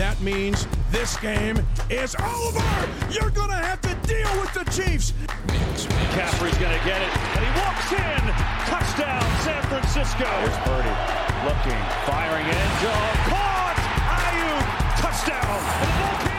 that 0.00 0.18
means 0.22 0.66
this 0.90 1.18
game 1.18 1.60
is 1.90 2.16
over. 2.16 2.88
You're 3.12 3.28
going 3.28 3.50
to 3.50 3.60
have 3.60 3.82
to 3.82 3.94
deal 4.08 4.32
with 4.40 4.48
the 4.54 4.64
Chiefs. 4.72 5.12
McCaffrey's 5.46 6.56
going 6.56 6.72
to 6.72 6.84
get 6.88 7.02
it, 7.02 7.12
and 7.36 7.44
he 7.44 7.52
walks 7.60 7.92
in. 7.92 8.22
Touchdown, 8.64 9.20
San 9.44 9.62
Francisco. 9.68 10.24
Here's 10.24 10.56
Purdy 10.64 10.88
looking, 11.44 11.80
firing 12.08 12.46
end 12.46 12.80
zone. 12.80 13.16
Caught! 13.28 13.76
Aiyuk, 14.08 15.00
touchdown. 15.02 16.29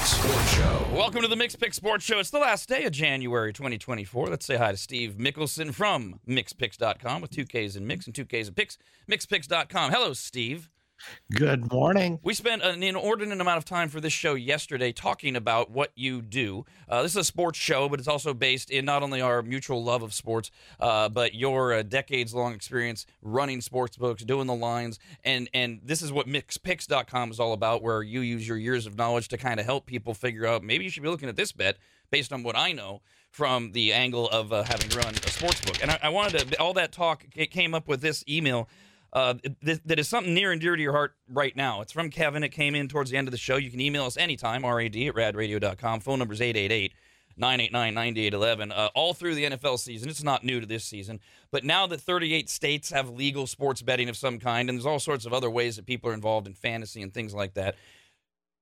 Sports 0.00 0.54
Show. 0.54 0.86
Welcome 0.92 1.22
to 1.22 1.28
the 1.28 1.36
Mikks 1.36 1.58
Pikks 1.58 1.76
Sports 1.76 2.04
Show. 2.04 2.18
It's 2.18 2.30
the 2.30 2.38
last 2.38 2.68
day 2.68 2.84
of 2.84 2.92
January 2.92 3.52
2024. 3.52 4.26
Let's 4.28 4.44
say 4.46 4.56
hi 4.56 4.70
to 4.72 4.76
Steve 4.76 5.16
Mickelson 5.18 5.72
from 5.74 6.20
MikksPikks.com 6.28 7.20
with 7.22 7.30
two 7.30 7.44
Ks 7.44 7.76
in 7.76 7.86
Mix 7.86 8.06
and 8.06 8.14
two 8.14 8.24
Ks 8.24 8.48
in 8.48 8.54
Picks. 8.54 8.78
MikksPikks.com. 9.10 9.90
Hello, 9.90 10.12
Steve. 10.12 10.68
Good 11.34 11.72
morning. 11.72 12.20
We 12.22 12.34
spent 12.34 12.62
an 12.62 12.82
inordinate 12.82 13.40
amount 13.40 13.58
of 13.58 13.64
time 13.64 13.88
for 13.88 14.00
this 14.00 14.12
show 14.12 14.34
yesterday 14.34 14.92
talking 14.92 15.34
about 15.34 15.70
what 15.70 15.90
you 15.94 16.22
do. 16.22 16.64
Uh, 16.88 17.02
this 17.02 17.12
is 17.12 17.16
a 17.16 17.24
sports 17.24 17.58
show, 17.58 17.88
but 17.88 17.98
it's 17.98 18.08
also 18.08 18.32
based 18.32 18.70
in 18.70 18.84
not 18.84 19.02
only 19.02 19.20
our 19.20 19.42
mutual 19.42 19.82
love 19.82 20.02
of 20.02 20.14
sports, 20.14 20.50
uh, 20.78 21.08
but 21.08 21.34
your 21.34 21.72
uh, 21.72 21.82
decades-long 21.82 22.54
experience 22.54 23.06
running 23.22 23.60
sports 23.60 23.96
books, 23.96 24.22
doing 24.24 24.46
the 24.46 24.54
lines, 24.54 24.98
and 25.24 25.48
and 25.52 25.80
this 25.82 26.00
is 26.00 26.12
what 26.12 26.26
MikksPikks.com 26.26 27.30
is 27.30 27.40
all 27.40 27.52
about, 27.52 27.82
where 27.82 28.02
you 28.02 28.20
use 28.20 28.46
your 28.46 28.56
years 28.58 28.86
of 28.86 28.96
knowledge 28.96 29.28
to 29.28 29.36
kind 29.36 29.58
of 29.58 29.66
help 29.66 29.86
people 29.86 30.14
figure 30.14 30.46
out 30.46 30.62
maybe 30.62 30.84
you 30.84 30.90
should 30.90 31.02
be 31.02 31.08
looking 31.08 31.28
at 31.28 31.36
this 31.36 31.52
bet 31.52 31.76
based 32.10 32.32
on 32.32 32.42
what 32.42 32.56
I 32.56 32.72
know 32.72 33.02
from 33.30 33.72
the 33.72 33.92
angle 33.92 34.28
of 34.30 34.52
uh, 34.52 34.62
having 34.62 34.88
run 34.96 35.12
a 35.12 35.30
sports 35.30 35.60
book. 35.60 35.82
And 35.82 35.90
I, 35.90 35.98
I 36.04 36.08
wanted 36.08 36.52
to 36.52 36.60
all 36.60 36.72
that 36.74 36.92
talk 36.92 37.26
it 37.34 37.50
came 37.50 37.74
up 37.74 37.88
with 37.88 38.00
this 38.00 38.24
email 38.28 38.68
uh, 39.12 39.34
th- 39.64 39.80
that 39.84 39.98
is 39.98 40.08
something 40.08 40.34
near 40.34 40.52
and 40.52 40.60
dear 40.60 40.76
to 40.76 40.82
your 40.82 40.92
heart 40.92 41.14
right 41.28 41.54
now. 41.56 41.80
It's 41.80 41.92
from 41.92 42.10
Kevin. 42.10 42.42
It 42.42 42.50
came 42.50 42.74
in 42.74 42.88
towards 42.88 43.10
the 43.10 43.16
end 43.16 43.28
of 43.28 43.32
the 43.32 43.38
show. 43.38 43.56
You 43.56 43.70
can 43.70 43.80
email 43.80 44.04
us 44.04 44.16
anytime, 44.16 44.64
rad 44.64 44.96
at 44.96 45.14
radradio.com. 45.14 46.00
Phone 46.00 46.18
number 46.18 46.34
is 46.34 46.40
888 46.40 46.92
989 47.38 47.94
9811. 47.94 48.72
Uh, 48.72 48.88
all 48.94 49.14
through 49.14 49.34
the 49.34 49.44
NFL 49.44 49.78
season. 49.78 50.08
It's 50.08 50.22
not 50.22 50.44
new 50.44 50.60
to 50.60 50.66
this 50.66 50.84
season. 50.84 51.20
But 51.50 51.64
now 51.64 51.86
that 51.86 52.00
38 52.00 52.48
states 52.48 52.90
have 52.90 53.10
legal 53.10 53.46
sports 53.46 53.82
betting 53.82 54.08
of 54.08 54.16
some 54.16 54.38
kind, 54.38 54.68
and 54.68 54.78
there's 54.78 54.86
all 54.86 54.98
sorts 54.98 55.26
of 55.26 55.32
other 55.32 55.50
ways 55.50 55.76
that 55.76 55.86
people 55.86 56.10
are 56.10 56.14
involved 56.14 56.46
in 56.46 56.54
fantasy 56.54 57.02
and 57.02 57.12
things 57.12 57.34
like 57.34 57.54
that, 57.54 57.76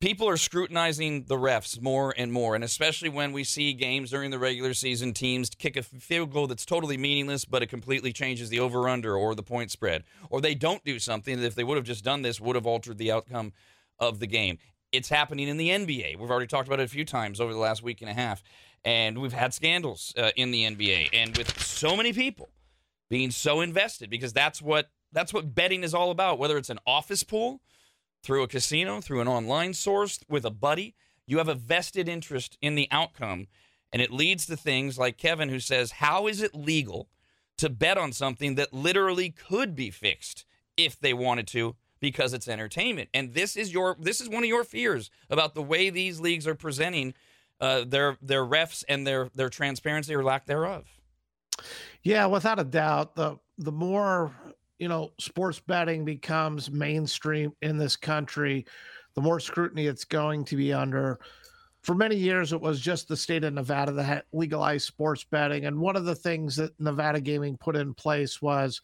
people 0.04 0.28
are 0.28 0.36
scrutinizing 0.36 1.24
the 1.28 1.34
refs 1.34 1.80
more 1.80 2.12
and 2.18 2.30
more, 2.30 2.54
and 2.54 2.62
especially 2.62 3.08
when 3.08 3.32
we 3.32 3.42
see 3.42 3.72
games 3.72 4.10
during 4.10 4.30
the 4.30 4.38
regular 4.38 4.74
season, 4.74 5.14
teams 5.14 5.48
kick 5.48 5.78
a 5.78 5.82
field 5.82 6.30
goal 6.30 6.46
that's 6.46 6.66
totally 6.66 6.98
meaningless, 6.98 7.46
but 7.46 7.62
it 7.62 7.68
completely 7.68 8.12
changes 8.12 8.50
the 8.50 8.60
over 8.60 8.86
under 8.86 9.16
or 9.16 9.34
the 9.34 9.42
point 9.42 9.70
spread, 9.70 10.04
or 10.28 10.42
they 10.42 10.54
don't 10.54 10.84
do 10.84 10.98
something 10.98 11.40
that 11.40 11.46
if 11.46 11.54
they 11.54 11.64
would 11.64 11.78
have 11.78 11.86
just 11.86 12.04
done 12.04 12.20
this 12.20 12.38
would 12.38 12.54
have 12.54 12.66
altered 12.66 12.98
the 12.98 13.10
outcome 13.10 13.54
of 13.98 14.18
the 14.18 14.26
game. 14.26 14.58
It's 14.92 15.08
happening 15.08 15.48
in 15.48 15.56
the 15.56 15.70
NBA. 15.70 16.18
We've 16.18 16.30
already 16.30 16.48
talked 16.48 16.68
about 16.68 16.80
it 16.80 16.84
a 16.84 16.88
few 16.88 17.06
times 17.06 17.40
over 17.40 17.54
the 17.54 17.58
last 17.58 17.82
week 17.82 18.02
and 18.02 18.10
a 18.10 18.14
half, 18.14 18.42
and 18.84 19.16
we've 19.16 19.32
had 19.32 19.54
scandals 19.54 20.12
uh, 20.18 20.32
in 20.36 20.50
the 20.50 20.64
NBA, 20.64 21.08
and 21.14 21.34
with 21.34 21.58
so 21.62 21.96
many 21.96 22.12
people 22.12 22.50
being 23.08 23.30
so 23.30 23.62
invested 23.62 24.10
because 24.10 24.34
that's 24.34 24.60
what 24.60 24.90
that's 25.12 25.32
what 25.32 25.54
betting 25.54 25.82
is 25.82 25.94
all 25.94 26.10
about. 26.10 26.38
Whether 26.38 26.58
it's 26.58 26.68
an 26.68 26.80
office 26.86 27.22
pool 27.22 27.62
through 28.24 28.42
a 28.42 28.48
casino, 28.48 29.00
through 29.00 29.20
an 29.20 29.28
online 29.28 29.74
source, 29.74 30.18
with 30.28 30.44
a 30.44 30.50
buddy. 30.50 30.94
You 31.26 31.38
have 31.38 31.48
a 31.48 31.54
vested 31.54 32.08
interest 32.08 32.58
in 32.60 32.74
the 32.74 32.88
outcome. 32.90 33.46
And 33.92 34.02
it 34.02 34.10
leads 34.10 34.46
to 34.46 34.56
things 34.56 34.98
like 34.98 35.18
Kevin, 35.18 35.50
who 35.50 35.60
says, 35.60 35.92
How 35.92 36.26
is 36.26 36.42
it 36.42 36.54
legal 36.54 37.08
to 37.58 37.68
bet 37.68 37.96
on 37.96 38.12
something 38.12 38.56
that 38.56 38.72
literally 38.72 39.30
could 39.30 39.76
be 39.76 39.90
fixed 39.90 40.44
if 40.76 40.98
they 40.98 41.12
wanted 41.12 41.46
to? 41.48 41.76
Because 42.00 42.32
it's 42.34 42.48
entertainment, 42.48 43.08
and 43.14 43.32
this 43.32 43.56
is 43.56 43.72
your 43.72 43.96
this 43.98 44.20
is 44.20 44.28
one 44.28 44.42
of 44.42 44.48
your 44.48 44.64
fears 44.64 45.10
about 45.30 45.54
the 45.54 45.62
way 45.62 45.88
these 45.88 46.20
leagues 46.20 46.46
are 46.46 46.54
presenting 46.54 47.14
uh, 47.60 47.84
their 47.86 48.18
their 48.20 48.44
refs 48.44 48.84
and 48.90 49.06
their 49.06 49.30
their 49.34 49.48
transparency 49.48 50.14
or 50.14 50.22
lack 50.22 50.44
thereof. 50.44 50.84
Yeah, 52.02 52.26
without 52.26 52.58
a 52.58 52.64
doubt, 52.64 53.14
the 53.14 53.38
the 53.56 53.72
more 53.72 54.32
you 54.78 54.88
know 54.88 55.12
sports 55.18 55.60
betting 55.60 56.04
becomes 56.04 56.70
mainstream 56.70 57.52
in 57.62 57.78
this 57.78 57.96
country, 57.96 58.66
the 59.14 59.20
more 59.20 59.40
scrutiny 59.40 59.86
it's 59.86 60.04
going 60.04 60.44
to 60.46 60.56
be 60.56 60.72
under. 60.72 61.18
For 61.82 61.94
many 61.94 62.16
years, 62.16 62.54
it 62.54 62.60
was 62.60 62.80
just 62.80 63.08
the 63.08 63.16
state 63.16 63.44
of 63.44 63.52
Nevada 63.52 63.92
that 63.92 64.24
legalized 64.32 64.86
sports 64.86 65.24
betting, 65.24 65.66
and 65.66 65.78
one 65.78 65.96
of 65.96 66.04
the 66.04 66.14
things 66.14 66.56
that 66.56 66.78
Nevada 66.80 67.20
Gaming 67.20 67.56
put 67.56 67.76
in 67.76 67.94
place 67.94 68.40
was 68.40 68.80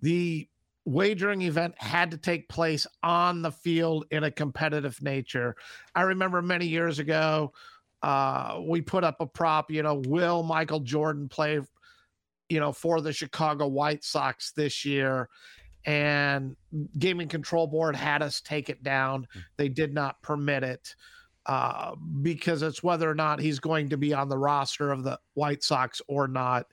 the 0.00 0.46
wagering 0.84 1.42
event 1.42 1.74
had 1.78 2.10
to 2.10 2.18
take 2.18 2.48
place 2.48 2.86
on 3.02 3.42
the 3.42 3.50
field 3.50 4.04
in 4.10 4.24
a 4.24 4.30
competitive 4.30 5.00
nature. 5.02 5.56
I 5.94 6.02
remember 6.02 6.42
many 6.42 6.66
years 6.66 6.98
ago, 6.98 7.52
uh, 8.02 8.60
we 8.66 8.82
put 8.82 9.02
up 9.02 9.16
a 9.20 9.26
prop, 9.26 9.70
you 9.70 9.82
know, 9.82 10.02
will 10.06 10.42
Michael 10.42 10.80
Jordan 10.80 11.28
play 11.28 11.60
you 12.54 12.60
know, 12.60 12.70
for 12.70 13.00
the 13.00 13.12
Chicago 13.12 13.66
White 13.66 14.04
Sox 14.04 14.52
this 14.52 14.84
year. 14.84 15.28
And 15.86 16.54
Gaming 17.00 17.26
Control 17.26 17.66
Board 17.66 17.96
had 17.96 18.22
us 18.22 18.40
take 18.40 18.70
it 18.70 18.84
down. 18.84 19.26
They 19.56 19.68
did 19.68 19.92
not 19.92 20.22
permit 20.22 20.62
it 20.62 20.94
uh, 21.46 21.96
because 22.22 22.62
it's 22.62 22.80
whether 22.80 23.10
or 23.10 23.14
not 23.16 23.40
he's 23.40 23.58
going 23.58 23.88
to 23.88 23.96
be 23.96 24.14
on 24.14 24.28
the 24.28 24.38
roster 24.38 24.92
of 24.92 25.02
the 25.02 25.18
White 25.34 25.64
Sox 25.64 26.00
or 26.06 26.28
not. 26.28 26.66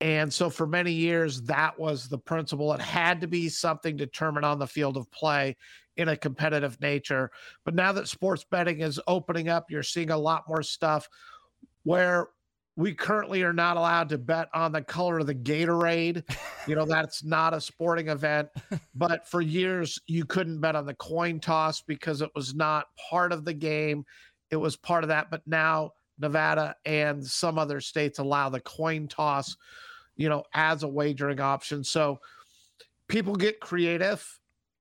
And 0.00 0.34
so 0.34 0.50
for 0.50 0.66
many 0.66 0.90
years, 0.90 1.42
that 1.42 1.78
was 1.78 2.08
the 2.08 2.18
principle. 2.18 2.72
It 2.72 2.80
had 2.80 3.20
to 3.20 3.28
be 3.28 3.48
something 3.48 3.96
determined 3.96 4.44
on 4.44 4.58
the 4.58 4.66
field 4.66 4.96
of 4.96 5.08
play 5.12 5.56
in 5.96 6.08
a 6.08 6.16
competitive 6.16 6.80
nature. 6.80 7.30
But 7.64 7.76
now 7.76 7.92
that 7.92 8.08
sports 8.08 8.44
betting 8.50 8.80
is 8.80 9.00
opening 9.06 9.48
up, 9.48 9.70
you're 9.70 9.84
seeing 9.84 10.10
a 10.10 10.18
lot 10.18 10.42
more 10.48 10.64
stuff 10.64 11.08
where 11.84 12.30
we 12.78 12.94
currently 12.94 13.42
are 13.42 13.52
not 13.52 13.76
allowed 13.76 14.08
to 14.08 14.16
bet 14.16 14.48
on 14.54 14.70
the 14.70 14.80
color 14.80 15.18
of 15.18 15.26
the 15.26 15.34
Gatorade. 15.34 16.22
You 16.68 16.76
know, 16.76 16.84
that's 16.84 17.24
not 17.24 17.52
a 17.52 17.60
sporting 17.60 18.06
event. 18.06 18.50
But 18.94 19.26
for 19.26 19.40
years, 19.40 20.00
you 20.06 20.24
couldn't 20.24 20.60
bet 20.60 20.76
on 20.76 20.86
the 20.86 20.94
coin 20.94 21.40
toss 21.40 21.82
because 21.82 22.22
it 22.22 22.30
was 22.36 22.54
not 22.54 22.86
part 23.10 23.32
of 23.32 23.44
the 23.44 23.52
game. 23.52 24.04
It 24.52 24.56
was 24.56 24.76
part 24.76 25.02
of 25.02 25.08
that. 25.08 25.28
But 25.28 25.42
now 25.44 25.90
Nevada 26.20 26.76
and 26.84 27.26
some 27.26 27.58
other 27.58 27.80
states 27.80 28.20
allow 28.20 28.48
the 28.48 28.60
coin 28.60 29.08
toss, 29.08 29.56
you 30.16 30.28
know, 30.28 30.44
as 30.54 30.84
a 30.84 30.88
wagering 30.88 31.40
option. 31.40 31.82
So 31.82 32.20
people 33.08 33.34
get 33.34 33.58
creative. 33.58 34.24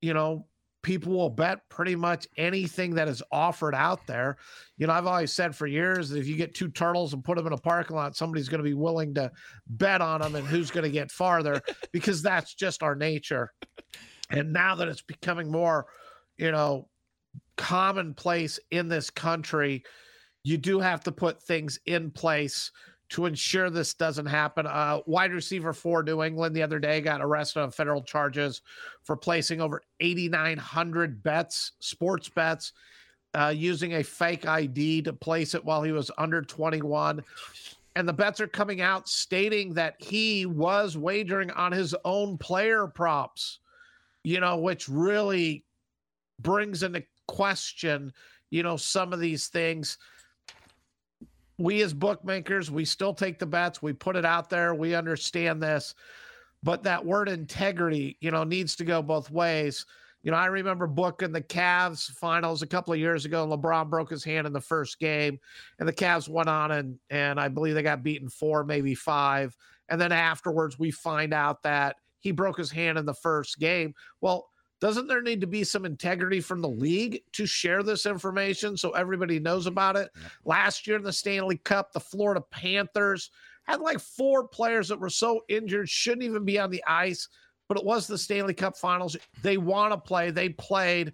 You 0.02 0.14
know, 0.14 0.46
people 0.82 1.14
will 1.14 1.30
bet 1.30 1.68
pretty 1.70 1.96
much 1.96 2.28
anything 2.38 2.96
that 2.96 3.08
is 3.08 3.24
offered 3.32 3.76
out 3.76 4.06
there. 4.08 4.38
You 4.78 4.88
know, 4.88 4.94
I've 4.94 5.08
always 5.08 5.34
said 5.34 5.56
for 5.56 5.68
years 5.68 6.10
that 6.10 6.20
if 6.20 6.28
you 6.28 6.36
get 6.36 6.54
two 6.54 6.70
turtles 6.70 7.14
and 7.14 7.24
put 7.24 7.38
them 7.38 7.48
in 7.48 7.54
a 7.54 7.58
parking 7.58 7.96
lot, 7.96 8.16
somebody's 8.16 8.50
going 8.50 8.60
to 8.60 8.70
be 8.70 8.74
willing 8.74 9.14
to 9.16 9.32
bet 9.68 10.02
on 10.02 10.22
them 10.22 10.36
and 10.36 10.48
who's 10.48 10.72
going 10.72 10.84
to 10.84 10.90
get 10.90 11.12
farther 11.12 11.62
because 11.92 12.22
that's 12.22 12.54
just 12.54 12.84
our 12.84 12.96
nature. 12.96 13.52
And 14.30 14.54
now 14.54 14.76
that 14.76 14.88
it's 14.88 15.02
becoming 15.02 15.52
more, 15.52 15.88
you 16.38 16.52
know, 16.52 16.88
commonplace 17.56 18.60
in 18.72 18.88
this 18.88 19.10
country, 19.10 19.84
you 20.44 20.58
do 20.58 20.80
have 20.80 21.04
to 21.04 21.12
put 21.12 21.42
things 21.44 21.80
in 21.86 22.12
place 22.12 22.72
to 23.10 23.26
ensure 23.26 23.70
this 23.70 23.94
doesn't 23.94 24.26
happen. 24.26 24.68
Uh, 24.68 25.00
wide 25.06 25.32
receiver 25.32 25.74
for 25.74 26.04
New 26.04 26.24
England 26.24 26.56
the 26.56 26.64
other 26.64 26.80
day 26.80 27.00
got 27.00 27.22
arrested 27.22 27.62
on 27.62 27.72
federal 27.72 28.02
charges 28.02 28.62
for 29.04 29.16
placing 29.16 29.62
over 29.62 29.82
8,900 30.00 31.24
bets, 31.24 31.74
sports 31.80 32.28
bets, 32.28 32.74
uh, 33.34 33.54
using 33.56 33.96
a 33.96 34.04
fake 34.04 34.46
ID 34.46 35.04
to 35.04 35.14
place 35.14 35.54
it 35.54 35.64
while 35.64 35.84
he 35.84 35.92
was 35.92 36.12
under 36.18 36.42
21. 36.42 37.24
And 37.96 38.08
the 38.08 38.14
bets 38.14 38.42
are 38.42 38.48
coming 38.48 38.82
out 38.82 39.08
stating 39.08 39.74
that 39.74 39.96
he 40.00 40.46
was 40.46 40.98
wagering 40.98 41.50
on 41.52 41.72
his 41.72 41.96
own 42.04 42.38
player 42.38 42.88
props, 42.88 43.60
you 44.24 44.40
know, 44.40 44.58
which 44.58 44.90
really 44.90 45.64
brings 46.40 46.84
into 46.84 47.04
question, 47.28 48.14
you 48.50 48.64
know, 48.64 48.78
some 48.78 49.14
of 49.14 49.20
these 49.20 49.48
things 49.48 49.98
we 51.58 51.82
as 51.82 51.94
bookmakers, 51.94 52.70
we 52.70 52.86
still 52.86 53.14
take 53.14 53.40
the 53.40 53.46
bets, 53.46 53.82
we 53.82 53.94
put 53.94 54.16
it 54.16 54.26
out 54.26 54.50
there, 54.50 54.76
we 54.76 54.96
understand 54.96 55.62
this, 55.62 55.96
but 56.64 56.84
that 56.84 57.06
word 57.06 57.30
integrity, 57.30 58.18
you 58.20 58.32
know, 58.32 58.44
needs 58.44 58.76
to 58.76 58.86
go 58.86 59.02
both 59.02 59.32
ways. 59.32 59.86
You 60.24 60.32
know, 60.32 60.38
I 60.38 60.48
remember 60.48 60.88
booking 60.88 61.32
the 61.32 61.42
Cavs 61.42 62.12
finals 62.12 62.62
a 62.62 62.68
couple 62.68 62.94
of 62.94 63.00
years 63.00 63.26
ago. 63.26 63.44
and 63.44 63.52
LeBron 63.52 63.90
broke 63.90 64.10
his 64.10 64.24
hand 64.24 64.46
in 64.46 64.54
the 64.54 64.62
first 64.62 65.00
game, 65.00 65.40
and 65.80 65.88
the 65.88 65.94
Cavs 65.94 66.28
went 66.28 66.50
on 66.50 66.72
and 66.72 67.00
and 67.10 67.40
I 67.40 67.48
believe 67.48 67.76
they 67.76 67.84
got 67.84 68.04
beaten 68.04 68.30
four, 68.30 68.64
maybe 68.64 68.94
five. 68.94 69.56
And 69.90 70.02
then 70.02 70.12
afterwards, 70.12 70.78
we 70.78 70.92
find 70.92 71.34
out 71.34 71.64
that 71.64 71.96
he 72.20 72.32
broke 72.32 72.58
his 72.58 72.72
hand 72.72 72.98
in 72.98 73.06
the 73.06 73.14
first 73.14 73.58
game. 73.60 73.94
Well, 74.20 74.50
doesn't 74.80 75.08
there 75.08 75.22
need 75.22 75.42
to 75.42 75.48
be 75.48 75.64
some 75.64 75.86
integrity 75.86 76.40
from 76.40 76.62
the 76.62 76.70
league 76.70 77.22
to 77.34 77.46
share 77.46 77.82
this 77.82 78.06
information 78.06 78.78
so 78.78 78.92
everybody 78.92 79.40
knows 79.40 79.66
about 79.66 79.96
it? 79.96 80.12
Last 80.46 80.86
year 80.86 80.98
in 80.98 81.04
the 81.04 81.14
Stanley 81.14 81.58
Cup, 81.58 81.92
the 81.92 82.00
Florida 82.00 82.42
Panthers 82.52 83.32
had 83.64 83.82
like 83.82 84.00
four 84.00 84.48
players 84.48 84.88
that 84.88 85.00
were 85.00 85.10
so 85.10 85.44
injured, 85.50 85.90
shouldn't 85.90 86.24
even 86.24 86.46
be 86.46 86.60
on 86.60 86.70
the 86.70 86.84
ice, 86.88 87.28
but 87.68 87.78
it 87.78 87.86
was 87.86 88.08
the 88.08 88.18
Stanley 88.18 88.54
Cup 88.54 88.78
finals. 88.78 89.18
They 89.42 89.58
want 89.58 89.94
to 89.94 89.98
play. 89.98 90.32
They 90.32 90.50
played, 90.50 91.14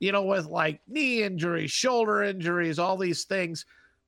you 0.00 0.12
know, 0.12 0.22
with 0.22 0.46
like 0.46 0.80
knee 0.88 1.22
injuries, 1.22 1.70
shoulder 1.70 2.24
injuries, 2.24 2.78
all 2.78 2.96
these 2.96 3.24
things. 3.24 3.64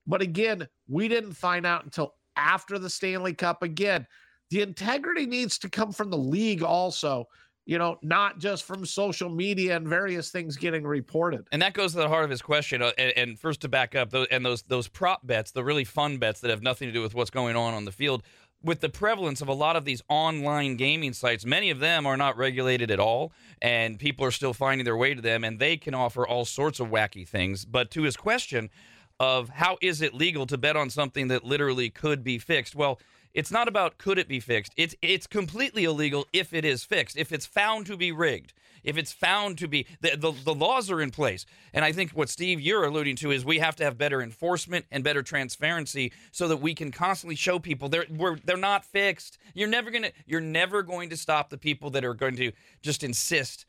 But 0.06 0.20
again, 0.20 0.68
we 0.88 1.08
didn't 1.08 1.32
find 1.32 1.64
out 1.64 1.84
until 1.84 2.14
after 2.36 2.78
the 2.78 2.90
Stanley 2.90 3.34
Cup. 3.34 3.62
Again, 3.62 4.06
the 4.50 4.62
integrity 4.62 5.26
needs 5.26 5.58
to 5.58 5.70
come 5.70 5.92
from 5.92 6.10
the 6.10 6.18
league 6.18 6.62
also 6.62 7.26
you 7.66 7.78
know, 7.78 7.98
not 8.00 8.38
just 8.38 8.64
from 8.64 8.86
social 8.86 9.28
media 9.28 9.76
and 9.76 9.86
various 9.86 10.30
things 10.30 10.56
getting 10.56 10.86
reported. 10.86 11.46
And 11.50 11.60
that 11.62 11.74
goes 11.74 11.92
to 11.92 11.98
the 11.98 12.08
heart 12.08 12.24
of 12.24 12.30
his 12.30 12.40
question. 12.40 12.80
Uh, 12.80 12.92
and, 12.96 13.12
and, 13.16 13.38
first, 13.38 13.60
to 13.62 13.68
back 13.68 13.96
up, 13.96 14.10
those, 14.10 14.28
and 14.30 14.46
those 14.46 14.62
those 14.62 14.88
prop 14.88 15.26
bets, 15.26 15.50
the 15.50 15.64
really 15.64 15.84
fun 15.84 16.18
bets 16.18 16.40
that 16.40 16.50
have 16.50 16.62
nothing 16.62 16.88
to 16.88 16.92
do 16.92 17.02
with 17.02 17.14
what's 17.14 17.30
going 17.30 17.56
on 17.56 17.74
on 17.74 17.84
the 17.84 17.92
field. 17.92 18.22
With 18.62 18.80
the 18.80 18.88
prevalence 18.88 19.42
of 19.42 19.48
a 19.48 19.52
lot 19.52 19.76
of 19.76 19.84
these 19.84 20.02
online 20.08 20.76
gaming 20.76 21.12
sites, 21.12 21.44
many 21.44 21.70
of 21.70 21.78
them 21.78 22.06
are 22.06 22.16
not 22.16 22.36
regulated 22.36 22.90
at 22.90 22.98
all, 22.98 23.32
and 23.60 23.98
people 23.98 24.24
are 24.24 24.30
still 24.30 24.54
finding 24.54 24.84
their 24.84 24.96
way 24.96 25.14
to 25.14 25.20
them, 25.20 25.44
and 25.44 25.58
they 25.58 25.76
can 25.76 25.92
offer 25.92 26.26
all 26.26 26.44
sorts 26.44 26.80
of 26.80 26.88
wacky 26.88 27.28
things. 27.28 27.64
But 27.64 27.90
to 27.92 28.02
his 28.02 28.16
question 28.16 28.70
of 29.18 29.48
how 29.48 29.76
is 29.82 30.02
it 30.02 30.14
legal 30.14 30.46
to 30.46 30.58
bet 30.58 30.76
on 30.76 30.90
something 30.90 31.28
that 31.28 31.44
literally 31.44 31.90
could 31.90 32.24
be 32.24 32.38
fixed? 32.38 32.74
Well, 32.74 32.98
it's 33.36 33.50
not 33.50 33.68
about 33.68 33.98
could 33.98 34.18
it 34.18 34.28
be 34.28 34.40
fixed. 34.40 34.72
It's 34.78 34.96
it's 35.02 35.26
completely 35.26 35.84
illegal 35.84 36.26
if 36.32 36.54
it 36.54 36.64
is 36.64 36.84
fixed. 36.84 37.18
If 37.18 37.32
it's 37.32 37.44
found 37.44 37.84
to 37.86 37.96
be 37.96 38.10
rigged. 38.10 38.54
If 38.82 38.96
it's 38.96 39.12
found 39.12 39.58
to 39.58 39.68
be 39.68 39.86
the, 40.00 40.16
the, 40.16 40.32
the 40.32 40.54
laws 40.54 40.90
are 40.90 41.02
in 41.02 41.10
place. 41.10 41.44
And 41.74 41.84
I 41.84 41.92
think 41.92 42.12
what 42.12 42.30
Steve 42.30 42.60
you're 42.60 42.84
alluding 42.84 43.16
to 43.16 43.32
is 43.32 43.44
we 43.44 43.58
have 43.58 43.76
to 43.76 43.84
have 43.84 43.98
better 43.98 44.22
enforcement 44.22 44.86
and 44.90 45.04
better 45.04 45.22
transparency 45.22 46.12
so 46.32 46.48
that 46.48 46.58
we 46.58 46.74
can 46.74 46.90
constantly 46.90 47.36
show 47.36 47.58
people 47.58 47.90
they're 47.90 48.06
we're, 48.08 48.38
they're 48.44 48.56
not 48.56 48.86
fixed. 48.86 49.36
You're 49.52 49.68
never 49.68 49.90
gonna 49.90 50.12
you're 50.24 50.40
never 50.40 50.82
going 50.82 51.10
to 51.10 51.16
stop 51.16 51.50
the 51.50 51.58
people 51.58 51.90
that 51.90 52.06
are 52.06 52.14
going 52.14 52.36
to 52.36 52.52
just 52.80 53.04
insist 53.04 53.66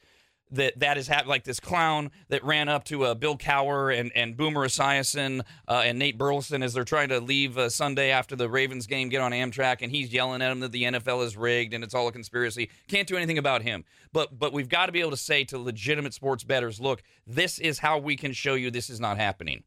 that 0.52 0.80
that 0.80 0.98
is. 0.98 1.10
Like 1.26 1.44
this 1.44 1.60
clown 1.60 2.12
that 2.30 2.44
ran 2.44 2.70
up 2.70 2.84
to 2.86 3.06
uh, 3.06 3.14
Bill 3.16 3.38
Cowher 3.38 3.98
and, 3.98 4.12
and 4.16 4.38
Boomer 4.38 4.68
Esiason 4.68 5.42
uh, 5.68 5.82
and 5.86 5.98
Nate 5.98 6.18
Burleson 6.18 6.62
as 6.62 6.74
they're 6.74 6.84
trying 6.84 7.10
to 7.10 7.20
leave 7.20 7.58
uh, 7.58 7.70
Sunday 7.70 8.12
after 8.12 8.36
the 8.36 8.50
Ravens 8.50 8.88
game, 8.88 9.10
get 9.10 9.22
on 9.22 9.32
Amtrak, 9.32 9.82
and 9.82 9.92
he's 9.92 10.14
yelling 10.14 10.42
at 10.42 10.50
them 10.50 10.60
that 10.60 10.72
the 10.72 10.84
NFL 10.84 11.26
is 11.26 11.36
rigged 11.36 11.74
and 11.74 11.84
it's 11.84 11.94
all 11.94 12.08
a 12.08 12.12
conspiracy. 12.12 12.70
Can't 12.88 13.08
do 13.08 13.18
anything 13.18 13.38
about 13.38 13.62
him. 13.62 13.84
But 14.14 14.38
but 14.38 14.54
we've 14.54 14.70
got 14.70 14.88
to 14.88 14.92
be 14.92 15.02
able 15.02 15.12
to 15.12 15.18
say 15.18 15.44
to 15.46 15.58
legitimate 15.58 16.14
sports 16.14 16.44
bettors, 16.44 16.80
look, 16.80 17.04
this 17.26 17.60
is 17.60 17.80
how 17.80 17.98
we 17.98 18.16
can 18.16 18.34
show 18.34 18.54
you 18.54 18.70
this 18.70 18.90
is 18.90 19.00
not 19.00 19.18
happening. 19.18 19.64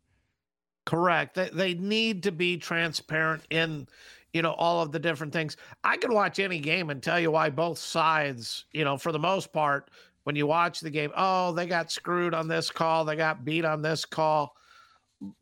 Correct. 0.87 1.35
They, 1.35 1.51
they 1.51 1.75
need 1.75 2.23
to 2.25 2.33
be 2.33 2.57
transparent 2.57 3.45
in 3.51 3.87
you 4.33 4.43
know 4.43 4.53
all 4.53 4.83
of 4.83 4.93
the 4.93 4.99
different 4.99 5.33
things. 5.33 5.57
I 5.85 5.97
can 5.97 6.13
watch 6.15 6.39
any 6.39 6.59
game 6.59 6.91
and 6.91 7.03
tell 7.03 7.19
you 7.19 7.31
why 7.31 7.51
both 7.51 7.79
sides, 7.79 8.67
you 8.73 8.85
know, 8.85 8.97
for 8.97 9.13
the 9.13 9.19
most 9.19 9.53
part 9.53 9.91
when 10.25 10.37
you 10.37 10.47
watch 10.47 10.81
the 10.81 10.91
game, 10.91 11.11
oh, 11.17 11.53
they 11.53 11.67
got 11.67 11.91
screwed 11.91 12.35
on 12.35 12.49
this 12.49 12.71
call, 12.71 13.05
they 13.05 13.17
got 13.17 13.45
beat 13.45 13.65
on 13.65 13.83
this 13.83 14.05
call. 14.05 14.53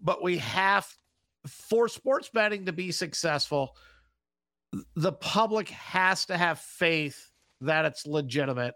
But 0.00 0.22
we 0.22 0.38
have, 0.38 0.86
for 1.46 1.88
sports 1.88 2.30
betting 2.32 2.66
to 2.66 2.72
be 2.72 2.90
successful, 2.90 3.76
the 4.96 5.12
public 5.12 5.68
has 5.70 6.26
to 6.26 6.36
have 6.36 6.58
faith 6.60 7.30
that 7.60 7.84
it's 7.84 8.06
legitimate 8.06 8.74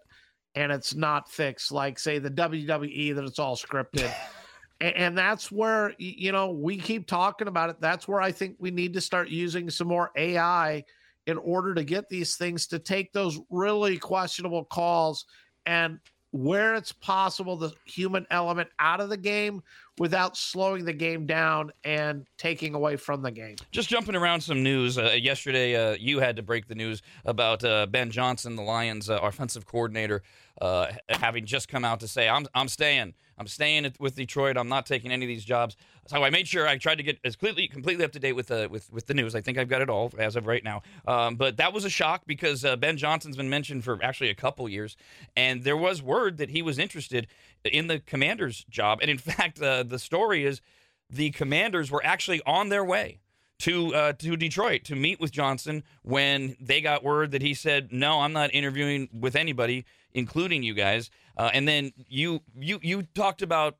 and 0.54 0.70
it's 0.70 0.94
not 0.94 1.30
fixed, 1.30 1.72
like, 1.72 1.98
say, 1.98 2.18
the 2.18 2.30
WWE, 2.30 3.14
that 3.14 3.24
it's 3.24 3.38
all 3.38 3.56
scripted. 3.56 4.12
and, 4.80 4.94
and 4.96 5.18
that's 5.18 5.50
where, 5.50 5.94
you 5.98 6.32
know, 6.32 6.50
we 6.50 6.76
keep 6.76 7.06
talking 7.06 7.48
about 7.48 7.70
it. 7.70 7.76
That's 7.80 8.06
where 8.06 8.20
I 8.20 8.32
think 8.32 8.56
we 8.58 8.70
need 8.70 8.92
to 8.94 9.00
start 9.00 9.28
using 9.28 9.70
some 9.70 9.88
more 9.88 10.10
AI 10.16 10.84
in 11.26 11.38
order 11.38 11.74
to 11.74 11.84
get 11.84 12.08
these 12.08 12.36
things 12.36 12.66
to 12.66 12.78
take 12.78 13.12
those 13.12 13.38
really 13.48 13.96
questionable 13.96 14.64
calls 14.64 15.24
and 15.66 15.98
where 16.32 16.74
it's 16.74 16.92
possible 16.92 17.56
the 17.56 17.72
human 17.84 18.26
element 18.30 18.68
out 18.78 19.00
of 19.00 19.10
the 19.10 19.16
game 19.16 19.62
without 19.98 20.36
slowing 20.36 20.84
the 20.84 20.92
game 20.92 21.26
down 21.26 21.70
and 21.84 22.26
taking 22.38 22.74
away 22.74 22.96
from 22.96 23.22
the 23.22 23.30
game. 23.30 23.54
Just 23.70 23.90
jumping 23.90 24.16
around 24.16 24.40
some 24.40 24.62
news. 24.62 24.96
Uh, 24.96 25.14
yesterday, 25.20 25.76
uh, 25.76 25.94
you 26.00 26.20
had 26.20 26.36
to 26.36 26.42
break 26.42 26.66
the 26.66 26.74
news 26.74 27.02
about 27.26 27.62
uh, 27.62 27.86
Ben 27.86 28.10
Johnson, 28.10 28.56
the 28.56 28.62
Lions' 28.62 29.10
uh, 29.10 29.18
offensive 29.22 29.66
coordinator, 29.66 30.22
uh, 30.60 30.86
having 31.10 31.44
just 31.44 31.68
come 31.68 31.84
out 31.84 32.00
to 32.00 32.08
say, 32.08 32.28
"I'm 32.28 32.46
I'm 32.54 32.68
staying. 32.68 33.12
I'm 33.38 33.46
staying 33.46 33.92
with 34.00 34.14
Detroit. 34.14 34.56
I'm 34.56 34.68
not 34.68 34.86
taking 34.86 35.12
any 35.12 35.26
of 35.26 35.28
these 35.28 35.44
jobs." 35.44 35.76
So 36.12 36.22
I 36.22 36.28
made 36.28 36.46
sure 36.46 36.68
I 36.68 36.76
tried 36.76 36.96
to 36.96 37.02
get 37.02 37.18
as 37.24 37.36
completely 37.36 37.68
completely 37.68 38.04
up 38.04 38.12
to 38.12 38.18
date 38.18 38.34
with 38.34 38.50
uh, 38.50 38.68
with 38.70 38.92
with 38.92 39.06
the 39.06 39.14
news. 39.14 39.34
I 39.34 39.40
think 39.40 39.56
I've 39.56 39.70
got 39.70 39.80
it 39.80 39.88
all 39.88 40.12
as 40.18 40.36
of 40.36 40.46
right 40.46 40.62
now. 40.62 40.82
Um, 41.06 41.36
but 41.36 41.56
that 41.56 41.72
was 41.72 41.86
a 41.86 41.90
shock 41.90 42.24
because 42.26 42.66
uh, 42.66 42.76
Ben 42.76 42.98
Johnson's 42.98 43.38
been 43.38 43.48
mentioned 43.48 43.82
for 43.82 43.98
actually 44.02 44.28
a 44.28 44.34
couple 44.34 44.68
years, 44.68 44.94
and 45.38 45.64
there 45.64 45.76
was 45.76 46.02
word 46.02 46.36
that 46.36 46.50
he 46.50 46.60
was 46.60 46.78
interested 46.78 47.28
in 47.64 47.86
the 47.86 47.98
Commanders' 47.98 48.66
job. 48.68 48.98
And 49.00 49.10
in 49.10 49.16
fact, 49.32 49.62
uh, 49.62 49.84
the 49.84 49.98
story 49.98 50.44
is 50.44 50.60
the 51.08 51.30
Commanders 51.30 51.90
were 51.90 52.04
actually 52.04 52.42
on 52.44 52.68
their 52.68 52.84
way 52.84 53.20
to 53.60 53.94
uh, 53.94 54.12
to 54.12 54.36
Detroit 54.36 54.84
to 54.84 54.94
meet 54.94 55.18
with 55.18 55.32
Johnson 55.32 55.82
when 56.02 56.56
they 56.60 56.82
got 56.82 57.02
word 57.02 57.30
that 57.30 57.40
he 57.40 57.54
said, 57.54 57.90
"No, 57.90 58.20
I'm 58.20 58.34
not 58.34 58.52
interviewing 58.52 59.08
with 59.18 59.34
anybody, 59.34 59.86
including 60.12 60.62
you 60.62 60.74
guys." 60.74 61.08
Uh, 61.38 61.50
and 61.54 61.66
then 61.66 61.94
you 62.06 62.42
you 62.54 62.80
you 62.82 63.04
talked 63.14 63.40
about 63.40 63.78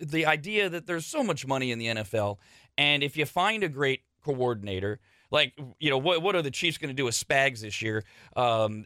the, 0.00 0.26
idea 0.26 0.68
that 0.68 0.86
there's 0.86 1.06
so 1.06 1.22
much 1.22 1.46
money 1.46 1.70
in 1.70 1.78
the 1.78 1.86
NFL, 1.86 2.38
and 2.76 3.02
if 3.02 3.16
you 3.16 3.26
find 3.26 3.62
a 3.62 3.68
great 3.68 4.02
coordinator 4.24 5.00
like, 5.32 5.54
you 5.80 5.88
know, 5.88 5.96
what 5.96 6.20
what 6.22 6.36
are 6.36 6.42
the 6.42 6.50
Chiefs 6.50 6.76
going 6.76 6.90
to 6.90 6.94
do 6.94 7.06
with 7.06 7.14
Spags 7.14 7.60
this 7.60 7.80
year? 7.80 8.04
Um, 8.36 8.84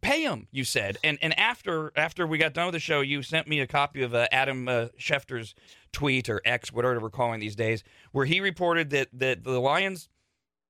pay 0.00 0.22
him, 0.22 0.48
you 0.50 0.64
said. 0.64 0.96
And 1.04 1.18
and 1.20 1.38
after 1.38 1.92
after 1.94 2.26
we 2.26 2.38
got 2.38 2.54
done 2.54 2.64
with 2.64 2.72
the 2.72 2.80
show, 2.80 3.02
you 3.02 3.22
sent 3.22 3.46
me 3.46 3.60
a 3.60 3.66
copy 3.66 4.02
of 4.02 4.14
uh, 4.14 4.26
Adam 4.32 4.68
uh, 4.68 4.86
Schefter's 4.98 5.54
tweet 5.92 6.30
or 6.30 6.40
X, 6.46 6.72
whatever 6.72 6.98
we're 6.98 7.10
calling 7.10 7.40
these 7.40 7.54
days, 7.54 7.84
where 8.12 8.24
he 8.24 8.40
reported 8.40 8.88
that 8.90 9.08
that 9.12 9.44
the 9.44 9.60
Lions 9.60 10.08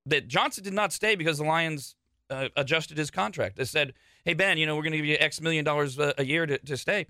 that 0.07 0.27
Johnson 0.27 0.65
did 0.65 0.75
not 0.75 0.93
stay 0.93 1.15
because 1.15 1.39
the 1.39 1.45
Lions 1.45 1.95
uh, 2.29 2.49
adjusted 2.57 2.99
his 2.99 3.13
contract. 3.13 3.57
They 3.59 3.65
said, 3.65 3.95
"Hey 4.25 4.35
Ben, 4.35 4.59
you 4.59 4.67
know, 4.67 4.75
we're 4.75 4.83
going 4.83 4.93
to 4.93 4.99
give 4.99 5.07
you 5.07 5.17
X 5.21 5.41
million 5.41 5.65
dollars 5.65 6.01
a, 6.01 6.25
year 6.25 6.47
to, 6.47 6.59
to 6.59 6.77
stay." 6.77 7.07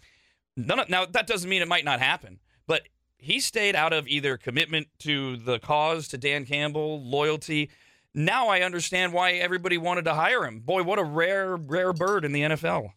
None 0.57 0.81
of, 0.81 0.89
now 0.89 1.05
that 1.07 1.27
doesn't 1.27 1.49
mean 1.49 1.63
it 1.63 1.69
might 1.69 1.85
not 1.85 2.01
happen, 2.01 2.39
but 2.67 2.83
he 3.19 3.41
stayed 3.41 3.77
out 3.77 3.93
of 3.93 4.09
either 4.09 4.37
commitment 4.37 4.89
to 5.01 5.37
the 5.37 5.59
cause, 5.59 6.09
to 6.09 6.19
Dan 6.19 6.47
Campbell, 6.47 7.03
loyalty 7.03 7.71
now 8.17 8.49
I 8.49 8.63
understand 8.63 9.13
why 9.13 9.33
everybody 9.33 9.77
wanted 9.77 10.07
to 10.07 10.15
hire 10.15 10.45
him. 10.45 10.61
Boy, 10.61 10.83
what 10.83 10.99
a 10.99 11.05
rare, 11.05 11.57
rare 11.57 11.93
bird 11.93 12.25
in 12.25 12.33
the 12.33 12.41
NFL. 12.41 12.91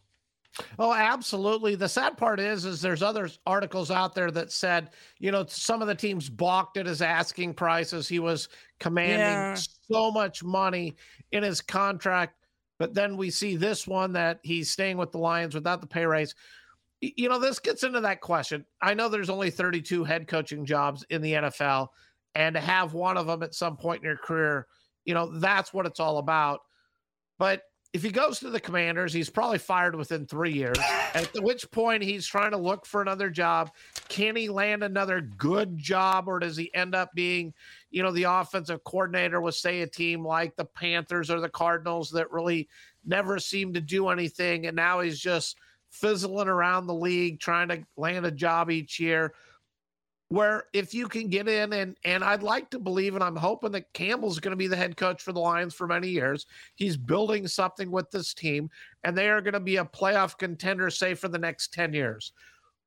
Oh, 0.78 0.92
absolutely. 0.92 1.74
The 1.74 1.88
sad 1.88 2.16
part 2.16 2.40
is, 2.40 2.64
is 2.64 2.80
there's 2.80 3.02
other 3.02 3.28
articles 3.46 3.90
out 3.90 4.14
there 4.14 4.30
that 4.30 4.50
said, 4.50 4.90
you 5.18 5.30
know, 5.30 5.44
some 5.46 5.82
of 5.82 5.88
the 5.88 5.94
teams 5.94 6.28
balked 6.30 6.78
at 6.78 6.86
his 6.86 7.02
asking 7.02 7.54
prices. 7.54 8.08
He 8.08 8.18
was 8.18 8.48
commanding 8.80 9.18
yeah. 9.18 9.56
so 9.90 10.10
much 10.10 10.42
money 10.42 10.96
in 11.32 11.42
his 11.42 11.60
contract, 11.60 12.34
but 12.78 12.94
then 12.94 13.16
we 13.18 13.30
see 13.30 13.56
this 13.56 13.86
one 13.86 14.12
that 14.14 14.40
he's 14.42 14.70
staying 14.70 14.96
with 14.96 15.12
the 15.12 15.18
Lions 15.18 15.54
without 15.54 15.82
the 15.82 15.86
pay 15.86 16.06
raise. 16.06 16.34
You 17.00 17.28
know, 17.28 17.38
this 17.38 17.58
gets 17.58 17.82
into 17.82 18.00
that 18.00 18.20
question. 18.20 18.64
I 18.82 18.94
know 18.94 19.08
there's 19.08 19.30
only 19.30 19.50
32 19.50 20.04
head 20.04 20.28
coaching 20.28 20.64
jobs 20.64 21.04
in 21.10 21.22
the 21.22 21.32
NFL, 21.32 21.88
and 22.34 22.54
to 22.54 22.60
have 22.60 22.92
one 22.92 23.16
of 23.16 23.26
them 23.26 23.42
at 23.42 23.54
some 23.54 23.76
point 23.76 24.02
in 24.02 24.06
your 24.06 24.18
career 24.18 24.66
you 25.04 25.14
know, 25.14 25.26
that's 25.26 25.72
what 25.72 25.86
it's 25.86 26.00
all 26.00 26.18
about. 26.18 26.60
But 27.38 27.62
if 27.92 28.02
he 28.02 28.10
goes 28.10 28.38
to 28.40 28.50
the 28.50 28.60
commanders, 28.60 29.12
he's 29.12 29.30
probably 29.30 29.58
fired 29.58 29.96
within 29.96 30.24
three 30.24 30.52
years, 30.52 30.78
at 31.14 31.28
which 31.42 31.68
point 31.72 32.04
he's 32.04 32.26
trying 32.26 32.52
to 32.52 32.56
look 32.56 32.86
for 32.86 33.02
another 33.02 33.28
job. 33.28 33.72
Can 34.08 34.36
he 34.36 34.48
land 34.48 34.84
another 34.84 35.20
good 35.20 35.76
job, 35.76 36.28
or 36.28 36.38
does 36.38 36.56
he 36.56 36.72
end 36.74 36.94
up 36.94 37.10
being, 37.14 37.52
you 37.90 38.04
know, 38.04 38.12
the 38.12 38.24
offensive 38.24 38.84
coordinator 38.84 39.40
with, 39.40 39.56
say, 39.56 39.80
a 39.80 39.86
team 39.86 40.24
like 40.24 40.54
the 40.54 40.64
Panthers 40.64 41.30
or 41.30 41.40
the 41.40 41.48
Cardinals 41.48 42.10
that 42.10 42.30
really 42.30 42.68
never 43.04 43.40
seem 43.40 43.72
to 43.72 43.80
do 43.80 44.08
anything? 44.08 44.66
And 44.66 44.76
now 44.76 45.00
he's 45.00 45.18
just 45.18 45.56
fizzling 45.90 46.48
around 46.48 46.86
the 46.86 46.94
league 46.94 47.40
trying 47.40 47.68
to 47.68 47.84
land 47.96 48.24
a 48.26 48.30
job 48.30 48.70
each 48.70 49.00
year 49.00 49.34
where 50.28 50.64
if 50.72 50.94
you 50.94 51.08
can 51.08 51.28
get 51.28 51.48
in 51.48 51.72
and 51.72 51.96
and 52.04 52.22
I'd 52.22 52.44
like 52.44 52.70
to 52.70 52.78
believe 52.78 53.16
and 53.16 53.24
I'm 53.24 53.36
hoping 53.36 53.72
that 53.72 53.92
Campbell's 53.92 54.38
going 54.38 54.52
to 54.52 54.56
be 54.56 54.68
the 54.68 54.76
head 54.76 54.96
coach 54.96 55.22
for 55.22 55.32
the 55.32 55.40
Lions 55.40 55.74
for 55.74 55.88
many 55.88 56.08
years. 56.08 56.46
He's 56.76 56.96
building 56.96 57.48
something 57.48 57.90
with 57.90 58.10
this 58.12 58.32
team 58.32 58.70
and 59.02 59.18
they 59.18 59.28
are 59.28 59.40
going 59.40 59.54
to 59.54 59.60
be 59.60 59.76
a 59.76 59.84
playoff 59.84 60.38
contender 60.38 60.88
say 60.88 61.14
for 61.14 61.26
the 61.26 61.38
next 61.38 61.72
10 61.74 61.92
years. 61.92 62.32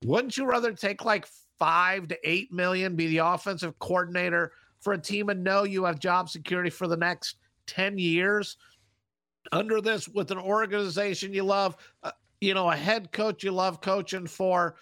Wouldn't 0.06 0.38
you 0.38 0.46
rather 0.46 0.72
take 0.72 1.04
like 1.04 1.28
5 1.60 2.08
to 2.08 2.18
8 2.30 2.52
million 2.54 2.96
be 2.96 3.08
the 3.08 3.18
offensive 3.18 3.78
coordinator 3.80 4.54
for 4.80 4.94
a 4.94 4.98
team 4.98 5.28
and 5.28 5.44
know 5.44 5.64
you 5.64 5.84
have 5.84 6.00
job 6.00 6.30
security 6.30 6.70
for 6.70 6.88
the 6.88 6.98
next 6.98 7.36
10 7.68 7.98
years 7.98 8.56
under 9.52 9.82
this 9.82 10.08
with 10.08 10.32
an 10.32 10.38
organization 10.38 11.34
you 11.34 11.44
love, 11.44 11.76
uh, 12.04 12.12
you 12.44 12.54
know, 12.54 12.70
a 12.70 12.76
head 12.76 13.12
coach 13.12 13.44
you 13.44 13.52
love 13.52 13.82
coaching 13.82 14.28
for 14.28 14.76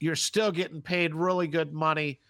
you're 0.00 0.16
still 0.16 0.52
getting 0.52 0.82
paid 0.82 1.14
really 1.14 1.48
good 1.48 1.72
money. 1.72 2.20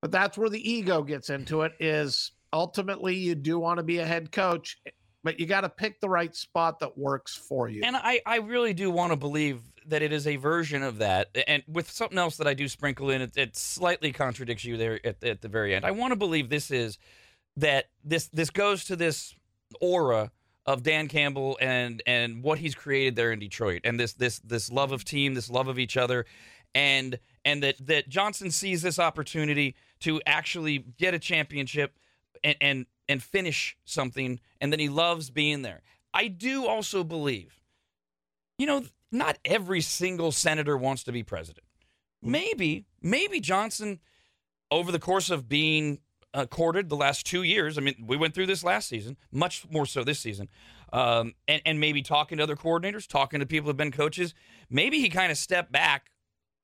But 0.00 0.10
that's 0.10 0.36
where 0.36 0.48
the 0.48 0.70
ego 0.70 1.02
gets 1.02 1.30
into 1.30 1.62
it 1.62 1.72
is 1.78 2.32
ultimately 2.52 3.14
you 3.14 3.34
do 3.34 3.58
want 3.58 3.78
to 3.78 3.84
be 3.84 3.98
a 3.98 4.06
head 4.06 4.32
coach, 4.32 4.78
but 5.22 5.38
you 5.38 5.46
got 5.46 5.60
to 5.60 5.68
pick 5.68 6.00
the 6.00 6.08
right 6.08 6.34
spot 6.34 6.80
that 6.80 6.98
works 6.98 7.36
for 7.36 7.68
you. 7.68 7.82
And 7.84 7.94
I, 7.94 8.20
I 8.26 8.38
really 8.38 8.74
do 8.74 8.90
want 8.90 9.12
to 9.12 9.16
believe 9.16 9.60
that 9.86 10.02
it 10.02 10.12
is 10.12 10.26
a 10.26 10.36
version 10.36 10.82
of 10.82 10.98
that. 10.98 11.28
And 11.46 11.62
with 11.68 11.90
something 11.90 12.18
else 12.18 12.36
that 12.38 12.48
I 12.48 12.54
do 12.54 12.66
sprinkle 12.66 13.10
in, 13.10 13.22
it, 13.22 13.36
it 13.36 13.56
slightly 13.56 14.12
contradicts 14.12 14.64
you 14.64 14.76
there 14.76 14.98
at, 15.06 15.22
at 15.22 15.40
the 15.40 15.48
very 15.48 15.74
end. 15.74 15.84
I 15.84 15.92
want 15.92 16.12
to 16.12 16.16
believe 16.16 16.48
this 16.48 16.70
is 16.70 16.98
that 17.56 17.86
this 18.02 18.28
this 18.28 18.50
goes 18.50 18.84
to 18.86 18.96
this 18.96 19.34
aura 19.80 20.30
of 20.66 20.82
Dan 20.82 21.08
Campbell 21.08 21.58
and 21.60 22.02
and 22.06 22.42
what 22.42 22.58
he's 22.58 22.74
created 22.74 23.16
there 23.16 23.32
in 23.32 23.38
Detroit, 23.38 23.82
and 23.84 23.98
this 23.98 24.12
this 24.12 24.38
this 24.40 24.70
love 24.70 24.92
of 24.92 25.04
team, 25.04 25.34
this 25.34 25.50
love 25.50 25.68
of 25.68 25.78
each 25.78 25.96
other, 25.96 26.24
and 26.74 27.18
and 27.44 27.62
that 27.62 27.76
that 27.86 28.08
Johnson 28.08 28.50
sees 28.50 28.82
this 28.82 28.98
opportunity 28.98 29.74
to 30.00 30.20
actually 30.26 30.78
get 30.78 31.14
a 31.14 31.18
championship 31.18 31.98
and 32.44 32.56
and 32.60 32.86
and 33.08 33.22
finish 33.22 33.76
something, 33.84 34.40
and 34.60 34.72
then 34.72 34.78
he 34.80 34.88
loves 34.88 35.30
being 35.30 35.62
there. 35.62 35.82
I 36.14 36.28
do 36.28 36.66
also 36.66 37.02
believe, 37.02 37.60
you 38.58 38.66
know, 38.66 38.84
not 39.10 39.38
every 39.44 39.80
single 39.80 40.30
senator 40.30 40.76
wants 40.76 41.02
to 41.04 41.12
be 41.12 41.22
president. 41.22 41.66
Mm. 42.24 42.30
Maybe 42.30 42.86
maybe 43.00 43.40
Johnson, 43.40 43.98
over 44.70 44.92
the 44.92 45.00
course 45.00 45.30
of 45.30 45.48
being 45.48 45.98
uh, 46.34 46.46
courted 46.46 46.88
the 46.88 46.96
last 46.96 47.26
two 47.26 47.42
years. 47.42 47.78
I 47.78 47.80
mean, 47.80 48.04
we 48.06 48.16
went 48.16 48.34
through 48.34 48.46
this 48.46 48.64
last 48.64 48.88
season, 48.88 49.16
much 49.30 49.66
more 49.70 49.86
so 49.86 50.04
this 50.04 50.18
season. 50.18 50.48
Um, 50.92 51.34
and, 51.48 51.62
and 51.64 51.80
maybe 51.80 52.02
talking 52.02 52.38
to 52.38 52.44
other 52.44 52.56
coordinators, 52.56 53.06
talking 53.06 53.40
to 53.40 53.46
people 53.46 53.68
who've 53.68 53.76
been 53.76 53.92
coaches. 53.92 54.34
Maybe 54.68 55.00
he 55.00 55.08
kind 55.08 55.32
of 55.32 55.38
stepped 55.38 55.72
back, 55.72 56.10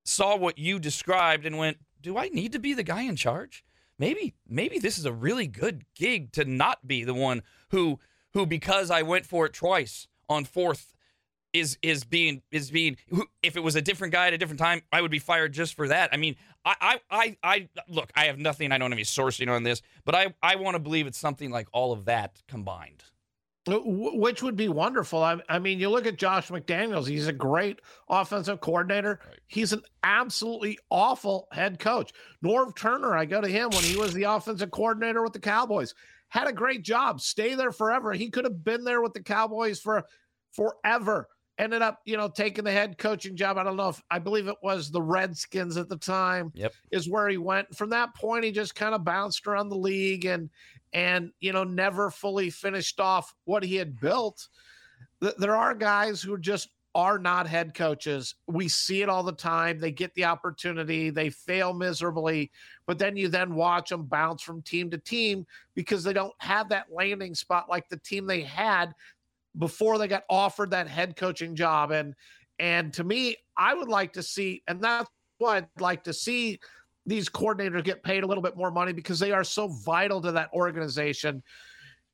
saw 0.04 0.36
what 0.36 0.58
you 0.58 0.78
described, 0.78 1.46
and 1.46 1.56
went, 1.56 1.78
"Do 2.00 2.18
I 2.18 2.28
need 2.28 2.52
to 2.52 2.58
be 2.58 2.74
the 2.74 2.82
guy 2.82 3.02
in 3.02 3.16
charge? 3.16 3.64
Maybe, 3.98 4.34
maybe 4.46 4.78
this 4.78 4.98
is 4.98 5.06
a 5.06 5.12
really 5.12 5.46
good 5.46 5.84
gig 5.94 6.32
to 6.32 6.44
not 6.44 6.86
be 6.86 7.04
the 7.04 7.14
one 7.14 7.42
who, 7.70 7.98
who 8.32 8.46
because 8.46 8.90
I 8.90 9.02
went 9.02 9.26
for 9.26 9.46
it 9.46 9.54
twice 9.54 10.08
on 10.28 10.44
fourth." 10.44 10.94
Is 11.54 11.78
is 11.82 12.04
being 12.04 12.42
is 12.50 12.70
being 12.70 12.96
if 13.42 13.56
it 13.56 13.60
was 13.60 13.74
a 13.74 13.80
different 13.80 14.12
guy 14.12 14.26
at 14.26 14.34
a 14.34 14.38
different 14.38 14.60
time, 14.60 14.82
I 14.92 15.00
would 15.00 15.10
be 15.10 15.18
fired 15.18 15.52
just 15.52 15.74
for 15.74 15.88
that. 15.88 16.10
I 16.12 16.18
mean, 16.18 16.36
I 16.64 16.74
I 16.80 17.00
I, 17.10 17.36
I 17.42 17.68
look, 17.88 18.10
I 18.14 18.26
have 18.26 18.38
nothing, 18.38 18.70
I 18.70 18.76
don't 18.78 18.90
have 18.90 18.98
any 18.98 19.04
sourcing 19.04 19.50
on 19.50 19.62
this, 19.62 19.80
but 20.04 20.14
I 20.14 20.34
I 20.42 20.56
want 20.56 20.74
to 20.74 20.78
believe 20.78 21.06
it's 21.06 21.18
something 21.18 21.50
like 21.50 21.68
all 21.72 21.92
of 21.92 22.04
that 22.04 22.42
combined. 22.48 23.02
Uh, 23.68 23.80
which 23.84 24.42
would 24.42 24.56
be 24.56 24.68
wonderful. 24.68 25.22
I, 25.22 25.38
I 25.48 25.58
mean, 25.58 25.78
you 25.78 25.90
look 25.90 26.06
at 26.06 26.16
Josh 26.16 26.48
McDaniels, 26.48 27.06
he's 27.06 27.26
a 27.26 27.32
great 27.32 27.80
offensive 28.08 28.60
coordinator. 28.60 29.20
Right. 29.26 29.40
He's 29.46 29.72
an 29.72 29.82
absolutely 30.02 30.78
awful 30.90 31.48
head 31.52 31.78
coach. 31.78 32.12
Norv 32.42 32.76
Turner, 32.76 33.14
I 33.16 33.26
go 33.26 33.40
to 33.40 33.48
him 33.48 33.70
when 33.70 33.84
he 33.84 33.96
was 33.96 34.14
the 34.14 34.22
offensive 34.24 34.70
coordinator 34.70 35.22
with 35.22 35.34
the 35.34 35.40
Cowboys. 35.40 35.94
Had 36.28 36.46
a 36.46 36.52
great 36.52 36.82
job, 36.82 37.20
stay 37.20 37.54
there 37.54 37.72
forever. 37.72 38.12
He 38.12 38.30
could 38.30 38.44
have 38.44 38.64
been 38.64 38.84
there 38.84 39.02
with 39.02 39.12
the 39.12 39.22
Cowboys 39.22 39.80
for 39.80 40.04
forever. 40.52 41.28
Ended 41.58 41.82
up, 41.82 42.00
you 42.04 42.16
know, 42.16 42.28
taking 42.28 42.64
the 42.64 42.70
head 42.70 42.98
coaching 42.98 43.34
job. 43.34 43.58
I 43.58 43.64
don't 43.64 43.76
know 43.76 43.88
if 43.88 44.00
I 44.10 44.20
believe 44.20 44.46
it 44.46 44.56
was 44.62 44.90
the 44.90 45.02
Redskins 45.02 45.76
at 45.76 45.88
the 45.88 45.96
time. 45.96 46.52
Yep. 46.54 46.72
Is 46.92 47.10
where 47.10 47.28
he 47.28 47.36
went. 47.36 47.76
From 47.76 47.90
that 47.90 48.14
point, 48.14 48.44
he 48.44 48.52
just 48.52 48.76
kind 48.76 48.94
of 48.94 49.04
bounced 49.04 49.46
around 49.46 49.68
the 49.68 49.76
league 49.76 50.24
and 50.24 50.50
and 50.92 51.32
you 51.40 51.52
know 51.52 51.64
never 51.64 52.10
fully 52.10 52.50
finished 52.50 53.00
off 53.00 53.34
what 53.44 53.62
he 53.62 53.76
had 53.76 54.00
built 54.00 54.48
there 55.20 55.56
are 55.56 55.74
guys 55.74 56.22
who 56.22 56.38
just 56.38 56.70
are 56.94 57.18
not 57.18 57.46
head 57.46 57.74
coaches 57.74 58.34
we 58.46 58.66
see 58.66 59.02
it 59.02 59.08
all 59.08 59.22
the 59.22 59.32
time 59.32 59.78
they 59.78 59.90
get 59.90 60.12
the 60.14 60.24
opportunity 60.24 61.10
they 61.10 61.28
fail 61.28 61.74
miserably 61.74 62.50
but 62.86 62.98
then 62.98 63.16
you 63.16 63.28
then 63.28 63.54
watch 63.54 63.90
them 63.90 64.04
bounce 64.04 64.42
from 64.42 64.62
team 64.62 64.90
to 64.90 64.98
team 64.98 65.46
because 65.74 66.02
they 66.02 66.14
don't 66.14 66.32
have 66.38 66.68
that 66.68 66.86
landing 66.90 67.34
spot 67.34 67.68
like 67.68 67.88
the 67.88 67.98
team 67.98 68.26
they 68.26 68.40
had 68.40 68.94
before 69.58 69.98
they 69.98 70.08
got 70.08 70.24
offered 70.30 70.70
that 70.70 70.88
head 70.88 71.16
coaching 71.16 71.54
job 71.54 71.90
and 71.90 72.14
and 72.58 72.92
to 72.92 73.04
me 73.04 73.36
i 73.56 73.74
would 73.74 73.88
like 73.88 74.12
to 74.12 74.22
see 74.22 74.62
and 74.68 74.80
that's 74.80 75.10
what 75.38 75.56
i'd 75.56 75.80
like 75.80 76.04
to 76.04 76.12
see 76.12 76.58
these 77.08 77.28
coordinators 77.28 77.82
get 77.82 78.02
paid 78.02 78.22
a 78.22 78.26
little 78.26 78.42
bit 78.42 78.56
more 78.56 78.70
money 78.70 78.92
because 78.92 79.18
they 79.18 79.32
are 79.32 79.42
so 79.42 79.68
vital 79.68 80.20
to 80.20 80.30
that 80.32 80.50
organization. 80.52 81.42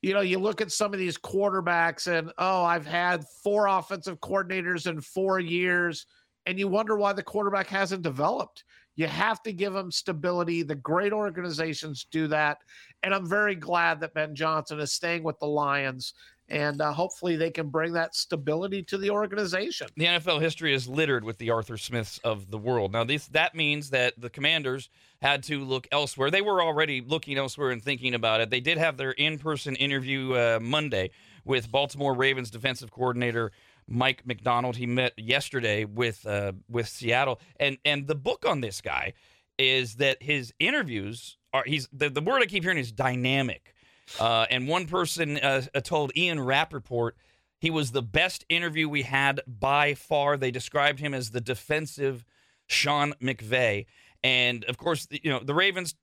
You 0.02 0.14
know, 0.14 0.20
you 0.20 0.38
look 0.38 0.60
at 0.60 0.70
some 0.70 0.92
of 0.92 1.00
these 1.00 1.18
quarterbacks 1.18 2.06
and, 2.06 2.30
oh, 2.38 2.62
I've 2.62 2.86
had 2.86 3.24
four 3.42 3.66
offensive 3.66 4.20
coordinators 4.20 4.86
in 4.86 5.00
four 5.00 5.40
years, 5.40 6.06
and 6.46 6.58
you 6.58 6.68
wonder 6.68 6.96
why 6.96 7.12
the 7.12 7.22
quarterback 7.22 7.66
hasn't 7.66 8.02
developed. 8.02 8.64
You 8.96 9.08
have 9.08 9.42
to 9.42 9.52
give 9.52 9.72
them 9.72 9.90
stability. 9.90 10.62
The 10.62 10.76
great 10.76 11.12
organizations 11.12 12.06
do 12.12 12.28
that. 12.28 12.58
And 13.02 13.12
I'm 13.12 13.28
very 13.28 13.56
glad 13.56 13.98
that 14.00 14.14
Ben 14.14 14.36
Johnson 14.36 14.78
is 14.78 14.92
staying 14.92 15.24
with 15.24 15.38
the 15.40 15.46
Lions 15.46 16.14
and 16.48 16.80
uh, 16.80 16.92
hopefully 16.92 17.36
they 17.36 17.50
can 17.50 17.68
bring 17.68 17.92
that 17.94 18.14
stability 18.14 18.82
to 18.82 18.98
the 18.98 19.10
organization. 19.10 19.86
The 19.96 20.04
NFL 20.04 20.40
history 20.40 20.74
is 20.74 20.88
littered 20.88 21.24
with 21.24 21.38
the 21.38 21.50
Arthur 21.50 21.76
Smiths 21.76 22.18
of 22.22 22.50
the 22.50 22.58
world. 22.58 22.92
Now, 22.92 23.04
this 23.04 23.26
that 23.28 23.54
means 23.54 23.90
that 23.90 24.20
the 24.20 24.30
Commanders 24.30 24.90
had 25.22 25.42
to 25.44 25.64
look 25.64 25.86
elsewhere. 25.90 26.30
They 26.30 26.42
were 26.42 26.62
already 26.62 27.00
looking 27.00 27.38
elsewhere 27.38 27.70
and 27.70 27.82
thinking 27.82 28.14
about 28.14 28.40
it. 28.40 28.50
They 28.50 28.60
did 28.60 28.78
have 28.78 28.96
their 28.96 29.12
in-person 29.12 29.76
interview 29.76 30.34
uh, 30.34 30.58
Monday 30.60 31.10
with 31.44 31.70
Baltimore 31.70 32.14
Ravens 32.14 32.50
defensive 32.50 32.90
coordinator 32.90 33.52
Mike 33.86 34.26
Macdonald. 34.26 34.76
He 34.76 34.86
met 34.86 35.12
yesterday 35.18 35.84
with 35.84 36.26
uh, 36.26 36.52
with 36.68 36.88
Seattle, 36.88 37.40
and 37.58 37.78
and 37.84 38.06
the 38.06 38.14
book 38.14 38.44
on 38.46 38.60
this 38.60 38.80
guy 38.80 39.14
is 39.58 39.96
that 39.96 40.22
his 40.22 40.52
interviews 40.58 41.36
are 41.52 41.64
he's 41.66 41.88
the, 41.92 42.10
the 42.10 42.20
word 42.20 42.42
I 42.42 42.46
keep 42.46 42.64
hearing 42.64 42.78
is 42.78 42.92
dynamic 42.92 43.73
uh, 44.20 44.46
and 44.50 44.68
one 44.68 44.86
person 44.86 45.38
uh, 45.38 45.62
told 45.82 46.16
Ian 46.16 46.40
Rapoport 46.40 47.16
he 47.58 47.70
was 47.70 47.92
the 47.92 48.02
best 48.02 48.44
interview 48.48 48.88
we 48.88 49.02
had 49.02 49.40
by 49.46 49.94
far. 49.94 50.36
They 50.36 50.50
described 50.50 51.00
him 51.00 51.14
as 51.14 51.30
the 51.30 51.40
defensive 51.40 52.24
Sean 52.66 53.14
McVay. 53.22 53.86
And 54.22 54.64
of 54.64 54.76
course, 54.76 55.08
you 55.10 55.30
know, 55.30 55.40
the 55.40 55.54
Ravens, 55.54 55.94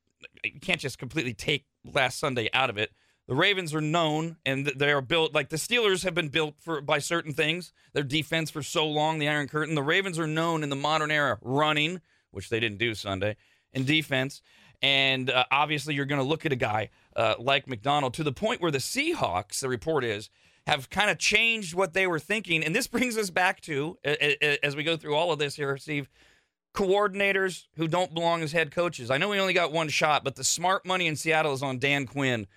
you 0.43 0.59
can't 0.59 0.81
just 0.81 0.97
completely 0.97 1.33
take 1.33 1.65
last 1.93 2.19
Sunday 2.19 2.49
out 2.53 2.69
of 2.69 2.77
it. 2.77 2.91
The 3.27 3.35
Ravens 3.35 3.73
are 3.73 3.81
known 3.81 4.37
and 4.45 4.65
they 4.65 4.91
are 4.91 5.01
built 5.01 5.33
like 5.33 5.49
the 5.49 5.57
Steelers 5.57 6.03
have 6.03 6.15
been 6.15 6.29
built 6.29 6.55
for 6.59 6.81
by 6.81 6.99
certain 6.99 7.33
things. 7.33 7.71
Their 7.93 8.03
defense 8.03 8.49
for 8.49 8.63
so 8.63 8.87
long, 8.87 9.19
the 9.19 9.29
Iron 9.29 9.47
Curtain. 9.47 9.75
The 9.75 9.83
Ravens 9.83 10.19
are 10.19 10.27
known 10.27 10.63
in 10.63 10.69
the 10.69 10.75
modern 10.75 11.11
era 11.11 11.37
running, 11.41 12.01
which 12.31 12.49
they 12.49 12.59
didn't 12.59 12.79
do 12.79 12.93
Sunday, 12.93 13.37
and 13.73 13.85
defense. 13.85 14.41
And 14.81 15.29
uh, 15.29 15.45
obviously, 15.51 15.93
you're 15.93 16.05
going 16.05 16.21
to 16.21 16.27
look 16.27 16.45
at 16.45 16.51
a 16.51 16.57
guy 16.57 16.89
uh, 17.15 17.35
like 17.39 17.67
Macdonald 17.67 18.13
to 18.15 18.23
the 18.23 18.31
point 18.31 18.61
where 18.61 18.71
the 18.71 18.77
Seahawks, 18.77 19.59
the 19.59 19.69
report 19.69 20.03
is, 20.03 20.29
have 20.67 20.89
kind 20.89 21.09
of 21.09 21.17
changed 21.17 21.73
what 21.73 21.93
they 21.93 22.05
were 22.05 22.19
thinking. 22.19 22.63
And 22.63 22.75
this 22.75 22.87
brings 22.87 23.17
us 23.17 23.29
back 23.29 23.61
to, 23.61 23.97
as 24.63 24.75
we 24.75 24.83
go 24.83 24.95
through 24.95 25.15
all 25.15 25.31
of 25.31 25.39
this 25.39 25.55
here, 25.55 25.75
Steve, 25.77 26.09
coordinators 26.73 27.65
who 27.75 27.87
don't 27.87 28.13
belong 28.13 28.43
as 28.43 28.51
head 28.51 28.71
coaches. 28.71 29.11
I 29.11 29.17
know 29.17 29.29
we 29.29 29.39
only 29.39 29.53
got 29.53 29.71
one 29.71 29.89
shot, 29.89 30.23
but 30.23 30.35
the 30.35 30.43
smart 30.43 30.85
money 30.85 31.07
in 31.07 31.15
Seattle 31.15 31.53
is 31.53 31.63
on 31.63 31.79
Dan 31.79 32.05
Quinn. 32.05 32.47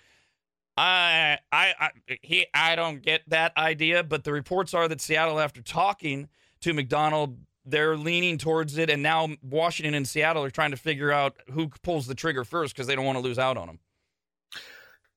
I, 0.77 1.39
I, 1.51 1.73
I, 1.79 1.89
he, 2.21 2.45
I 2.53 2.75
don't 2.75 3.01
get 3.01 3.21
that 3.27 3.55
idea, 3.57 4.03
but 4.03 4.23
the 4.23 4.31
reports 4.33 4.73
are 4.73 4.87
that 4.87 5.01
Seattle, 5.01 5.39
after 5.39 5.61
talking 5.61 6.29
to 6.61 6.73
Macdonald, 6.73 7.37
they're 7.65 7.97
leaning 7.97 8.37
towards 8.37 8.77
it, 8.77 8.89
and 8.89 9.01
now 9.01 9.29
Washington 9.41 9.95
and 9.95 10.07
Seattle 10.07 10.43
are 10.43 10.51
trying 10.51 10.71
to 10.71 10.77
figure 10.77 11.11
out 11.11 11.35
who 11.51 11.69
pulls 11.81 12.07
the 12.07 12.15
trigger 12.15 12.43
first 12.43 12.75
because 12.75 12.87
they 12.87 12.95
don't 12.95 13.05
want 13.05 13.17
to 13.17 13.23
lose 13.23 13.39
out 13.39 13.57
on 13.57 13.67
him. 13.67 13.79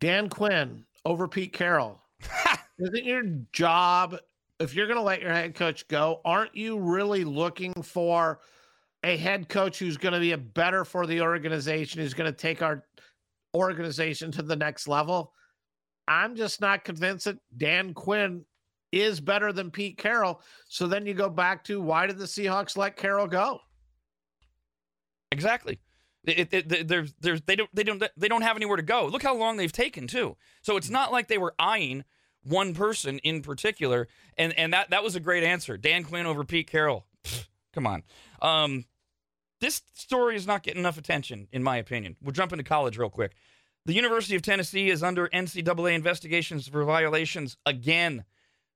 Dan 0.00 0.28
Quinn 0.28 0.84
over 1.04 1.28
Pete 1.28 1.52
Carroll. 1.52 2.00
Isn't 2.78 3.04
your 3.04 3.24
job 3.52 4.16
if 4.60 4.74
you're 4.74 4.86
going 4.86 4.98
to 4.98 5.02
let 5.02 5.20
your 5.20 5.32
head 5.32 5.54
coach 5.54 5.86
go? 5.88 6.20
Aren't 6.24 6.54
you 6.54 6.78
really 6.78 7.24
looking 7.24 7.72
for 7.82 8.40
a 9.04 9.16
head 9.16 9.48
coach 9.48 9.78
who's 9.78 9.96
going 9.96 10.14
to 10.14 10.20
be 10.20 10.32
a 10.32 10.38
better 10.38 10.84
for 10.84 11.06
the 11.06 11.20
organization, 11.20 12.00
who's 12.00 12.14
going 12.14 12.30
to 12.30 12.36
take 12.36 12.62
our 12.62 12.84
organization 13.54 14.30
to 14.32 14.42
the 14.42 14.56
next 14.56 14.86
level? 14.86 15.32
I'm 16.06 16.36
just 16.36 16.60
not 16.60 16.84
convinced 16.84 17.26
that 17.26 17.38
Dan 17.56 17.94
Quinn 17.94 18.44
is 18.92 19.20
better 19.20 19.52
than 19.52 19.70
Pete 19.70 19.98
Carroll. 19.98 20.40
So 20.68 20.86
then 20.86 21.04
you 21.04 21.14
go 21.14 21.28
back 21.28 21.64
to 21.64 21.80
why 21.80 22.06
did 22.06 22.18
the 22.18 22.24
Seahawks 22.24 22.76
let 22.76 22.96
Carroll 22.96 23.26
go? 23.26 23.60
Exactly. 25.30 25.78
It, 26.28 26.48
it, 26.52 26.88
there's, 26.88 27.14
there's, 27.20 27.40
they 27.42 27.56
don't, 27.56 27.70
they 27.74 27.82
don't, 27.82 28.02
they 28.16 28.28
don't 28.28 28.42
have 28.42 28.56
anywhere 28.56 28.76
to 28.76 28.82
go. 28.82 29.06
Look 29.06 29.22
how 29.22 29.34
long 29.34 29.56
they've 29.56 29.72
taken 29.72 30.06
too. 30.06 30.36
So 30.62 30.76
it's 30.76 30.90
not 30.90 31.10
like 31.10 31.28
they 31.28 31.38
were 31.38 31.54
eyeing 31.58 32.04
one 32.42 32.74
person 32.74 33.18
in 33.20 33.42
particular. 33.42 34.08
And 34.36 34.52
and 34.58 34.72
that 34.72 34.90
that 34.90 35.02
was 35.02 35.16
a 35.16 35.20
great 35.20 35.44
answer. 35.44 35.76
Dan 35.76 36.04
Quinn 36.04 36.26
over 36.26 36.44
Pete 36.44 36.70
Carroll. 36.70 37.06
Come 37.72 37.86
on. 37.86 38.02
Um, 38.40 38.84
this 39.60 39.82
story 39.94 40.36
is 40.36 40.46
not 40.46 40.62
getting 40.62 40.80
enough 40.80 40.98
attention, 40.98 41.48
in 41.52 41.62
my 41.62 41.76
opinion. 41.76 42.16
We'll 42.22 42.32
jump 42.32 42.52
into 42.52 42.64
college 42.64 42.96
real 42.96 43.10
quick. 43.10 43.34
The 43.86 43.94
University 43.94 44.36
of 44.36 44.42
Tennessee 44.42 44.90
is 44.90 45.02
under 45.02 45.28
NCAA 45.28 45.94
investigations 45.94 46.68
for 46.68 46.84
violations 46.84 47.56
again 47.66 48.24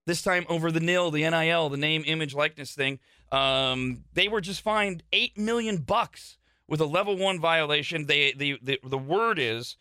this 0.06 0.22
time 0.22 0.44
over 0.48 0.72
the 0.72 0.80
nil, 0.80 1.10
the 1.10 1.28
NIL, 1.28 1.68
the 1.68 1.76
name, 1.76 2.02
image, 2.06 2.34
likeness 2.34 2.74
thing. 2.74 2.98
Um, 3.30 4.04
they 4.14 4.26
were 4.26 4.40
just 4.40 4.60
fined 4.60 5.04
eight 5.12 5.38
million 5.38 5.78
bucks 5.78 6.38
with 6.68 6.80
a 6.80 6.86
level 6.86 7.16
one 7.16 7.40
violation. 7.40 8.06
They 8.06 8.32
the 8.32 8.58
the, 8.62 8.78
the 8.84 8.98
word 8.98 9.38
is 9.38 9.76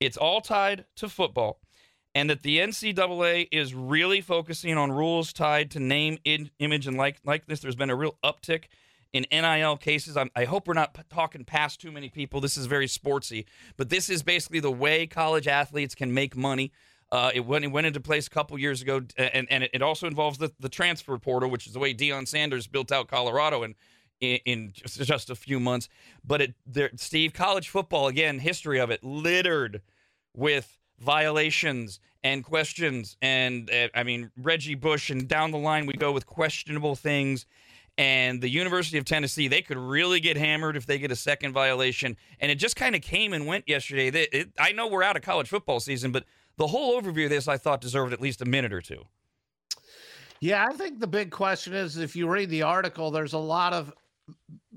it's 0.00 0.16
all 0.16 0.40
tied 0.40 0.84
to 0.96 1.08
football, 1.08 1.60
and 2.14 2.30
that 2.30 2.42
the 2.42 2.58
NCAA 2.58 3.48
is 3.50 3.74
really 3.74 4.20
focusing 4.20 4.76
on 4.76 4.92
rules 4.92 5.32
tied 5.32 5.70
to 5.72 5.80
name, 5.80 6.18
in, 6.24 6.50
image, 6.58 6.86
and 6.86 6.96
like 6.96 7.18
like 7.24 7.46
this. 7.46 7.60
There's 7.60 7.76
been 7.76 7.90
a 7.90 7.96
real 7.96 8.16
uptick 8.24 8.64
in 9.12 9.26
NIL 9.32 9.76
cases. 9.76 10.16
I'm, 10.16 10.30
i 10.36 10.44
hope 10.44 10.68
we're 10.68 10.74
not 10.74 10.94
p- 10.94 11.02
talking 11.10 11.44
past 11.44 11.80
too 11.80 11.90
many 11.90 12.08
people. 12.08 12.40
This 12.40 12.56
is 12.56 12.66
very 12.66 12.86
sportsy, 12.86 13.46
but 13.76 13.88
this 13.88 14.10
is 14.10 14.22
basically 14.22 14.60
the 14.60 14.70
way 14.70 15.06
college 15.06 15.48
athletes 15.48 15.94
can 15.94 16.12
make 16.12 16.36
money. 16.36 16.72
Uh, 17.10 17.30
it, 17.34 17.40
went, 17.40 17.64
it 17.64 17.68
went 17.68 17.86
into 17.86 18.00
place 18.00 18.26
a 18.26 18.30
couple 18.30 18.58
years 18.58 18.82
ago, 18.82 19.00
and, 19.16 19.50
and 19.50 19.66
it 19.72 19.80
also 19.80 20.06
involves 20.06 20.36
the, 20.36 20.52
the 20.60 20.68
transfer 20.68 21.16
portal, 21.16 21.48
which 21.48 21.66
is 21.66 21.72
the 21.72 21.78
way 21.78 21.94
Deion 21.94 22.28
Sanders 22.28 22.66
built 22.66 22.92
out 22.92 23.08
Colorado 23.08 23.62
in, 23.62 23.74
in, 24.20 24.38
in 24.44 24.72
just, 24.72 25.00
just 25.02 25.30
a 25.30 25.34
few 25.34 25.60
months. 25.60 25.88
But 26.24 26.40
it, 26.42 26.54
there, 26.66 26.90
Steve, 26.96 27.32
college 27.32 27.68
football, 27.68 28.08
again, 28.08 28.38
history 28.38 28.78
of 28.78 28.90
it, 28.90 29.02
littered 29.02 29.82
with 30.34 30.78
violations 30.98 32.00
and 32.22 32.44
questions. 32.44 33.16
And 33.22 33.70
uh, 33.70 33.88
I 33.94 34.02
mean, 34.02 34.30
Reggie 34.36 34.74
Bush, 34.74 35.10
and 35.10 35.28
down 35.28 35.50
the 35.50 35.58
line 35.58 35.86
we 35.86 35.94
go 35.94 36.12
with 36.12 36.26
questionable 36.26 36.96
things 36.96 37.46
and 37.96 38.40
the 38.40 38.48
University 38.48 38.96
of 38.96 39.04
Tennessee, 39.04 39.48
they 39.48 39.60
could 39.60 39.76
really 39.76 40.20
get 40.20 40.36
hammered 40.36 40.76
if 40.76 40.86
they 40.86 40.98
get 40.98 41.10
a 41.10 41.16
second 41.16 41.52
violation. 41.52 42.16
And 42.40 42.50
it 42.50 42.54
just 42.54 42.76
kind 42.76 42.94
of 42.94 43.02
came 43.02 43.32
and 43.32 43.46
went 43.46 43.68
yesterday. 43.68 44.06
It, 44.06 44.28
it, 44.32 44.48
I 44.58 44.70
know 44.70 44.86
we're 44.86 45.02
out 45.02 45.16
of 45.16 45.22
college 45.22 45.48
football 45.48 45.80
season, 45.80 46.12
but 46.12 46.24
the 46.56 46.68
whole 46.68 47.00
overview 47.00 47.24
of 47.24 47.30
this 47.30 47.48
I 47.48 47.56
thought 47.56 47.80
deserved 47.80 48.12
at 48.12 48.20
least 48.20 48.40
a 48.40 48.44
minute 48.44 48.72
or 48.72 48.80
two. 48.80 49.04
Yeah, 50.40 50.64
I 50.68 50.72
think 50.74 51.00
the 51.00 51.08
big 51.08 51.32
question 51.32 51.74
is 51.74 51.96
if 51.96 52.14
you 52.14 52.28
read 52.28 52.50
the 52.50 52.62
article, 52.62 53.10
there's 53.10 53.32
a 53.32 53.38
lot 53.38 53.72
of 53.72 53.92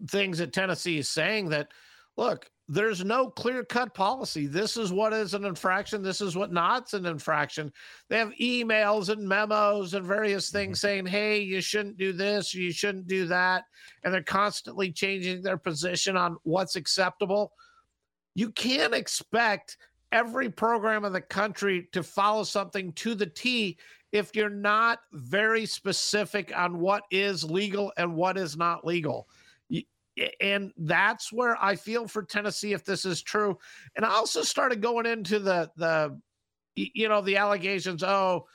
things 0.09 0.37
that 0.39 0.53
Tennessee 0.53 0.99
is 0.99 1.09
saying 1.09 1.49
that, 1.49 1.69
look, 2.17 2.49
there's 2.71 3.03
no 3.03 3.29
clear 3.29 3.65
cut 3.65 3.93
policy. 3.93 4.47
This 4.47 4.77
is 4.77 4.93
what 4.93 5.11
is 5.11 5.33
an 5.33 5.43
infraction. 5.43 6.01
This 6.01 6.21
is 6.21 6.37
what 6.37 6.53
not's 6.53 6.93
an 6.93 7.05
infraction. 7.05 7.71
They 8.07 8.17
have 8.17 8.31
emails 8.39 9.09
and 9.09 9.27
memos 9.27 9.93
and 9.93 10.05
various 10.05 10.49
things 10.49 10.77
mm-hmm. 10.77 10.87
saying, 10.87 11.05
hey, 11.07 11.41
you 11.41 11.59
shouldn't 11.59 11.97
do 11.97 12.13
this, 12.13 12.53
you 12.53 12.71
shouldn't 12.71 13.07
do 13.07 13.25
that. 13.27 13.65
And 14.03 14.13
they're 14.13 14.23
constantly 14.23 14.89
changing 14.89 15.41
their 15.41 15.57
position 15.57 16.15
on 16.15 16.37
what's 16.43 16.77
acceptable. 16.77 17.51
You 18.35 18.51
can't 18.51 18.93
expect 18.93 19.75
every 20.13 20.49
program 20.49 21.03
in 21.03 21.11
the 21.11 21.19
country 21.19 21.89
to 21.91 22.03
follow 22.03 22.43
something 22.43 22.93
to 22.93 23.15
the 23.15 23.25
T 23.25 23.77
if 24.13 24.33
you're 24.33 24.49
not 24.49 24.99
very 25.11 25.65
specific 25.65 26.57
on 26.57 26.79
what 26.79 27.03
is 27.11 27.43
legal 27.43 27.91
and 27.97 28.15
what 28.15 28.37
is 28.37 28.55
not 28.55 28.85
legal 28.85 29.27
and 30.39 30.71
that's 30.77 31.31
where 31.31 31.61
I 31.63 31.75
feel 31.75 32.07
for 32.07 32.23
Tennessee 32.23 32.73
if 32.73 32.83
this 32.83 33.05
is 33.05 33.21
true. 33.21 33.57
And 33.95 34.05
I 34.05 34.09
also 34.09 34.41
started 34.41 34.81
going 34.81 35.05
into 35.05 35.39
the 35.39 35.69
the 35.77 36.19
you 36.75 37.07
know 37.07 37.21
the 37.21 37.37
allegations. 37.37 38.03
Oh, 38.03 38.47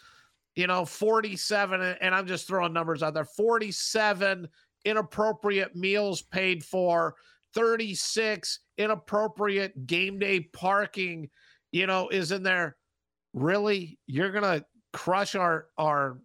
you 0.54 0.66
know, 0.66 0.86
47, 0.86 1.96
and 2.00 2.14
I'm 2.14 2.26
just 2.26 2.46
throwing 2.46 2.72
numbers 2.72 3.02
out 3.02 3.12
there. 3.12 3.26
47 3.26 4.48
inappropriate 4.86 5.76
meals 5.76 6.22
paid 6.22 6.64
for, 6.64 7.14
36 7.54 8.60
inappropriate 8.78 9.86
game 9.86 10.18
day 10.18 10.40
parking. 10.40 11.28
You 11.72 11.86
know, 11.86 12.08
is 12.08 12.32
in 12.32 12.42
there. 12.42 12.76
Really, 13.34 13.98
you're 14.06 14.32
gonna 14.32 14.64
crush 14.92 15.34
our 15.34 15.66
our 15.76 16.18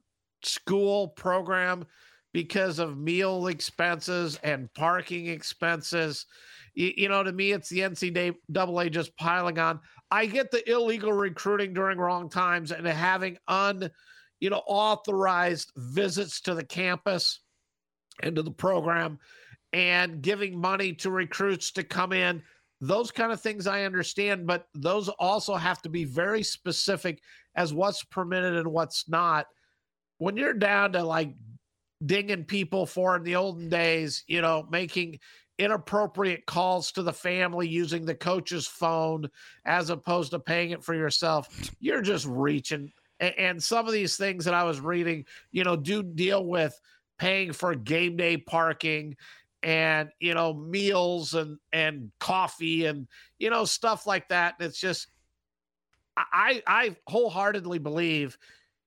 school 0.44 1.10
program 1.10 1.86
because 2.34 2.80
of 2.80 2.98
meal 2.98 3.48
expenses 3.48 4.40
and 4.44 4.74
parking 4.74 5.28
expenses. 5.28 6.26
You, 6.74 6.94
you, 6.96 7.10
know, 7.10 7.24
to 7.24 7.32
me, 7.32 7.52
it's 7.52 7.70
the 7.70 7.80
NCAA 7.80 8.92
just 8.92 9.16
piling 9.18 9.60
on. 9.60 9.80
I 10.10 10.26
get 10.26 10.52
the 10.52 10.70
illegal 10.70 11.14
recruiting 11.14 11.74
during 11.74 11.98
wrong 11.98 12.30
times 12.30 12.72
and 12.72 12.88
having 12.88 13.38
un, 13.48 13.90
you 14.40 14.50
know, 14.50 14.62
authorized 14.66 15.72
visits 15.76 16.42
to 16.42 16.56
the 16.56 16.64
campus 16.64 17.42
and 18.22 18.36
to 18.36 18.42
the 18.42 18.52
program 18.52 19.20
and 19.74 20.22
giving 20.22 20.60
money 20.60 20.94
to 20.94 21.12
recruits 21.12 21.72
to 21.72 21.84
come 21.84 22.14
in. 22.14 22.42
Those 22.80 23.12
kind 23.12 23.32
of 23.32 23.40
things 23.40 23.68
I 23.68 23.84
understand, 23.84 24.48
but 24.48 24.66
those 24.74 25.08
also 25.08 25.56
have 25.56 25.82
to 25.84 25.90
be 25.90 26.04
very 26.04 26.44
specific 26.44 27.22
as 27.56 27.74
what's 27.74 28.04
permitted 28.04 28.56
and 28.56 28.68
what's 28.68 29.08
not. 29.08 29.46
When 30.18 30.36
you're 30.38 30.54
down 30.54 30.94
to 30.94 31.04
like 31.04 31.36
dinging 32.06 32.46
people 32.46 32.86
for 32.86 33.16
in 33.16 33.24
the 33.24 33.36
olden 33.36 33.70
days, 33.70 34.24
you 34.28 34.42
know, 34.42 34.68
making 34.70 35.20
inappropriate 35.58 36.46
calls 36.46 36.92
to 36.92 37.04
the 37.04 37.14
family 37.14 37.68
using 37.68 38.06
the 38.06 38.16
coach's 38.16 38.66
phone 38.66 39.30
as 39.66 39.90
opposed 39.90 40.32
to 40.32 40.40
paying 40.40 40.72
it 40.72 40.84
for 40.84 40.96
yourself. 40.96 41.72
You're 41.80 42.02
just 42.02 42.26
reaching. 42.26 42.92
And 43.20 43.62
some 43.62 43.86
of 43.86 43.94
these 43.94 44.18
things 44.18 44.46
that 44.46 44.56
I 44.56 44.64
was 44.64 44.82
reading, 44.82 45.26
you 45.52 45.64
know, 45.64 45.76
do 45.76 46.02
deal 46.02 46.44
with 46.44 46.80
paying 47.20 47.54
for 47.54 47.76
game 47.76 48.18
day 48.18 48.38
parking 48.38 49.16
and 49.64 50.10
you 50.20 50.34
know 50.34 50.54
meals 50.54 51.36
and 51.36 51.60
and 51.72 52.12
coffee 52.20 52.86
and 52.86 53.08
you 53.38 53.50
know 53.50 53.64
stuff 53.64 54.08
like 54.08 54.28
that 54.30 54.56
and 54.58 54.68
it's 54.68 54.80
just 54.80 55.08
i 56.18 56.62
i 56.66 56.96
wholeheartedly 57.06 57.78
believe 57.78 58.38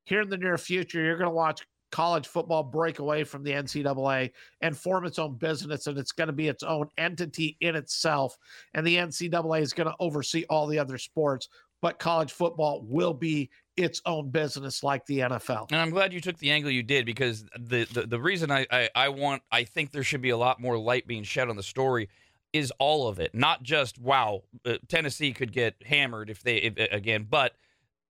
here 0.05 0.21
in 0.21 0.29
the 0.29 0.37
near 0.37 0.59
future 0.59 1.01
you're 1.01 1.17
going 1.17 1.31
to 1.31 1.35
watch 1.35 1.65
college 1.95 2.27
football 2.27 2.65
break 2.65 2.99
away 2.99 3.23
from 3.23 3.45
the 3.45 3.53
NCAA 3.53 4.33
and 4.63 4.77
form 4.77 5.07
its 5.07 5.21
own 5.21 5.37
business, 5.37 5.87
and 5.87 5.97
it's 5.97 6.11
going 6.11 6.27
to 6.27 6.33
be 6.33 6.49
its 6.49 6.65
own 6.65 6.89
entity 6.99 7.57
in 7.61 7.77
itself. 7.77 8.37
And 8.75 8.85
the 8.85 8.97
NCAA 8.97 9.61
is 9.61 9.73
going 9.73 9.87
to 9.87 9.95
oversee 10.01 10.45
all 10.51 10.67
the 10.67 10.77
other 10.77 10.99
sports, 10.99 11.49
but 11.81 12.01
college 12.01 12.33
football 12.33 12.83
will 12.83 13.15
be 13.15 13.49
its 13.77 14.03
own 14.07 14.31
business 14.31 14.83
like 14.83 15.07
the 15.07 15.21
NFL. 15.21 15.71
And 15.71 15.81
I'm 15.81 15.91
glad 15.91 16.13
you 16.13 16.21
took 16.21 16.37
the 16.37 16.51
angle 16.51 16.73
you 16.73 16.83
did 16.83 17.07
because 17.07 17.45
the 17.57 17.85
the, 17.85 18.09
the 18.09 18.19
reason 18.19 18.51
I, 18.51 18.67
I, 18.73 18.89
I 18.97 19.09
want 19.11 19.43
I 19.53 19.63
think 19.63 19.93
there 19.93 20.03
should 20.03 20.23
be 20.23 20.31
a 20.31 20.37
lot 20.37 20.61
more 20.61 20.77
light 20.77 21.07
being 21.07 21.23
shed 21.23 21.49
on 21.49 21.55
the 21.55 21.63
story 21.63 22.09
is 22.53 22.73
all 22.81 23.07
of 23.07 23.21
it, 23.21 23.37
not 23.37 23.63
just 23.63 24.01
wow, 24.01 24.43
uh, 24.67 24.79
Tennessee 24.89 25.33
could 25.33 25.53
get 25.53 25.77
hammered 25.87 26.29
if 26.29 26.43
they 26.43 26.57
if, 26.57 26.77
again, 26.91 27.29
but 27.31 27.55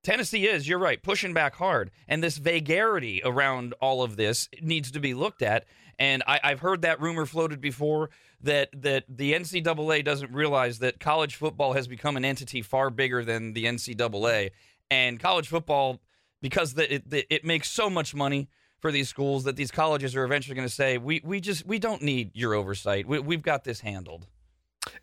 Tennessee 0.04 0.46
is, 0.46 0.68
you're 0.68 0.78
right, 0.78 1.02
pushing 1.02 1.32
back 1.32 1.56
hard. 1.56 1.90
And 2.06 2.22
this 2.22 2.36
vagarity 2.36 3.22
around 3.24 3.74
all 3.80 4.02
of 4.02 4.16
this 4.16 4.48
needs 4.60 4.90
to 4.92 5.00
be 5.00 5.14
looked 5.14 5.42
at. 5.42 5.64
And 5.98 6.22
I, 6.26 6.40
have 6.42 6.60
heard 6.60 6.82
that 6.82 7.00
rumor 7.00 7.24
floated 7.24 7.60
before 7.60 8.10
that 8.42 8.68
that 8.82 9.04
the 9.08 9.32
NCAA 9.32 10.04
doesn't 10.04 10.32
realize 10.32 10.80
that 10.80 11.00
college 11.00 11.36
football 11.36 11.72
has 11.72 11.88
become 11.88 12.16
an 12.16 12.24
entity 12.24 12.62
far 12.62 12.90
bigger 12.90 13.24
than 13.24 13.54
the 13.54 13.64
NCAA. 13.64 14.50
And 14.90 15.18
college 15.18 15.48
football, 15.48 16.00
because 16.42 16.74
the, 16.74 16.96
it, 16.96 17.26
it 17.30 17.44
makes 17.44 17.70
so 17.70 17.88
much 17.88 18.14
money 18.14 18.48
for 18.80 18.92
these 18.92 19.08
schools 19.08 19.44
that 19.44 19.56
these 19.56 19.70
colleges 19.70 20.14
are 20.14 20.24
eventually 20.24 20.54
going 20.54 20.68
to 20.68 20.74
say, 20.74 20.98
we, 20.98 21.22
we 21.24 21.40
just 21.40 21.64
we 21.64 21.78
don't 21.78 22.02
need 22.02 22.32
your 22.34 22.52
oversight. 22.52 23.06
We, 23.08 23.18
we've 23.20 23.42
got 23.42 23.64
this 23.64 23.80
handled. 23.80 24.26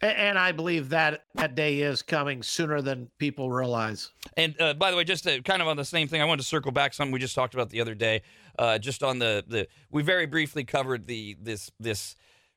And 0.01 0.39
I 0.39 0.51
believe 0.51 0.89
that 0.89 1.25
that 1.35 1.53
day 1.53 1.81
is 1.81 2.01
coming 2.01 2.41
sooner 2.41 2.81
than 2.81 3.09
people 3.19 3.51
realize. 3.51 4.09
And 4.35 4.59
uh, 4.59 4.73
by 4.73 4.89
the 4.89 4.97
way, 4.97 5.03
just 5.03 5.25
to, 5.25 5.41
kind 5.43 5.61
of 5.61 5.67
on 5.67 5.77
the 5.77 5.85
same 5.85 6.07
thing, 6.07 6.21
I 6.21 6.25
wanted 6.25 6.41
to 6.41 6.47
circle 6.47 6.71
back 6.71 6.93
something 6.93 7.11
we 7.11 7.19
just 7.19 7.35
talked 7.35 7.53
about 7.53 7.69
the 7.69 7.81
other 7.81 7.93
day. 7.93 8.23
Uh, 8.57 8.77
just 8.77 9.03
on 9.03 9.19
the 9.19 9.43
the 9.47 9.67
we 9.91 10.01
very 10.01 10.25
briefly 10.25 10.63
covered 10.63 11.05
the 11.05 11.37
this 11.39 11.71
this 11.79 12.15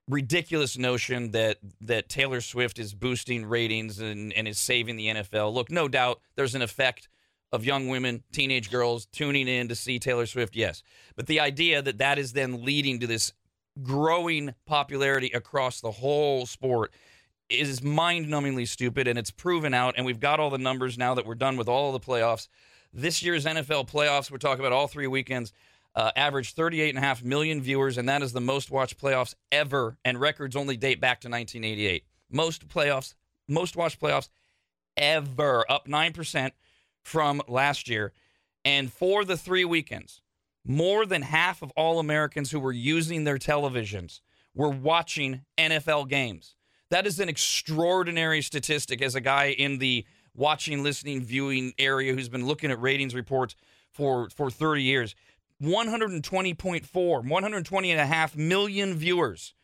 ridiculous 0.08 0.78
notion 0.78 1.32
that 1.32 1.58
that 1.82 2.08
Taylor 2.08 2.40
Swift 2.40 2.78
is 2.78 2.94
boosting 2.94 3.44
ratings 3.44 4.00
and, 4.00 4.32
and 4.32 4.48
is 4.48 4.58
saving 4.58 4.96
the 4.96 5.08
NFL. 5.08 5.52
Look, 5.52 5.70
no 5.70 5.86
doubt 5.86 6.20
there's 6.36 6.54
an 6.54 6.62
effect 6.62 7.08
of 7.52 7.64
young 7.64 7.88
women, 7.88 8.24
teenage 8.32 8.70
girls 8.70 9.06
tuning 9.06 9.48
in 9.48 9.68
to 9.68 9.74
see 9.74 9.98
Taylor 9.98 10.26
Swift. 10.26 10.56
Yes, 10.56 10.82
but 11.14 11.26
the 11.26 11.40
idea 11.40 11.82
that 11.82 11.98
that 11.98 12.18
is 12.18 12.32
then 12.32 12.64
leading 12.64 13.00
to 13.00 13.06
this 13.06 13.34
growing 13.82 14.54
popularity 14.66 15.30
across 15.34 15.80
the 15.80 15.90
whole 15.90 16.46
sport 16.46 16.92
is 17.48 17.82
mind-numbingly 17.82 18.66
stupid, 18.66 19.06
and 19.06 19.18
it's 19.18 19.30
proven 19.30 19.74
out. 19.74 19.94
And 19.96 20.06
we've 20.06 20.20
got 20.20 20.40
all 20.40 20.50
the 20.50 20.58
numbers 20.58 20.96
now 20.98 21.14
that 21.14 21.26
we're 21.26 21.34
done 21.34 21.56
with 21.56 21.68
all 21.68 21.92
the 21.92 22.00
playoffs. 22.00 22.48
This 22.92 23.22
year's 23.22 23.44
NFL 23.44 23.88
playoffs, 23.88 24.30
we're 24.30 24.38
talking 24.38 24.60
about 24.60 24.72
all 24.72 24.86
three 24.86 25.06
weekends, 25.06 25.52
uh, 25.94 26.10
averaged 26.16 26.56
38.5 26.56 27.24
million 27.24 27.60
viewers, 27.60 27.98
and 27.98 28.08
that 28.08 28.22
is 28.22 28.32
the 28.32 28.40
most 28.40 28.70
watched 28.70 29.00
playoffs 29.00 29.34
ever. 29.52 29.96
And 30.04 30.20
records 30.20 30.56
only 30.56 30.76
date 30.76 31.00
back 31.00 31.20
to 31.22 31.28
1988. 31.28 32.04
Most 32.30 32.68
playoffs, 32.68 33.14
most 33.48 33.76
watched 33.76 34.00
playoffs 34.00 34.28
ever, 34.96 35.70
up 35.70 35.86
nine 35.86 36.12
percent 36.12 36.54
from 37.02 37.42
last 37.48 37.88
year. 37.88 38.12
And 38.64 38.92
for 38.92 39.24
the 39.24 39.36
three 39.36 39.64
weekends, 39.64 40.22
more 40.64 41.04
than 41.04 41.22
half 41.22 41.62
of 41.62 41.70
all 41.76 41.98
Americans 41.98 42.50
who 42.50 42.58
were 42.58 42.72
using 42.72 43.24
their 43.24 43.38
televisions 43.38 44.20
were 44.54 44.70
watching 44.70 45.42
NFL 45.58 46.08
games. 46.08 46.56
That 46.90 47.06
is 47.06 47.18
an 47.20 47.28
extraordinary 47.28 48.42
statistic 48.42 49.02
as 49.02 49.14
a 49.14 49.20
guy 49.20 49.46
in 49.46 49.78
the 49.78 50.04
watching, 50.34 50.82
listening, 50.82 51.22
viewing 51.22 51.72
area 51.78 52.12
who's 52.12 52.28
been 52.28 52.46
looking 52.46 52.70
at 52.70 52.80
ratings 52.80 53.14
reports 53.14 53.54
for, 53.92 54.28
for 54.30 54.50
30 54.50 54.82
years. 54.82 55.14
120.4, 55.62 57.28
120 57.28 57.90
and 57.90 58.00
a 58.00 58.06
half 58.06 58.36
million 58.36 58.94
viewers 58.94 59.54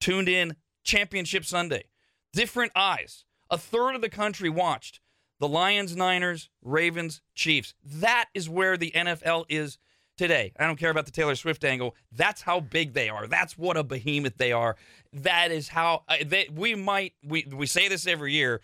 tuned 0.00 0.28
in 0.28 0.56
Championship 0.84 1.44
Sunday. 1.44 1.84
Different 2.32 2.72
eyes. 2.74 3.24
A 3.50 3.58
third 3.58 3.94
of 3.94 4.00
the 4.00 4.08
country 4.08 4.48
watched. 4.48 5.00
the 5.40 5.48
Lions, 5.48 5.96
Niners, 5.96 6.50
Ravens, 6.62 7.22
Chiefs. 7.34 7.74
That 7.84 8.26
is 8.34 8.48
where 8.48 8.76
the 8.76 8.92
NFL 8.94 9.46
is 9.48 9.78
today. 10.20 10.52
I 10.58 10.66
don't 10.66 10.78
care 10.78 10.90
about 10.90 11.06
the 11.06 11.12
Taylor 11.12 11.34
Swift 11.34 11.64
angle. 11.64 11.96
That's 12.12 12.42
how 12.42 12.60
big 12.60 12.92
they 12.92 13.08
are. 13.08 13.26
That's 13.26 13.56
what 13.56 13.78
a 13.78 13.82
behemoth 13.82 14.36
they 14.36 14.52
are. 14.52 14.76
That 15.14 15.50
is 15.50 15.66
how 15.66 16.02
uh, 16.08 16.16
they, 16.26 16.46
we 16.54 16.74
might 16.74 17.14
we 17.24 17.46
we 17.50 17.66
say 17.66 17.88
this 17.88 18.06
every 18.06 18.34
year. 18.34 18.60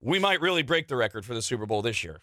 We 0.00 0.18
might 0.18 0.40
really 0.40 0.62
break 0.62 0.88
the 0.88 0.96
record 0.96 1.26
for 1.26 1.34
the 1.34 1.42
Super 1.42 1.66
Bowl 1.66 1.82
this 1.82 2.02
year. 2.02 2.20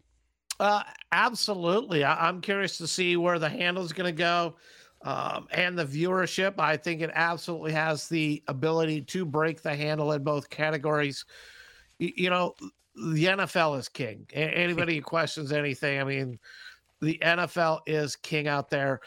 Uh, 0.59 0.81
absolutely. 1.11 2.03
I, 2.03 2.27
am 2.27 2.41
curious 2.41 2.77
to 2.79 2.87
see 2.87 3.17
where 3.17 3.37
the 3.37 3.49
handle 3.49 3.83
is 3.83 3.93
going 3.93 4.13
to 4.13 4.17
go 4.17 4.55
um, 5.03 5.47
and 5.51 5.77
the 5.77 5.85
viewership. 5.85 6.59
I 6.59 6.75
think 6.77 7.01
it 7.01 7.11
absolutely 7.13 7.71
has 7.73 8.07
the 8.07 8.43
ability 8.47 9.01
to 9.01 9.25
break 9.25 9.61
the 9.61 9.75
handle 9.75 10.11
in 10.11 10.23
both 10.23 10.49
categories. 10.49 11.25
You, 11.99 12.11
you 12.15 12.29
know, 12.29 12.55
the 12.95 13.25
NFL 13.25 13.79
is 13.79 13.89
king. 13.89 14.27
Anybody 14.33 14.95
who 14.97 15.01
questions 15.01 15.51
anything, 15.51 15.99
I 15.99 16.03
mean, 16.03 16.39
the 17.01 17.17
NFL 17.21 17.81
is 17.87 18.15
king 18.15 18.47
out 18.47 18.69
there. 18.69 19.01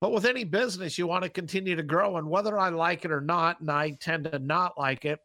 But 0.00 0.12
with 0.12 0.24
any 0.24 0.44
business, 0.44 0.96
you 0.96 1.06
want 1.06 1.24
to 1.24 1.30
continue 1.30 1.76
to 1.76 1.82
grow. 1.82 2.16
And 2.16 2.28
whether 2.28 2.58
I 2.58 2.70
like 2.70 3.04
it 3.04 3.10
or 3.10 3.20
not, 3.20 3.60
and 3.60 3.70
I 3.70 3.90
tend 4.00 4.24
to 4.24 4.38
not 4.38 4.78
like 4.78 5.04
it, 5.04 5.20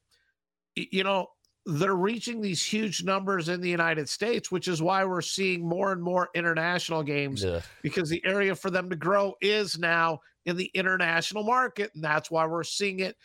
you 0.75 1.03
know, 1.03 1.27
they're 1.65 1.95
reaching 1.95 2.41
these 2.41 2.63
huge 2.63 3.03
numbers 3.03 3.49
in 3.49 3.59
the 3.59 3.69
United 3.69 4.07
States, 4.07 4.51
which 4.51 4.67
is 4.67 4.81
why 4.81 5.03
we're 5.03 5.21
seeing 5.21 5.67
more 5.67 5.91
and 5.91 6.03
more 6.03 6.29
international 6.35 7.01
games 7.01 7.43
yeah. 7.43 7.61
because 7.81 8.09
the 8.09 8.23
area 8.23 8.53
for 8.55 8.69
them 8.69 8.89
to 8.89 8.95
grow 8.95 9.33
is 9.41 9.79
now 9.79 10.19
in 10.45 10.57
the 10.57 10.69
international 10.75 11.43
market. 11.43 11.89
And 11.95 12.03
that's 12.03 12.29
why 12.29 12.45
we're 12.45 12.63
seeing 12.63 12.99
it. 12.99 13.15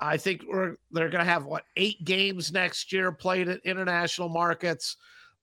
I 0.00 0.16
think 0.16 0.42
we're 0.48 0.76
they're 0.90 1.10
going 1.10 1.24
to 1.24 1.30
have 1.30 1.44
what 1.44 1.64
eight 1.76 2.02
games 2.04 2.52
next 2.52 2.90
year 2.90 3.12
played 3.12 3.48
at 3.48 3.60
international 3.64 4.30
markets. 4.30 4.96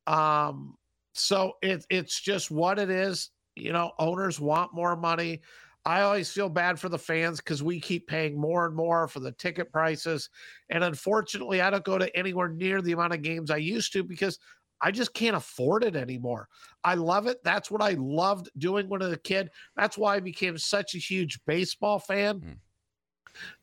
Um, 0.07 0.75
so 1.17 1.53
it, 1.61 1.85
it's 1.89 2.19
just 2.19 2.51
what 2.51 2.79
it 2.79 2.89
is. 2.89 3.31
You 3.55 3.73
know, 3.73 3.91
owners 3.99 4.39
want 4.39 4.73
more 4.73 4.95
money. 4.95 5.41
I 5.85 6.01
always 6.01 6.31
feel 6.31 6.49
bad 6.49 6.79
for 6.79 6.89
the 6.89 6.99
fans 6.99 7.37
because 7.37 7.63
we 7.63 7.79
keep 7.79 8.07
paying 8.07 8.39
more 8.39 8.65
and 8.65 8.75
more 8.75 9.07
for 9.07 9.19
the 9.19 9.31
ticket 9.31 9.71
prices. 9.71 10.29
And 10.69 10.83
unfortunately, 10.83 11.61
I 11.61 11.69
don't 11.69 11.85
go 11.85 11.97
to 11.97 12.15
anywhere 12.15 12.49
near 12.49 12.81
the 12.81 12.91
amount 12.91 13.13
of 13.13 13.21
games 13.21 13.49
I 13.49 13.57
used 13.57 13.93
to 13.93 14.03
because 14.03 14.37
I 14.81 14.91
just 14.91 15.13
can't 15.13 15.35
afford 15.35 15.83
it 15.83 15.95
anymore. 15.95 16.49
I 16.83 16.95
love 16.95 17.25
it. 17.25 17.37
That's 17.43 17.71
what 17.71 17.81
I 17.81 17.95
loved 17.97 18.49
doing 18.57 18.89
when 18.89 19.01
I 19.01 19.05
was 19.05 19.15
a 19.15 19.19
kid. 19.19 19.49
That's 19.75 19.97
why 19.97 20.15
I 20.15 20.19
became 20.19 20.57
such 20.57 20.93
a 20.93 20.99
huge 20.99 21.39
baseball 21.45 21.99
fan. 21.99 22.39
Mm 22.41 22.57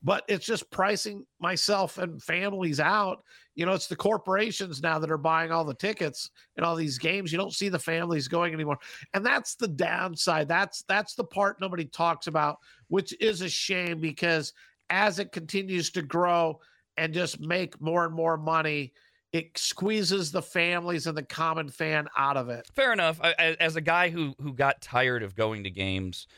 but 0.03 0.25
it's 0.29 0.47
just 0.47 0.71
pricing 0.71 1.25
myself 1.41 1.99
and 1.99 2.23
families 2.23 2.81
out. 2.81 3.23
You 3.55 3.67
know, 3.67 3.73
it's 3.73 3.87
the 3.87 3.97
corporations 3.97 4.83
now 4.83 4.99
that 4.99 5.11
are 5.11 5.19
buying 5.19 5.53
all 5.53 5.65
the 5.65 5.75
tickets 5.75 6.31
and 6.57 6.67
all 6.67 6.75
these 6.75 6.99
games. 6.99 7.31
You 7.31 7.39
don't 7.39 7.55
see 7.55 7.69
the 7.69 7.79
families 7.79 8.29
going 8.29 8.53
anymore. 8.53 8.79
And 9.15 9.25
that's 9.25 9.55
the 9.55 9.69
downside. 9.69 10.49
That's 10.49 10.83
that's 10.89 11.15
the 11.15 11.25
part 11.25 11.61
nobody 11.61 11.85
talks 11.85 12.27
about, 12.27 12.59
which 12.89 13.15
is 13.21 13.41
a 13.43 13.49
shame 13.49 14.01
because 14.01 14.53
as 14.91 15.19
it 15.19 15.33
continues 15.33 15.91
to 15.91 16.03
grow 16.03 16.61
and 16.97 17.15
just 17.15 17.41
make 17.41 17.81
more 17.81 18.05
and 18.05 18.15
more 18.15 18.37
money, 18.37 18.93
it 19.33 19.59
squeezes 19.59 20.31
the 20.31 20.43
families 20.43 21.07
and 21.09 21.17
the 21.17 21.23
common 21.23 21.69
fan 21.69 22.07
out 22.17 22.37
of 22.37 22.49
it. 22.49 22.69
Fair 22.75 22.93
enough. 22.93 23.21
I, 23.23 23.57
as 23.59 23.77
a 23.77 23.81
guy 23.81 24.09
who 24.09 24.35
who 24.41 24.53
got 24.53 24.81
tired 24.81 25.23
of 25.23 25.35
going 25.35 25.65
to 25.65 25.71
games, 25.71 26.29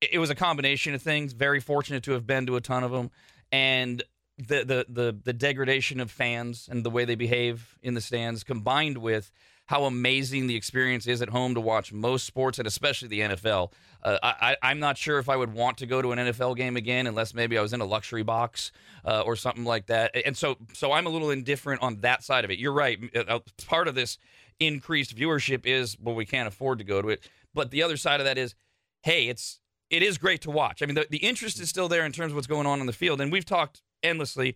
it 0.00 0.18
was 0.18 0.30
a 0.30 0.34
combination 0.34 0.94
of 0.94 1.02
things. 1.02 1.32
Very 1.32 1.60
fortunate 1.60 2.02
to 2.04 2.12
have 2.12 2.26
been 2.26 2.46
to 2.46 2.56
a 2.56 2.60
ton 2.60 2.84
of 2.84 2.90
them, 2.90 3.10
and 3.52 4.02
the 4.38 4.64
the 4.64 4.86
the 4.88 5.18
the 5.24 5.32
degradation 5.32 6.00
of 6.00 6.10
fans 6.10 6.68
and 6.70 6.84
the 6.84 6.90
way 6.90 7.04
they 7.04 7.16
behave 7.16 7.78
in 7.82 7.94
the 7.94 8.00
stands, 8.00 8.44
combined 8.44 8.98
with 8.98 9.30
how 9.68 9.84
amazing 9.84 10.46
the 10.46 10.56
experience 10.56 11.06
is 11.06 11.20
at 11.20 11.28
home 11.28 11.54
to 11.54 11.60
watch 11.60 11.92
most 11.92 12.24
sports 12.24 12.58
and 12.58 12.66
especially 12.66 13.08
the 13.08 13.20
NFL. 13.20 13.70
Uh, 14.02 14.18
I, 14.22 14.56
I'm 14.62 14.78
not 14.78 14.96
sure 14.96 15.18
if 15.18 15.28
I 15.28 15.36
would 15.36 15.52
want 15.52 15.78
to 15.78 15.86
go 15.86 16.00
to 16.00 16.12
an 16.12 16.18
NFL 16.18 16.56
game 16.56 16.78
again 16.78 17.06
unless 17.06 17.34
maybe 17.34 17.58
I 17.58 17.60
was 17.60 17.74
in 17.74 17.82
a 17.82 17.84
luxury 17.84 18.22
box 18.22 18.72
uh, 19.04 19.20
or 19.26 19.36
something 19.36 19.64
like 19.64 19.86
that. 19.88 20.16
And 20.24 20.34
so, 20.34 20.56
so 20.72 20.92
I'm 20.92 21.06
a 21.06 21.10
little 21.10 21.30
indifferent 21.30 21.82
on 21.82 22.00
that 22.00 22.24
side 22.24 22.46
of 22.46 22.50
it. 22.50 22.58
You're 22.58 22.72
right. 22.72 22.98
Uh, 23.14 23.24
uh, 23.28 23.38
part 23.66 23.88
of 23.88 23.94
this 23.94 24.16
increased 24.58 25.14
viewership 25.14 25.66
is 25.66 25.98
well, 26.00 26.14
we 26.14 26.24
can't 26.24 26.48
afford 26.48 26.78
to 26.78 26.84
go 26.84 27.02
to 27.02 27.08
it, 27.10 27.28
but 27.52 27.70
the 27.70 27.82
other 27.82 27.98
side 27.98 28.20
of 28.20 28.24
that 28.24 28.38
is, 28.38 28.54
hey, 29.02 29.28
it's 29.28 29.60
it 29.90 30.02
is 30.02 30.18
great 30.18 30.42
to 30.42 30.50
watch. 30.50 30.82
I 30.82 30.86
mean, 30.86 30.94
the, 30.94 31.06
the 31.08 31.18
interest 31.18 31.60
is 31.60 31.68
still 31.68 31.88
there 31.88 32.04
in 32.04 32.12
terms 32.12 32.32
of 32.32 32.36
what's 32.36 32.46
going 32.46 32.66
on 32.66 32.80
in 32.80 32.86
the 32.86 32.92
field, 32.92 33.20
and 33.20 33.32
we've 33.32 33.44
talked 33.44 33.82
endlessly. 34.02 34.54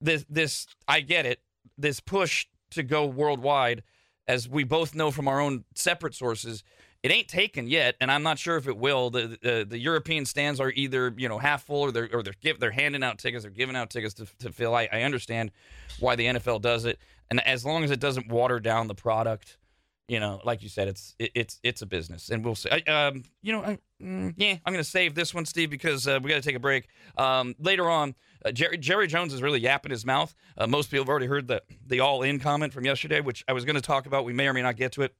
This, 0.00 0.24
this, 0.28 0.66
I 0.88 1.00
get 1.00 1.26
it. 1.26 1.40
This 1.78 2.00
push 2.00 2.46
to 2.70 2.82
go 2.82 3.06
worldwide, 3.06 3.82
as 4.26 4.48
we 4.48 4.64
both 4.64 4.94
know 4.94 5.10
from 5.10 5.28
our 5.28 5.40
own 5.40 5.64
separate 5.74 6.14
sources, 6.14 6.64
it 7.02 7.10
ain't 7.10 7.28
taken 7.28 7.66
yet, 7.66 7.96
and 8.00 8.12
I'm 8.12 8.22
not 8.22 8.38
sure 8.38 8.56
if 8.56 8.68
it 8.68 8.76
will. 8.76 9.10
The 9.10 9.38
the, 9.42 9.60
uh, 9.60 9.64
the 9.64 9.78
European 9.78 10.24
stands 10.24 10.60
are 10.60 10.70
either 10.70 11.12
you 11.16 11.28
know 11.28 11.38
half 11.38 11.64
full, 11.64 11.80
or 11.80 11.90
they're 11.92 12.08
or 12.12 12.22
they're 12.22 12.34
give, 12.40 12.60
they're 12.60 12.70
handing 12.70 13.02
out 13.02 13.18
tickets, 13.18 13.42
they're 13.42 13.50
giving 13.50 13.74
out 13.74 13.90
tickets 13.90 14.14
to, 14.14 14.26
to 14.38 14.52
fill. 14.52 14.74
I, 14.74 14.88
I 14.92 15.02
understand 15.02 15.50
why 15.98 16.14
the 16.14 16.26
NFL 16.26 16.62
does 16.62 16.84
it, 16.84 17.00
and 17.28 17.44
as 17.44 17.64
long 17.64 17.82
as 17.82 17.90
it 17.90 17.98
doesn't 17.98 18.28
water 18.28 18.60
down 18.60 18.86
the 18.86 18.94
product, 18.94 19.58
you 20.08 20.20
know, 20.20 20.40
like 20.44 20.62
you 20.62 20.68
said, 20.68 20.88
it's 20.88 21.14
it, 21.18 21.30
it's 21.34 21.60
it's 21.62 21.82
a 21.82 21.86
business, 21.86 22.28
and 22.30 22.44
we'll 22.44 22.54
see. 22.54 22.68
I, 22.70 23.06
um, 23.06 23.22
you 23.40 23.52
know, 23.52 23.62
I, 23.62 23.78
mm, 24.02 24.34
yeah, 24.36 24.56
I'm 24.64 24.72
going 24.72 24.84
to 24.84 24.90
save 24.90 25.14
this 25.14 25.32
one, 25.32 25.46
Steve, 25.46 25.70
because 25.70 26.06
uh, 26.06 26.18
we 26.22 26.28
got 26.28 26.36
to 26.36 26.42
take 26.42 26.56
a 26.56 26.60
break. 26.60 26.88
Um, 27.16 27.54
later 27.58 27.88
on, 27.88 28.14
uh, 28.44 28.52
Jerry, 28.52 28.78
Jerry 28.78 29.06
Jones 29.06 29.32
is 29.32 29.42
really 29.42 29.60
yapping 29.60 29.90
his 29.90 30.04
mouth. 30.04 30.34
Uh, 30.58 30.66
most 30.66 30.90
people 30.90 31.04
have 31.04 31.08
already 31.08 31.26
heard 31.26 31.48
the 31.48 31.62
the 31.86 32.00
all 32.00 32.22
in 32.22 32.40
comment 32.40 32.72
from 32.72 32.84
yesterday, 32.84 33.20
which 33.20 33.44
I 33.48 33.52
was 33.52 33.64
going 33.64 33.76
to 33.76 33.82
talk 33.82 34.06
about. 34.06 34.24
We 34.24 34.32
may 34.32 34.48
or 34.48 34.52
may 34.52 34.62
not 34.62 34.76
get 34.76 34.92
to 34.92 35.02
it. 35.02 35.14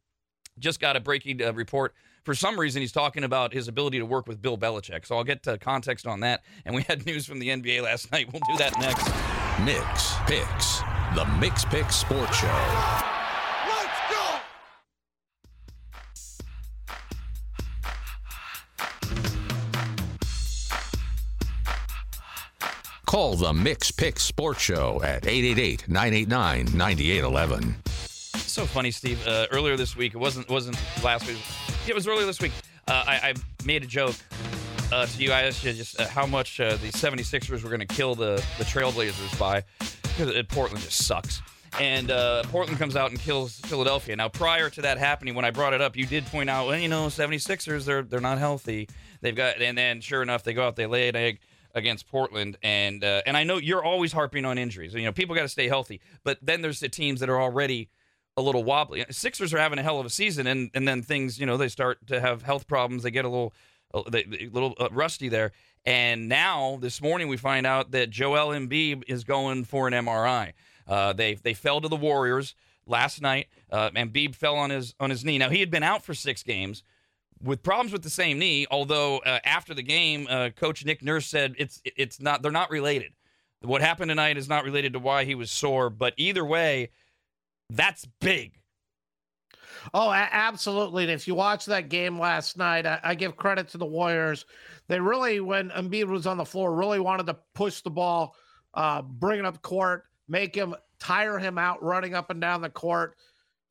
Just 0.58 0.80
got 0.80 0.96
a 0.96 1.00
breaking 1.00 1.42
uh, 1.42 1.52
report. 1.52 1.94
For 2.24 2.34
some 2.34 2.58
reason, 2.58 2.82
he's 2.82 2.92
talking 2.92 3.24
about 3.24 3.52
his 3.52 3.68
ability 3.68 3.98
to 3.98 4.06
work 4.06 4.28
with 4.28 4.42
Bill 4.42 4.58
Belichick. 4.58 5.06
So 5.06 5.16
I'll 5.16 5.24
get 5.24 5.42
to 5.44 5.58
context 5.58 6.06
on 6.06 6.20
that. 6.20 6.42
And 6.64 6.74
we 6.74 6.82
had 6.82 7.06
news 7.06 7.24
from 7.26 7.38
the 7.38 7.48
NBA 7.48 7.82
last 7.82 8.12
night. 8.12 8.32
We'll 8.32 8.42
do 8.48 8.58
that 8.58 8.78
next. 8.78 9.06
Mikks 9.62 10.26
Pikks, 10.26 10.78
the 11.14 11.24
Mikks 11.40 11.68
Pikks 11.70 11.96
Sports 11.96 12.36
Show. 12.38 13.21
Call 23.12 23.34
the 23.34 23.52
Mikks 23.52 23.94
Pikks 23.94 24.22
Sports 24.22 24.62
Show 24.62 25.02
at 25.02 25.26
888 25.26 25.86
989 25.86 26.78
9811. 26.78 27.76
So 28.38 28.64
funny, 28.64 28.90
Steve. 28.90 29.22
Uh, 29.26 29.46
earlier 29.52 29.76
this 29.76 29.94
week, 29.94 30.14
it 30.14 30.16
wasn't 30.16 30.48
wasn't 30.48 30.78
last 31.04 31.28
week. 31.28 31.36
It 31.86 31.94
was 31.94 32.08
earlier 32.08 32.24
this 32.24 32.40
week. 32.40 32.52
Uh, 32.88 33.04
I, 33.06 33.12
I, 33.16 33.34
made 33.66 33.82
a 33.82 33.86
joke 33.86 34.14
uh, 34.90 35.04
to 35.04 35.22
you. 35.22 35.30
I 35.30 35.42
asked 35.42 35.62
you 35.62 35.74
just 35.74 36.00
uh, 36.00 36.08
how 36.08 36.24
much 36.24 36.58
uh, 36.58 36.76
the 36.76 36.88
76ers 36.88 37.62
were 37.62 37.68
going 37.68 37.86
to 37.86 37.94
kill 37.94 38.14
the, 38.14 38.42
the 38.56 38.64
Trailblazers 38.64 39.38
by 39.38 39.62
because 40.04 40.34
Portland 40.48 40.82
just 40.82 41.04
sucks. 41.06 41.42
And 41.78 42.10
uh, 42.10 42.44
Portland 42.44 42.78
comes 42.78 42.96
out 42.96 43.10
and 43.10 43.20
kills 43.20 43.60
Philadelphia. 43.60 44.16
Now, 44.16 44.30
prior 44.30 44.70
to 44.70 44.80
that 44.80 44.96
happening, 44.96 45.34
when 45.34 45.44
I 45.44 45.50
brought 45.50 45.74
it 45.74 45.82
up, 45.82 45.98
you 45.98 46.06
did 46.06 46.24
point 46.26 46.48
out, 46.48 46.66
well, 46.66 46.78
you 46.78 46.88
know, 46.88 47.08
76ers, 47.08 47.84
they're, 47.84 48.02
they're 48.04 48.20
not 48.20 48.38
healthy. 48.38 48.88
They've 49.20 49.36
got, 49.36 49.60
and 49.60 49.76
then 49.76 50.00
sure 50.00 50.22
enough, 50.22 50.44
they 50.44 50.54
go 50.54 50.66
out, 50.66 50.76
they 50.76 50.86
lay 50.86 51.08
an 51.10 51.16
egg 51.16 51.40
against 51.74 52.08
Portland, 52.08 52.56
and 52.62 53.02
uh, 53.02 53.22
and 53.26 53.36
I 53.36 53.44
know 53.44 53.56
you're 53.56 53.84
always 53.84 54.12
harping 54.12 54.44
on 54.44 54.58
injuries. 54.58 54.94
You 54.94 55.04
know, 55.04 55.12
people 55.12 55.34
got 55.34 55.42
to 55.42 55.48
stay 55.48 55.68
healthy, 55.68 56.00
but 56.24 56.38
then 56.42 56.62
there's 56.62 56.80
the 56.80 56.88
teams 56.88 57.20
that 57.20 57.28
are 57.28 57.40
already 57.40 57.88
a 58.36 58.42
little 58.42 58.64
wobbly. 58.64 59.04
Sixers 59.10 59.52
are 59.52 59.58
having 59.58 59.78
a 59.78 59.82
hell 59.82 60.00
of 60.00 60.06
a 60.06 60.10
season, 60.10 60.46
and 60.46 60.70
and 60.74 60.86
then 60.86 61.02
things, 61.02 61.38
you 61.38 61.46
know, 61.46 61.56
they 61.56 61.68
start 61.68 62.06
to 62.08 62.20
have 62.20 62.42
health 62.42 62.66
problems. 62.66 63.02
They 63.02 63.10
get 63.10 63.24
a 63.24 63.28
little 63.28 63.52
a 63.94 64.00
little 64.52 64.74
uh, 64.78 64.88
rusty 64.90 65.28
there. 65.28 65.52
And 65.84 66.28
now 66.28 66.78
this 66.80 67.02
morning 67.02 67.28
we 67.28 67.36
find 67.36 67.66
out 67.66 67.90
that 67.90 68.10
Joel 68.10 68.48
Embiid 68.48 69.04
is 69.08 69.24
going 69.24 69.64
for 69.64 69.88
an 69.88 69.92
MRI. 69.92 70.52
Uh, 70.86 71.12
they 71.12 71.34
they 71.34 71.54
fell 71.54 71.80
to 71.80 71.88
the 71.88 71.96
Warriors 71.96 72.54
last 72.86 73.20
night. 73.20 73.48
Uh, 73.70 73.90
Embiid 73.90 74.34
fell 74.34 74.56
on 74.56 74.70
his 74.70 74.94
on 75.00 75.10
his 75.10 75.24
knee. 75.24 75.38
Now 75.38 75.50
he 75.50 75.60
had 75.60 75.70
been 75.70 75.82
out 75.82 76.04
for 76.04 76.14
six 76.14 76.42
games 76.42 76.82
with 77.42 77.62
problems 77.62 77.92
with 77.92 78.02
the 78.02 78.10
same 78.10 78.38
knee. 78.38 78.66
Although 78.70 79.18
uh, 79.18 79.40
after 79.44 79.74
the 79.74 79.82
game, 79.82 80.26
uh, 80.28 80.50
Coach 80.50 80.84
Nick 80.84 81.02
Nurse 81.02 81.26
said 81.26 81.54
it's 81.58 81.80
it's 81.84 82.20
not 82.20 82.42
they're 82.42 82.52
not 82.52 82.70
related. 82.70 83.12
What 83.62 83.80
happened 83.80 84.08
tonight 84.08 84.36
is 84.36 84.48
not 84.48 84.64
related 84.64 84.92
to 84.94 84.98
why 84.98 85.24
he 85.24 85.34
was 85.34 85.50
sore, 85.50 85.88
but 85.88 86.14
either 86.16 86.44
way, 86.44 86.90
that's 87.70 88.06
big. 88.20 88.58
Oh, 89.94 90.12
absolutely. 90.12 91.04
And 91.04 91.12
if 91.12 91.26
you 91.26 91.34
watch 91.34 91.66
that 91.66 91.88
game 91.88 92.18
last 92.18 92.56
night, 92.56 92.86
I, 92.86 93.00
I, 93.02 93.14
give 93.14 93.36
credit 93.36 93.68
to 93.68 93.78
the 93.78 93.86
Warriors. 93.86 94.44
They 94.86 95.00
really, 95.00 95.40
when 95.40 95.70
Embiid 95.70 96.06
was 96.06 96.26
on 96.26 96.36
the 96.36 96.44
floor, 96.44 96.74
really 96.74 97.00
wanted 97.00 97.26
to 97.26 97.38
push 97.54 97.80
the 97.80 97.90
ball, 97.90 98.36
uh, 98.74 99.02
bring 99.02 99.40
it 99.40 99.44
up 99.44 99.60
court, 99.62 100.04
make 100.28 100.54
him 100.54 100.74
tire 101.00 101.38
him 101.38 101.58
out 101.58 101.82
running 101.82 102.14
up 102.14 102.30
and 102.30 102.40
down 102.40 102.62
the 102.62 102.70
court 102.70 103.16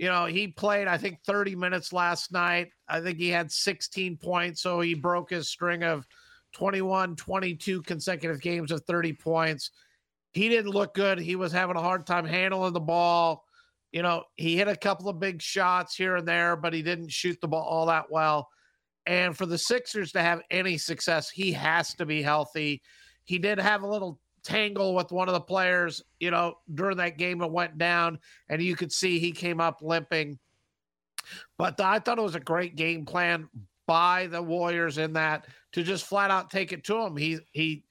you 0.02 0.08
know, 0.08 0.26
he 0.26 0.48
played, 0.48 0.88
I 0.88 0.98
think, 0.98 1.20
30 1.28 1.56
minutes 1.56 1.94
last 1.94 2.32
night. 2.32 2.70
I 2.90 3.02
think 3.02 3.20
he 3.20 3.30
had 3.30 3.52
16 3.52 4.18
points. 4.18 4.64
So 4.64 4.80
he 4.80 4.96
broke 4.96 5.30
his 5.30 5.48
string 5.48 5.84
of 5.84 6.08
21, 6.54 7.16
22 7.16 7.84
consecutive 7.84 8.42
games 8.42 8.72
of 8.72 8.84
30 8.86 9.14
points. 9.14 9.70
He 10.32 10.50
didn't 10.50 10.72
look 10.72 10.96
good. 10.96 11.20
He 11.20 11.36
was 11.36 11.52
having 11.52 11.76
a 11.76 11.82
hard 11.82 12.08
time 12.08 12.26
handling 12.26 12.74
the 12.74 12.80
ball. 12.80 13.46
You 13.92 14.02
know, 14.02 14.24
he 14.38 14.58
hit 14.58 14.68
a 14.68 14.76
couple 14.76 15.08
of 15.08 15.20
big 15.20 15.40
shots 15.40 15.96
here 15.96 16.16
and 16.16 16.28
there, 16.28 16.56
but 16.56 16.74
he 16.74 16.82
didn't 16.82 17.12
shoot 17.12 17.40
the 17.40 17.48
ball 17.48 17.62
all 17.62 17.86
that 17.86 18.10
well. 18.10 18.50
And 19.06 19.38
for 19.38 19.46
the 19.46 19.60
Sixers 19.60 20.14
to 20.14 20.24
have 20.24 20.42
any 20.50 20.80
success, 20.80 21.30
he 21.30 21.52
has 21.52 21.94
to 21.96 22.08
be 22.08 22.24
healthy. 22.24 22.82
He 23.26 23.38
did 23.38 23.60
have 23.60 23.84
a 23.84 23.88
little 23.88 24.20
tangle 24.44 24.96
with 24.96 25.12
one 25.12 25.28
of 25.28 25.34
the 25.34 25.42
players, 25.42 26.02
you 26.20 26.32
know, 26.32 26.56
during 26.74 26.98
that 26.98 27.18
game 27.18 27.42
it 27.42 27.52
went 27.52 27.78
down, 27.78 28.20
and 28.50 28.62
you 28.62 28.76
could 28.76 28.92
see 28.92 29.20
he 29.20 29.32
came 29.32 29.60
up 29.62 29.80
limping. 29.82 30.40
But 31.58 31.80
I 31.80 32.00
thought 32.00 32.18
it 32.18 32.24
was 32.24 32.36
a 32.36 32.40
great 32.40 32.76
game 32.76 33.06
plan 33.06 33.50
by 33.88 34.28
the 34.28 34.42
Warriors 34.42 34.98
in 34.98 35.14
that 35.14 35.48
to 35.74 35.84
just 35.84 36.06
flat 36.06 36.32
out 36.32 36.50
take 36.50 36.72
it 36.72 36.84
to 36.86 36.98
him. 36.98 37.16
He 37.16 37.40
he 37.52 37.84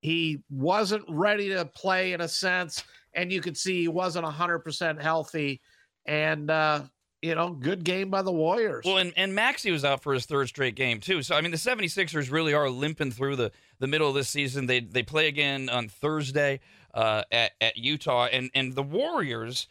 he 0.00 0.42
wasn't 0.50 1.04
ready 1.08 1.48
to 1.50 1.64
play 1.64 2.12
in 2.12 2.20
a 2.20 2.28
sense, 2.28 2.82
and 3.14 3.32
you 3.32 3.40
could 3.40 3.56
see 3.56 3.82
he 3.82 3.88
wasn't 3.88 4.26
hundred 4.26 4.60
percent 4.60 5.00
healthy. 5.00 5.60
And 6.06 6.50
uh, 6.50 6.82
you 7.24 7.34
know, 7.34 7.50
good 7.50 7.84
game 7.84 8.10
by 8.10 8.20
the 8.20 8.30
Warriors. 8.30 8.84
Well, 8.84 8.98
and, 8.98 9.14
and 9.16 9.34
Maxey 9.34 9.70
was 9.70 9.82
out 9.82 10.02
for 10.02 10.12
his 10.12 10.26
third 10.26 10.48
straight 10.48 10.74
game, 10.74 11.00
too. 11.00 11.22
So, 11.22 11.34
I 11.34 11.40
mean, 11.40 11.52
the 11.52 11.56
76ers 11.56 12.30
really 12.30 12.52
are 12.52 12.68
limping 12.68 13.12
through 13.12 13.36
the, 13.36 13.50
the 13.78 13.86
middle 13.86 14.08
of 14.08 14.14
this 14.14 14.28
season. 14.28 14.66
They 14.66 14.80
they 14.80 15.02
play 15.02 15.28
again 15.28 15.68
on 15.68 15.88
Thursday 15.88 16.60
uh, 16.94 17.22
at, 17.30 17.52
at 17.60 17.76
Utah. 17.76 18.28
And, 18.32 18.50
and 18.54 18.74
the 18.74 18.82
Warriors, 18.82 19.66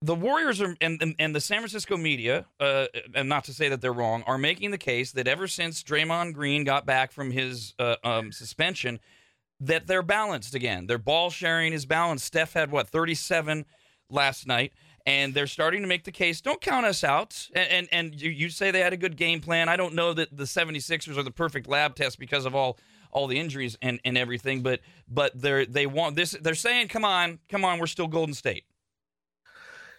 the 0.00 0.14
Warriors 0.14 0.60
are, 0.60 0.76
and, 0.80 1.02
and, 1.02 1.14
and 1.18 1.34
the 1.34 1.40
San 1.40 1.58
Francisco 1.58 1.96
media, 1.96 2.46
uh, 2.60 2.86
and 3.14 3.28
not 3.28 3.44
to 3.44 3.54
say 3.54 3.68
that 3.68 3.80
they're 3.80 3.92
wrong, 3.92 4.22
are 4.26 4.38
making 4.38 4.70
the 4.70 4.78
case 4.78 5.12
that 5.12 5.26
ever 5.26 5.48
since 5.48 5.82
Draymond 5.82 6.34
Green 6.34 6.62
got 6.64 6.86
back 6.86 7.10
from 7.10 7.30
his 7.30 7.74
uh, 7.78 7.96
um, 8.04 8.30
suspension, 8.30 9.00
that 9.58 9.86
they're 9.86 10.02
balanced 10.02 10.54
again. 10.54 10.86
Their 10.86 10.98
ball 10.98 11.30
sharing 11.30 11.72
is 11.72 11.86
balanced. 11.86 12.26
Steph 12.26 12.52
had, 12.52 12.70
what, 12.70 12.88
37 12.88 13.64
last 14.10 14.46
night 14.46 14.72
and 15.06 15.34
they're 15.34 15.46
starting 15.46 15.82
to 15.82 15.88
make 15.88 16.04
the 16.04 16.12
case 16.12 16.42
don't 16.42 16.60
count 16.60 16.84
us 16.84 17.02
out 17.02 17.48
and 17.54 17.70
and, 17.70 17.88
and 17.90 18.20
you, 18.20 18.30
you, 18.30 18.48
say 18.50 18.70
they 18.70 18.80
had 18.80 18.92
a 18.92 18.98
good 18.98 19.16
game 19.16 19.40
plan 19.40 19.66
i 19.66 19.76
don't 19.76 19.94
know 19.94 20.12
that 20.12 20.36
the 20.36 20.44
76ers 20.44 21.16
are 21.16 21.22
the 21.22 21.30
perfect 21.30 21.66
lab 21.66 21.96
test 21.96 22.18
because 22.18 22.44
of 22.44 22.54
all 22.54 22.78
all 23.14 23.26
the 23.26 23.38
injuries 23.38 23.78
and, 23.80 23.98
and 24.04 24.18
everything 24.18 24.62
but 24.62 24.80
but 25.08 25.32
they're 25.40 25.64
they 25.64 25.86
want 25.86 26.16
this 26.16 26.32
they're 26.42 26.54
saying 26.54 26.88
come 26.88 27.04
on 27.04 27.38
come 27.48 27.64
on 27.64 27.78
we're 27.78 27.86
still 27.86 28.08
golden 28.08 28.34
state 28.34 28.64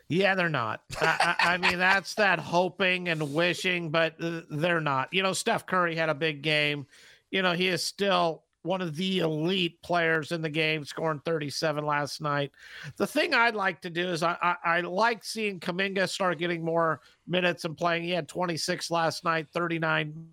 yeah, 0.07 0.35
they're 0.35 0.49
not. 0.49 0.81
I, 1.01 1.35
I, 1.39 1.57
mean, 1.57 1.79
that's 1.79 2.13
that 2.15 2.39
hoping 2.39 3.09
and 3.09 3.33
wishing, 3.33 3.89
but 3.89 4.15
they're 4.19 4.81
not. 4.81 5.11
You 5.11 5.23
know, 5.23 5.33
Steph 5.33 5.65
Curry 5.65 5.95
had 5.95 6.09
a 6.09 6.13
big 6.13 6.43
game. 6.43 6.85
You 7.31 7.41
know, 7.41 7.53
he 7.53 7.69
is 7.69 7.83
still 7.83 8.43
one 8.65 8.81
of 8.81 8.95
the 8.95 9.19
elite 9.19 9.81
players 9.83 10.31
in 10.31 10.41
the 10.41 10.49
game, 10.49 10.83
scoring 10.85 11.21
37 11.23 11.85
last 11.85 12.21
night. 12.21 12.51
The 12.97 13.07
thing 13.07 13.33
I'd 13.33 13.55
like 13.55 13.81
to 13.81 13.89
do 13.89 14.07
is 14.07 14.23
I, 14.23 14.37
I, 14.41 14.55
I, 14.77 14.81
like 14.81 15.23
seeing 15.23 15.59
Kuminga 15.59 16.09
start 16.09 16.39
getting 16.39 16.63
more 16.63 17.01
minutes 17.27 17.65
and 17.65 17.77
playing. 17.77 18.03
He 18.03 18.11
had 18.11 18.27
26 18.27 18.89
last 18.89 19.23
night, 19.23 19.47
39. 19.53 20.27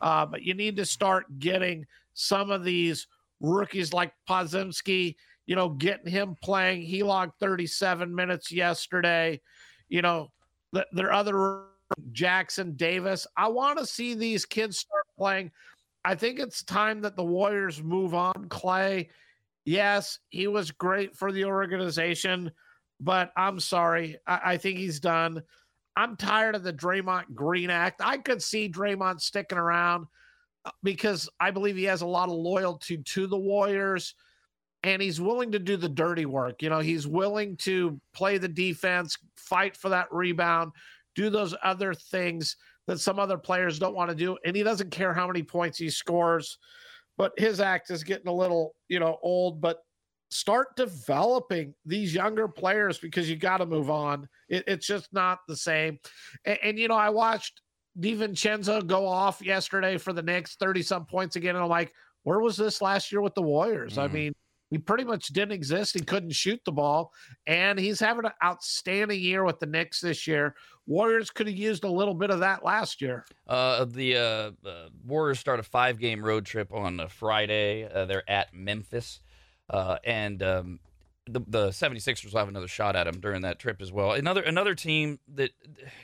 Uh, 0.00 0.26
but 0.26 0.42
you 0.42 0.54
need 0.54 0.76
to 0.76 0.86
start 0.86 1.38
getting 1.38 1.86
some 2.16 2.50
of 2.50 2.64
these 2.64 3.06
rookies 3.40 3.92
like 3.92 4.12
Podziemski, 4.28 5.14
you 5.46 5.54
know, 5.54 5.68
getting 5.68 6.10
him 6.10 6.34
playing. 6.42 6.82
He 6.82 7.02
logged 7.02 7.38
37 7.38 8.12
minutes 8.12 8.50
yesterday. 8.50 9.40
You 9.88 10.02
know, 10.02 10.32
the, 10.72 10.86
their 10.92 11.12
other 11.12 11.66
Jackson 12.10 12.74
Davis. 12.74 13.26
I 13.36 13.48
want 13.48 13.78
to 13.78 13.86
see 13.86 14.14
these 14.14 14.44
kids 14.44 14.78
start 14.78 15.04
playing. 15.16 15.52
I 16.04 16.14
think 16.14 16.40
it's 16.40 16.64
time 16.64 17.02
that 17.02 17.16
the 17.16 17.24
Warriors 17.24 17.82
move 17.82 18.14
on. 18.14 18.32
Klay, 18.48 19.08
yes, 19.64 20.18
he 20.30 20.46
was 20.46 20.70
great 20.70 21.14
for 21.14 21.30
the 21.30 21.44
organization, 21.44 22.50
but 22.98 23.30
I'm 23.36 23.60
sorry. 23.60 24.16
I, 24.26 24.40
I 24.44 24.56
think 24.56 24.78
he's 24.78 25.00
done. 25.00 25.42
I'm 25.96 26.16
tired 26.16 26.54
of 26.54 26.62
the 26.62 26.72
Draymond 26.72 27.34
Green 27.34 27.70
Act. 27.70 28.00
I 28.02 28.18
could 28.18 28.42
see 28.42 28.70
Draymond 28.70 29.20
sticking 29.20 29.58
around 29.58 30.06
because 30.82 31.28
I 31.40 31.50
believe 31.50 31.76
he 31.76 31.84
has 31.84 32.02
a 32.02 32.06
lot 32.06 32.28
of 32.28 32.34
loyalty 32.34 32.98
to 32.98 33.26
the 33.26 33.38
Warriors 33.38 34.14
and 34.82 35.02
he's 35.02 35.20
willing 35.20 35.50
to 35.52 35.58
do 35.58 35.76
the 35.76 35.88
dirty 35.88 36.26
work. 36.26 36.62
You 36.62 36.70
know, 36.70 36.80
he's 36.80 37.06
willing 37.06 37.56
to 37.58 38.00
play 38.14 38.38
the 38.38 38.48
defense, 38.48 39.16
fight 39.36 39.76
for 39.76 39.88
that 39.88 40.06
rebound, 40.12 40.72
do 41.14 41.30
those 41.30 41.54
other 41.62 41.92
things 41.94 42.56
that 42.86 43.00
some 43.00 43.18
other 43.18 43.38
players 43.38 43.78
don't 43.78 43.96
want 43.96 44.10
to 44.10 44.16
do. 44.16 44.38
And 44.44 44.54
he 44.54 44.62
doesn't 44.62 44.90
care 44.90 45.12
how 45.12 45.26
many 45.26 45.42
points 45.42 45.78
he 45.78 45.90
scores, 45.90 46.58
but 47.16 47.32
his 47.36 47.60
act 47.60 47.90
is 47.90 48.04
getting 48.04 48.28
a 48.28 48.32
little, 48.32 48.74
you 48.88 49.00
know, 49.00 49.18
old. 49.22 49.60
But 49.60 49.78
start 50.30 50.76
developing 50.76 51.74
these 51.84 52.14
younger 52.14 52.46
players 52.46 52.98
because 52.98 53.28
you 53.28 53.36
got 53.36 53.58
to 53.58 53.66
move 53.66 53.90
on. 53.90 54.28
It, 54.48 54.64
it's 54.66 54.86
just 54.86 55.12
not 55.12 55.40
the 55.48 55.56
same. 55.56 55.98
And, 56.44 56.58
and, 56.62 56.78
you 56.78 56.88
know, 56.88 56.94
I 56.94 57.10
watched 57.10 57.60
DiVincenzo 58.00 58.86
go 58.86 59.06
off 59.06 59.42
yesterday 59.42 59.96
for 59.98 60.12
the 60.12 60.22
Knicks, 60.22 60.56
30 60.56 60.82
some 60.82 61.06
points 61.06 61.36
again. 61.36 61.54
And 61.54 61.64
I'm 61.64 61.70
like, 61.70 61.92
where 62.22 62.40
was 62.40 62.56
this 62.56 62.82
last 62.82 63.12
year 63.12 63.20
with 63.20 63.34
the 63.34 63.42
Warriors? 63.42 63.94
Mm. 63.94 64.02
I 64.02 64.08
mean, 64.08 64.32
he 64.70 64.78
pretty 64.78 65.04
much 65.04 65.28
didn't 65.28 65.52
exist. 65.52 65.94
He 65.94 66.00
couldn't 66.00 66.32
shoot 66.32 66.60
the 66.64 66.72
ball, 66.72 67.12
and 67.46 67.78
he's 67.78 68.00
having 68.00 68.24
an 68.24 68.32
outstanding 68.42 69.20
year 69.20 69.44
with 69.44 69.60
the 69.60 69.66
Knicks 69.66 70.00
this 70.00 70.26
year. 70.26 70.56
Warriors 70.86 71.30
could 71.30 71.46
have 71.46 71.56
used 71.56 71.84
a 71.84 71.90
little 71.90 72.14
bit 72.14 72.30
of 72.30 72.40
that 72.40 72.64
last 72.64 73.00
year. 73.00 73.24
Uh, 73.46 73.84
the 73.84 74.16
uh, 74.16 74.68
uh, 74.68 74.88
Warriors 75.04 75.38
start 75.38 75.60
a 75.60 75.62
five-game 75.62 76.24
road 76.24 76.46
trip 76.46 76.72
on 76.72 77.00
Friday. 77.08 77.88
Uh, 77.88 78.06
they're 78.06 78.28
at 78.28 78.52
Memphis, 78.52 79.20
uh, 79.70 79.98
and 80.04 80.42
um, 80.42 80.80
the, 81.28 81.40
the 81.46 81.68
76ers 81.68 82.32
will 82.32 82.38
have 82.38 82.48
another 82.48 82.68
shot 82.68 82.96
at 82.96 83.04
them 83.04 83.20
during 83.20 83.42
that 83.42 83.58
trip 83.58 83.80
as 83.80 83.92
well. 83.92 84.12
Another 84.12 84.42
another 84.42 84.74
team 84.74 85.18
that 85.34 85.50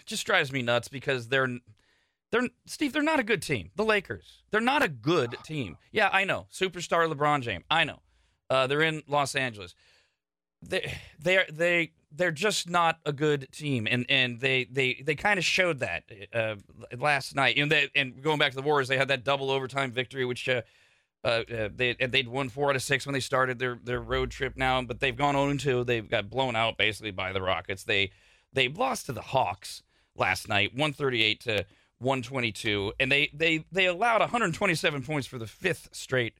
just 0.06 0.24
drives 0.24 0.52
me 0.52 0.62
nuts 0.62 0.88
because 0.88 1.28
they're 1.28 1.48
they're 2.32 2.48
Steve. 2.66 2.92
They're 2.92 3.02
not 3.02 3.20
a 3.20 3.22
good 3.22 3.42
team. 3.42 3.70
The 3.76 3.84
Lakers. 3.84 4.42
They're 4.50 4.60
not 4.60 4.82
a 4.82 4.88
good 4.88 5.36
team. 5.44 5.76
Yeah, 5.92 6.08
I 6.12 6.24
know. 6.24 6.46
Superstar 6.50 7.12
LeBron 7.12 7.42
James. 7.42 7.64
I 7.70 7.84
know. 7.84 8.00
Uh, 8.50 8.66
they're 8.66 8.80
in 8.80 9.02
Los 9.06 9.34
Angeles. 9.34 9.74
They 10.62 10.94
they 11.20 11.44
they 11.52 11.92
they're 12.10 12.32
just 12.32 12.70
not 12.70 12.98
a 13.04 13.12
good 13.12 13.48
team, 13.52 13.86
and 13.88 14.06
and 14.08 14.40
they 14.40 14.64
they 14.64 15.02
they 15.04 15.14
kind 15.14 15.38
of 15.38 15.44
showed 15.44 15.80
that 15.80 16.04
uh, 16.32 16.56
last 16.98 17.36
night. 17.36 17.58
Know, 17.58 17.66
they, 17.66 17.90
and 17.94 18.22
going 18.22 18.38
back 18.38 18.52
to 18.52 18.56
the 18.56 18.62
Warriors, 18.62 18.88
they 18.88 18.96
had 18.96 19.08
that 19.08 19.24
double 19.24 19.50
overtime 19.50 19.92
victory, 19.92 20.24
which. 20.24 20.48
Uh, 20.48 20.62
uh, 21.24 21.44
uh 21.56 21.68
they 21.72 21.94
they'd 21.94 22.26
won 22.26 22.48
four 22.48 22.70
out 22.70 22.74
of 22.74 22.82
six 22.82 23.06
when 23.06 23.12
they 23.12 23.20
started 23.20 23.60
their 23.60 23.78
their 23.84 24.00
road 24.00 24.32
trip 24.32 24.56
now, 24.56 24.82
but 24.82 24.98
they've 24.98 25.16
gone 25.16 25.36
on 25.36 25.56
to 25.56 25.84
they've 25.84 26.10
got 26.10 26.28
blown 26.28 26.56
out 26.56 26.76
basically 26.76 27.12
by 27.12 27.32
the 27.32 27.40
Rockets. 27.40 27.84
They 27.84 28.10
they 28.52 28.66
lost 28.66 29.06
to 29.06 29.12
the 29.12 29.22
Hawks 29.22 29.84
last 30.16 30.48
night, 30.48 30.74
one 30.74 30.92
thirty 30.92 31.22
eight 31.22 31.38
to 31.42 31.64
one 32.02 32.22
twenty 32.22 32.52
two, 32.52 32.92
and 33.00 33.10
they 33.10 33.30
they 33.32 33.64
they 33.72 33.86
allowed 33.86 34.20
one 34.20 34.28
hundred 34.28 34.54
twenty 34.54 34.74
seven 34.74 35.02
points 35.02 35.26
for 35.26 35.38
the 35.38 35.46
fifth 35.46 35.88
straight 35.92 36.34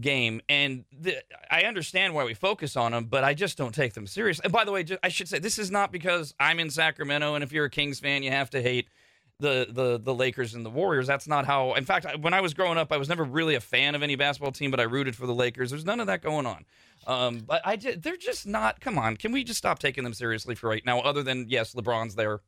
game. 0.00 0.40
And 0.48 0.84
the, 0.92 1.16
I 1.50 1.62
understand 1.62 2.14
why 2.14 2.24
we 2.24 2.34
focus 2.34 2.76
on 2.76 2.92
them, 2.92 3.04
but 3.04 3.24
I 3.24 3.34
just 3.34 3.56
don't 3.56 3.74
take 3.74 3.94
them 3.94 4.06
serious. 4.06 4.40
And 4.40 4.52
by 4.52 4.64
the 4.64 4.72
way, 4.72 4.84
I 5.02 5.08
should 5.08 5.28
say 5.28 5.38
this 5.38 5.58
is 5.58 5.70
not 5.70 5.92
because 5.92 6.34
I'm 6.40 6.58
in 6.58 6.70
Sacramento, 6.70 7.34
and 7.34 7.44
if 7.44 7.52
you're 7.52 7.66
a 7.66 7.70
Kings 7.70 8.00
fan, 8.00 8.22
you 8.22 8.30
have 8.30 8.50
to 8.50 8.62
hate 8.62 8.88
the 9.38 9.66
the 9.70 9.98
the 9.98 10.14
Lakers 10.14 10.54
and 10.54 10.64
the 10.64 10.70
Warriors. 10.70 11.06
That's 11.06 11.28
not 11.28 11.46
how. 11.46 11.74
In 11.74 11.84
fact, 11.84 12.06
when 12.20 12.34
I 12.34 12.40
was 12.40 12.54
growing 12.54 12.78
up, 12.78 12.92
I 12.92 12.96
was 12.96 13.08
never 13.08 13.24
really 13.24 13.54
a 13.54 13.60
fan 13.60 13.94
of 13.94 14.02
any 14.02 14.16
basketball 14.16 14.52
team, 14.52 14.70
but 14.70 14.80
I 14.80 14.84
rooted 14.84 15.14
for 15.16 15.26
the 15.26 15.34
Lakers. 15.34 15.70
There's 15.70 15.84
none 15.84 16.00
of 16.00 16.06
that 16.06 16.22
going 16.22 16.46
on. 16.46 16.64
Um, 17.06 17.40
but 17.40 17.60
I 17.64 17.76
just, 17.76 18.02
they're 18.02 18.16
just 18.16 18.46
not. 18.46 18.80
Come 18.80 18.98
on, 18.98 19.16
can 19.16 19.32
we 19.32 19.44
just 19.44 19.58
stop 19.58 19.78
taking 19.78 20.04
them 20.04 20.14
seriously 20.14 20.54
for 20.54 20.68
right 20.68 20.84
now? 20.84 21.00
Other 21.00 21.22
than 21.22 21.46
yes, 21.48 21.74
LeBron's 21.74 22.14
there. 22.14 22.40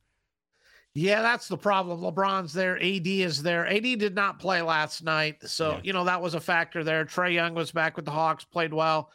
Yeah, 0.95 1.23
that's 1.23 1.49
the 1.49 1.59
problem. 1.59 2.01
LeBron's 2.01 2.53
there. 2.53 2.77
AD 2.77 3.07
is 3.07 3.43
there. 3.43 3.67
AD 3.67 3.83
did 3.83 4.15
not 4.15 4.39
play 4.39 4.63
last 4.63 5.03
night. 5.03 5.43
So, 5.43 5.73
yeah. 5.73 5.81
you 5.83 5.93
know, 5.93 6.05
that 6.05 6.23
was 6.23 6.35
a 6.35 6.41
factor 6.41 6.85
there. 6.85 7.05
Trae 7.05 7.35
Young 7.35 7.53
was 7.53 7.73
back 7.73 7.97
with 7.97 8.05
the 8.05 8.13
Hawks, 8.13 8.45
played 8.45 8.73
well. 8.73 9.11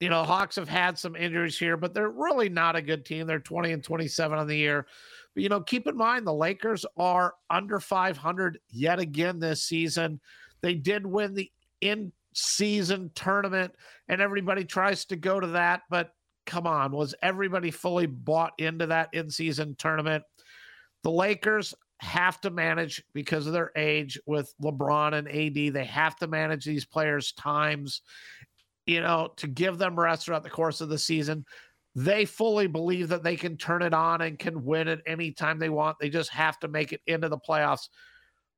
You 0.00 0.10
know, 0.10 0.22
Hawks 0.22 0.56
have 0.56 0.68
had 0.68 0.98
some 0.98 1.16
injuries 1.16 1.58
here, 1.58 1.78
but 1.78 1.94
they're 1.94 2.10
really 2.10 2.50
not 2.50 2.76
a 2.76 2.82
good 2.82 3.06
team. 3.06 3.26
They're 3.26 3.40
20 3.40 3.72
and 3.72 3.82
27 3.82 4.38
on 4.38 4.46
the 4.46 4.56
year. 4.56 4.86
But, 5.34 5.42
you 5.42 5.48
know, 5.48 5.62
keep 5.62 5.86
in 5.86 5.96
mind 5.96 6.26
the 6.26 6.34
Lakers 6.34 6.84
are 6.98 7.34
under 7.48 7.80
500 7.80 8.58
yet 8.68 8.98
again 8.98 9.38
this 9.38 9.62
season. 9.62 10.20
They 10.60 10.74
did 10.74 11.06
win 11.06 11.32
the 11.32 11.50
in 11.80 12.12
season 12.34 13.10
tournament, 13.14 13.72
and 14.08 14.20
everybody 14.20 14.64
tries 14.64 15.06
to 15.06 15.16
go 15.16 15.40
to 15.40 15.46
that. 15.48 15.82
But 15.88 16.12
come 16.44 16.66
on, 16.66 16.92
was 16.92 17.14
everybody 17.22 17.70
fully 17.70 18.06
bought 18.06 18.52
into 18.58 18.86
that 18.88 19.08
in 19.14 19.30
season 19.30 19.74
tournament? 19.78 20.22
The 21.04 21.10
Lakers 21.10 21.74
have 22.00 22.40
to 22.40 22.50
manage 22.50 23.02
because 23.12 23.46
of 23.46 23.52
their 23.52 23.70
age 23.76 24.18
with 24.26 24.52
LeBron 24.60 25.12
and 25.12 25.28
AD. 25.28 25.74
They 25.74 25.84
have 25.84 26.16
to 26.16 26.26
manage 26.26 26.64
these 26.64 26.84
players' 26.84 27.32
times, 27.32 28.02
you 28.86 29.00
know, 29.00 29.32
to 29.36 29.46
give 29.46 29.78
them 29.78 30.00
rest 30.00 30.24
throughout 30.24 30.42
the 30.42 30.50
course 30.50 30.80
of 30.80 30.88
the 30.88 30.98
season. 30.98 31.44
They 31.94 32.24
fully 32.24 32.66
believe 32.66 33.08
that 33.08 33.22
they 33.22 33.36
can 33.36 33.56
turn 33.56 33.82
it 33.82 33.94
on 33.94 34.22
and 34.22 34.38
can 34.38 34.64
win 34.64 34.88
at 34.88 35.02
any 35.06 35.30
time 35.30 35.58
they 35.58 35.68
want. 35.68 35.98
They 36.00 36.08
just 36.08 36.30
have 36.30 36.58
to 36.60 36.68
make 36.68 36.92
it 36.92 37.02
into 37.06 37.28
the 37.28 37.38
playoffs. 37.38 37.88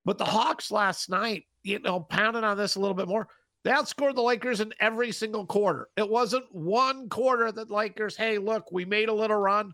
But 0.05 0.17
the 0.17 0.25
Hawks 0.25 0.71
last 0.71 1.11
night, 1.11 1.45
you 1.65 1.81
know, 1.81 2.01
pounding 2.01 2.45
on 2.45 2.57
this 2.57 2.77
a 2.77 2.81
little 2.81 2.95
bit 2.95 3.09
more, 3.09 3.29
they 3.65 3.73
outscored 3.73 4.15
the 4.15 4.23
Lakers 4.23 4.61
in 4.61 4.73
every 4.79 5.11
single 5.11 5.45
quarter. 5.45 5.89
It 5.97 6.09
wasn't 6.09 6.45
one 6.53 7.09
quarter 7.09 7.51
that 7.51 7.73
Lakers, 7.73 8.17
hey, 8.17 8.39
look, 8.39 8.71
we 8.71 8.85
made 8.85 9.09
a 9.09 9.15
little 9.15 9.37
run. 9.37 9.73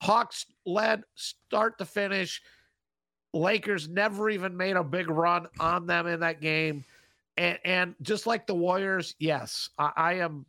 Hawks 0.00 0.46
led 0.64 1.02
start 1.14 1.78
to 1.78 1.84
finish. 1.84 2.40
Lakers 3.34 3.88
never 3.88 4.30
even 4.30 4.56
made 4.56 4.76
a 4.76 4.84
big 4.84 5.10
run 5.10 5.46
on 5.60 5.86
them 5.86 6.06
in 6.06 6.20
that 6.20 6.40
game. 6.40 6.84
And, 7.36 7.58
and 7.64 7.94
just 8.02 8.26
like 8.26 8.46
the 8.46 8.54
Warriors, 8.54 9.14
yes, 9.18 9.70
I, 9.78 9.92
I 9.96 10.12
am. 10.14 10.46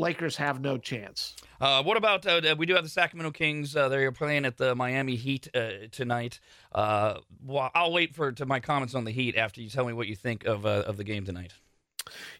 Lakers 0.00 0.36
have 0.36 0.60
no 0.60 0.78
chance. 0.78 1.34
Uh, 1.60 1.82
what 1.82 1.96
about 1.96 2.24
uh, 2.24 2.54
we 2.56 2.66
do 2.66 2.74
have 2.74 2.84
the 2.84 2.88
Sacramento 2.88 3.32
Kings? 3.32 3.74
Uh, 3.74 3.88
they're 3.88 4.12
playing 4.12 4.44
at 4.44 4.56
the 4.56 4.76
Miami 4.76 5.16
Heat 5.16 5.48
uh, 5.56 5.70
tonight. 5.90 6.38
Uh, 6.70 7.14
well, 7.44 7.72
I'll 7.74 7.90
wait 7.90 8.14
for 8.14 8.30
to 8.30 8.46
my 8.46 8.60
comments 8.60 8.94
on 8.94 9.02
the 9.02 9.10
Heat 9.10 9.34
after 9.34 9.60
you 9.60 9.68
tell 9.68 9.84
me 9.84 9.92
what 9.92 10.06
you 10.06 10.14
think 10.14 10.44
of 10.44 10.64
uh, 10.64 10.84
of 10.86 10.98
the 10.98 11.02
game 11.02 11.24
tonight. 11.24 11.52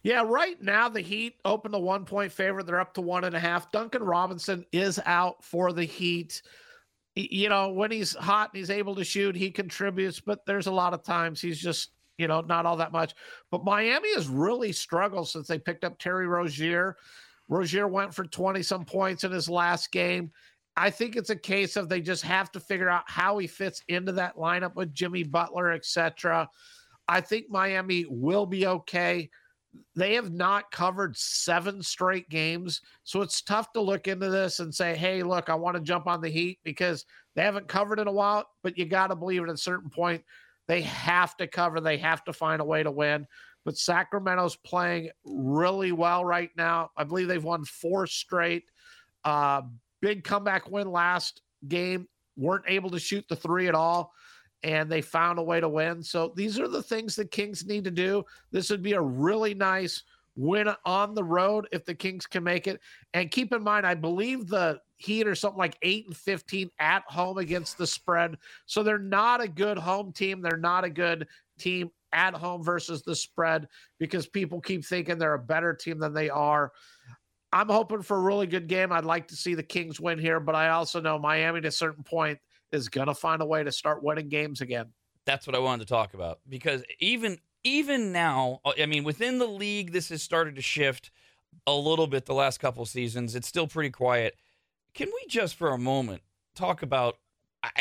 Yeah, 0.03 0.23
right 0.25 0.61
now 0.61 0.89
the 0.89 1.01
Heat 1.01 1.35
open 1.45 1.71
the 1.71 1.79
one 1.79 2.05
point 2.05 2.31
favorite. 2.31 2.65
They're 2.65 2.79
up 2.79 2.93
to 2.95 3.01
one 3.01 3.23
and 3.23 3.35
a 3.35 3.39
half. 3.39 3.71
Duncan 3.71 4.03
Robinson 4.03 4.65
is 4.71 4.99
out 5.05 5.43
for 5.43 5.73
the 5.73 5.83
Heat. 5.85 6.41
You 7.15 7.49
know, 7.49 7.71
when 7.71 7.91
he's 7.91 8.15
hot 8.15 8.51
and 8.53 8.59
he's 8.59 8.69
able 8.69 8.95
to 8.95 9.03
shoot, 9.03 9.35
he 9.35 9.51
contributes, 9.51 10.19
but 10.19 10.45
there's 10.45 10.67
a 10.67 10.71
lot 10.71 10.93
of 10.93 11.03
times 11.03 11.41
he's 11.41 11.59
just, 11.59 11.91
you 12.17 12.27
know, 12.27 12.41
not 12.41 12.65
all 12.65 12.77
that 12.77 12.91
much. 12.91 13.13
But 13.51 13.65
Miami 13.65 14.13
has 14.13 14.27
really 14.27 14.71
struggled 14.71 15.27
since 15.27 15.47
they 15.47 15.59
picked 15.59 15.83
up 15.83 15.99
Terry 15.99 16.27
Rozier. 16.27 16.95
Rozier 17.49 17.87
went 17.87 18.13
for 18.13 18.23
20 18.23 18.61
some 18.63 18.85
points 18.85 19.23
in 19.23 19.31
his 19.31 19.49
last 19.49 19.91
game. 19.91 20.31
I 20.77 20.89
think 20.89 21.17
it's 21.17 21.31
a 21.31 21.35
case 21.35 21.75
of 21.75 21.89
they 21.89 21.99
just 21.99 22.23
have 22.23 22.51
to 22.53 22.59
figure 22.59 22.87
out 22.89 23.03
how 23.05 23.37
he 23.37 23.47
fits 23.47 23.83
into 23.89 24.13
that 24.13 24.37
lineup 24.37 24.75
with 24.75 24.93
Jimmy 24.93 25.23
Butler, 25.23 25.71
etc. 25.71 26.47
I 27.09 27.19
think 27.19 27.49
Miami 27.49 28.05
will 28.07 28.45
be 28.45 28.65
okay. 28.65 29.29
They 29.95 30.15
have 30.15 30.31
not 30.31 30.71
covered 30.71 31.15
seven 31.17 31.81
straight 31.81 32.29
games. 32.29 32.81
So 33.03 33.21
it's 33.21 33.41
tough 33.41 33.71
to 33.73 33.81
look 33.81 34.07
into 34.07 34.29
this 34.29 34.59
and 34.59 34.73
say, 34.73 34.95
hey, 34.95 35.23
look, 35.23 35.49
I 35.49 35.55
want 35.55 35.75
to 35.77 35.83
jump 35.83 36.07
on 36.07 36.21
the 36.21 36.29
Heat 36.29 36.59
because 36.63 37.05
they 37.35 37.43
haven't 37.43 37.67
covered 37.67 37.99
in 37.99 38.07
a 38.07 38.11
while. 38.11 38.45
But 38.63 38.77
you 38.77 38.85
got 38.85 39.07
to 39.07 39.15
believe 39.15 39.43
at 39.43 39.49
a 39.49 39.57
certain 39.57 39.89
point, 39.89 40.23
they 40.67 40.81
have 40.81 41.35
to 41.37 41.47
cover. 41.47 41.79
They 41.81 41.97
have 41.97 42.23
to 42.25 42.33
find 42.33 42.61
a 42.61 42.65
way 42.65 42.83
to 42.83 42.91
win 42.91 43.27
but 43.65 43.77
Sacramento's 43.77 44.55
playing 44.55 45.09
really 45.23 45.91
well 45.91 46.23
right 46.23 46.49
now. 46.57 46.91
I 46.97 47.03
believe 47.03 47.27
they've 47.27 47.43
won 47.43 47.65
four 47.65 48.07
straight. 48.07 48.71
Uh, 49.23 49.61
big 50.01 50.23
comeback 50.23 50.69
win 50.69 50.91
last 50.91 51.41
game. 51.67 52.07
Weren't 52.37 52.65
able 52.67 52.89
to 52.91 52.99
shoot 52.99 53.25
the 53.29 53.35
three 53.35 53.67
at 53.67 53.75
all, 53.75 54.13
and 54.63 54.91
they 54.91 55.01
found 55.01 55.39
a 55.39 55.43
way 55.43 55.59
to 55.59 55.69
win. 55.69 56.03
So 56.03 56.33
these 56.35 56.59
are 56.59 56.67
the 56.67 56.83
things 56.83 57.15
the 57.15 57.25
Kings 57.25 57.65
need 57.65 57.83
to 57.85 57.91
do. 57.91 58.25
This 58.51 58.69
would 58.69 58.83
be 58.83 58.93
a 58.93 59.01
really 59.01 59.53
nice 59.53 60.03
win 60.35 60.69
on 60.85 61.13
the 61.13 61.23
road 61.23 61.67
if 61.71 61.85
the 61.85 61.95
Kings 61.95 62.25
can 62.25 62.43
make 62.43 62.67
it. 62.67 62.79
And 63.13 63.31
keep 63.31 63.53
in 63.53 63.63
mind, 63.63 63.85
I 63.85 63.95
believe 63.95 64.47
the 64.47 64.79
Heat 64.97 65.27
are 65.27 65.35
something 65.35 65.57
like 65.57 65.77
8 65.81 66.07
and 66.07 66.17
15 66.17 66.69
at 66.79 67.03
home 67.07 67.37
against 67.37 67.77
the 67.77 67.87
spread. 67.87 68.37
So 68.65 68.83
they're 68.83 68.97
not 68.97 69.41
a 69.41 69.47
good 69.47 69.77
home 69.77 70.11
team. 70.11 70.41
They're 70.41 70.57
not 70.57 70.83
a 70.83 70.89
good 70.89 71.27
team 71.57 71.91
at 72.11 72.33
home 72.33 72.63
versus 72.63 73.01
the 73.03 73.15
spread 73.15 73.67
because 73.97 74.27
people 74.27 74.59
keep 74.59 74.83
thinking 74.83 75.17
they're 75.17 75.35
a 75.35 75.39
better 75.39 75.73
team 75.73 75.99
than 75.99 76.13
they 76.13 76.29
are. 76.29 76.73
I'm 77.53 77.69
hoping 77.69 78.01
for 78.01 78.17
a 78.17 78.21
really 78.21 78.45
good 78.45 78.67
game. 78.67 78.91
I'd 78.91 79.05
like 79.05 79.29
to 79.29 79.35
see 79.35 79.55
the 79.55 79.63
Kings 79.63 79.99
win 79.99 80.19
here, 80.19 80.39
but 80.39 80.53
I 80.53 80.69
also 80.69 80.99
know 80.99 81.17
Miami 81.17 81.59
at 81.59 81.65
a 81.65 81.71
certain 81.71 82.03
point 82.03 82.39
is 82.71 82.89
going 82.89 83.07
to 83.07 83.13
find 83.13 83.41
a 83.41 83.45
way 83.45 83.63
to 83.63 83.71
start 83.71 84.03
winning 84.03 84.29
games 84.29 84.61
again. 84.61 84.87
That's 85.25 85.45
what 85.45 85.55
I 85.55 85.59
wanted 85.59 85.87
to 85.87 85.93
talk 85.93 86.13
about 86.13 86.39
because 86.47 86.83
even 86.99 87.39
even 87.63 88.11
now, 88.11 88.61
I 88.79 88.85
mean, 88.85 89.03
within 89.03 89.37
the 89.37 89.47
league, 89.47 89.91
this 89.91 90.09
has 90.09 90.23
started 90.23 90.55
to 90.55 90.61
shift 90.61 91.11
a 91.67 91.73
little 91.73 92.07
bit 92.07 92.25
the 92.25 92.33
last 92.33 92.59
couple 92.59 92.85
seasons. 92.85 93.35
It's 93.35 93.47
still 93.47 93.67
pretty 93.67 93.89
quiet. 93.89 94.35
Can 94.93 95.07
we 95.07 95.27
just 95.27 95.55
for 95.55 95.69
a 95.69 95.77
moment 95.77 96.21
talk 96.55 96.81
about 96.81 97.17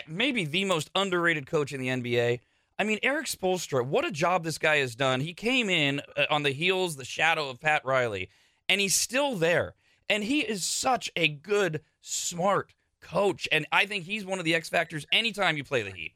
maybe 0.09 0.44
the 0.44 0.64
most 0.64 0.90
underrated 0.94 1.46
coach 1.46 1.72
in 1.72 1.81
the 1.81 1.88
NBA? 1.88 2.40
I 2.79 2.85
mean, 2.85 2.98
Erik 3.03 3.27
Spoelstra, 3.27 3.85
what 3.85 4.05
a 4.05 4.11
job 4.11 4.44
this 4.44 4.59
guy 4.59 4.77
has 4.77 4.94
done. 4.94 5.20
He 5.20 5.35
came 5.35 5.68
in 5.68 6.01
uh, 6.16 6.27
on 6.31 6.42
the 6.44 6.51
heels, 6.51 6.96
the 6.96 7.05
shadow 7.05 7.48
of 7.48 7.61
Pat 7.61 7.85
Riley, 7.85 8.31
and 8.68 8.81
he's 8.81 8.94
still 8.94 9.35
there. 9.35 9.74
And 10.09 10.24
he 10.24 10.40
is 10.40 10.64
such 10.64 11.11
a 11.16 11.29
good, 11.29 11.83
smart 12.01 12.72
coach. 13.00 13.48
And 13.52 13.66
I 13.72 13.87
think 13.87 14.04
he's 14.04 14.24
one 14.24 14.38
of 14.38 14.44
the 14.44 14.54
X 14.54 14.68
factors 14.68 15.06
anytime 15.12 15.56
you 15.56 15.64
play 15.64 15.82
the 15.82 15.90
Heat. 15.90 16.12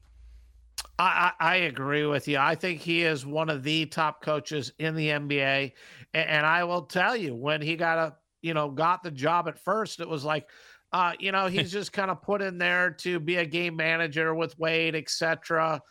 I, 0.99 1.31
I, 1.39 1.55
agree 1.55 2.05
with 2.05 2.27
you. 2.27 2.37
I 2.37 2.53
think 2.53 2.79
he 2.79 3.01
is 3.01 3.25
one 3.25 3.49
of 3.49 3.63
the 3.63 3.87
top 3.87 4.21
coaches 4.21 4.71
in 4.77 4.95
the 4.95 5.09
NBA. 5.09 5.71
And, 6.13 6.29
and 6.29 6.45
I 6.45 6.63
will 6.63 6.83
tell 6.83 7.15
you, 7.15 7.33
when 7.33 7.61
he 7.61 7.75
got 7.75 7.97
a 7.97 8.15
you 8.41 8.53
know 8.53 8.69
got 8.69 9.01
the 9.01 9.11
job 9.11 9.47
at 9.47 9.57
first, 9.57 9.99
it 9.99 10.07
was 10.07 10.23
like, 10.23 10.47
uh, 10.91 11.13
you 11.19 11.31
know, 11.31 11.47
he's 11.47 11.71
just 11.71 11.93
kind 11.93 12.11
of 12.11 12.21
put 12.21 12.41
in 12.41 12.57
there 12.57 12.91
to 12.91 13.19
be 13.19 13.37
a 13.37 13.45
game 13.45 13.75
manager 13.75 14.35
with 14.35 14.57
Wade, 14.59 14.95
etc 14.95 15.81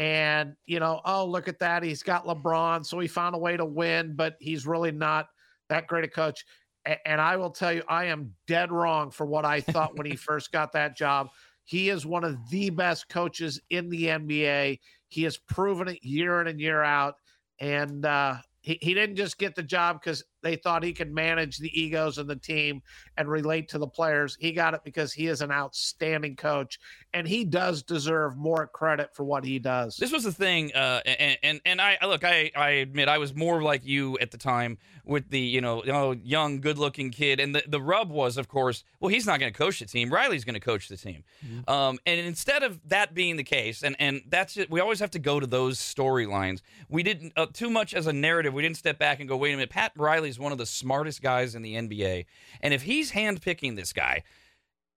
and 0.00 0.56
you 0.64 0.80
know, 0.80 1.02
oh 1.04 1.26
look 1.26 1.46
at 1.46 1.58
that, 1.58 1.82
he's 1.82 2.02
got 2.02 2.24
LeBron, 2.24 2.86
so 2.86 2.98
he 2.98 3.06
found 3.06 3.34
a 3.34 3.38
way 3.38 3.58
to 3.58 3.66
win, 3.66 4.14
but 4.16 4.36
he's 4.40 4.66
really 4.66 4.92
not 4.92 5.28
that 5.68 5.86
great 5.86 6.04
a 6.04 6.08
coach. 6.08 6.46
And 6.86 7.20
I 7.20 7.36
will 7.36 7.50
tell 7.50 7.72
you, 7.72 7.82
I 7.88 8.06
am 8.06 8.34
dead 8.46 8.72
wrong 8.72 9.10
for 9.10 9.26
what 9.26 9.44
I 9.44 9.60
thought 9.60 9.96
when 9.96 10.06
he 10.06 10.16
first 10.16 10.52
got 10.52 10.72
that 10.72 10.96
job. 10.96 11.28
He 11.64 11.90
is 11.90 12.06
one 12.06 12.24
of 12.24 12.36
the 12.50 12.70
best 12.70 13.08
coaches 13.08 13.60
in 13.70 13.90
the 13.90 14.04
NBA. 14.06 14.80
He 15.08 15.22
has 15.24 15.36
proven 15.36 15.88
it 15.88 16.02
year 16.02 16.40
in 16.40 16.46
and 16.48 16.60
year 16.60 16.82
out. 16.82 17.16
And 17.58 18.04
uh, 18.04 18.36
he, 18.62 18.78
he 18.80 18.94
didn't 18.94 19.16
just 19.16 19.38
get 19.38 19.54
the 19.54 19.62
job 19.62 20.00
because 20.00 20.24
they 20.42 20.56
thought 20.56 20.82
he 20.82 20.92
could 20.92 21.12
manage 21.12 21.58
the 21.58 21.80
egos 21.80 22.18
of 22.18 22.26
the 22.26 22.36
team 22.36 22.82
and 23.16 23.28
relate 23.28 23.68
to 23.70 23.78
the 23.78 23.86
players. 23.86 24.36
He 24.40 24.52
got 24.52 24.74
it 24.74 24.80
because 24.84 25.12
he 25.12 25.26
is 25.26 25.42
an 25.42 25.50
outstanding 25.50 26.36
coach, 26.36 26.78
and 27.12 27.26
he 27.26 27.44
does 27.44 27.82
deserve 27.82 28.36
more 28.36 28.66
credit 28.66 29.14
for 29.14 29.24
what 29.24 29.44
he 29.44 29.58
does. 29.58 29.96
This 29.96 30.12
was 30.12 30.24
the 30.24 30.32
thing, 30.32 30.72
uh, 30.74 31.00
and 31.04 31.38
and 31.42 31.60
and 31.64 31.80
I 31.80 31.98
look, 32.02 32.24
I 32.24 32.50
I 32.56 32.70
admit 32.70 33.08
I 33.08 33.18
was 33.18 33.34
more 33.34 33.62
like 33.62 33.84
you 33.84 34.18
at 34.18 34.30
the 34.30 34.38
time 34.38 34.78
with 35.04 35.28
the 35.30 35.40
you 35.40 35.60
know, 35.60 35.84
you 35.84 35.92
know 35.92 36.12
young, 36.12 36.60
good-looking 36.60 37.10
kid, 37.10 37.40
and 37.40 37.54
the 37.54 37.62
the 37.66 37.80
rub 37.80 38.10
was, 38.10 38.36
of 38.36 38.48
course, 38.48 38.84
well, 39.00 39.08
he's 39.08 39.26
not 39.26 39.40
going 39.40 39.52
to 39.52 39.58
coach 39.58 39.80
the 39.80 39.86
team. 39.86 40.12
Riley's 40.12 40.44
going 40.44 40.54
to 40.54 40.60
coach 40.60 40.88
the 40.88 40.96
team, 40.96 41.24
mm-hmm. 41.44 41.70
um, 41.70 41.98
and 42.06 42.20
instead 42.20 42.62
of 42.62 42.80
that 42.88 43.14
being 43.14 43.36
the 43.36 43.44
case, 43.44 43.82
and 43.82 43.96
and 43.98 44.22
that's 44.28 44.56
it, 44.56 44.70
we 44.70 44.80
always 44.80 45.00
have 45.00 45.10
to 45.12 45.18
go 45.18 45.40
to 45.40 45.46
those 45.46 45.78
storylines. 45.78 46.60
We 46.88 47.02
didn't 47.02 47.32
uh, 47.36 47.46
too 47.52 47.70
much 47.70 47.94
as 47.94 48.06
a 48.06 48.12
narrative. 48.12 48.54
We 48.54 48.62
didn't 48.62 48.76
step 48.76 48.98
back 48.98 49.20
and 49.20 49.28
go, 49.28 49.36
wait 49.36 49.52
a 49.52 49.56
minute, 49.56 49.70
Pat 49.70 49.92
Riley's 50.30 50.38
one 50.38 50.52
of 50.52 50.58
the 50.58 50.66
smartest 50.66 51.22
guys 51.22 51.54
in 51.54 51.62
the 51.62 51.74
NBA, 51.74 52.26
and 52.60 52.72
if 52.72 52.82
he's 52.82 53.10
handpicking 53.10 53.76
this 53.76 53.92
guy 53.92 54.22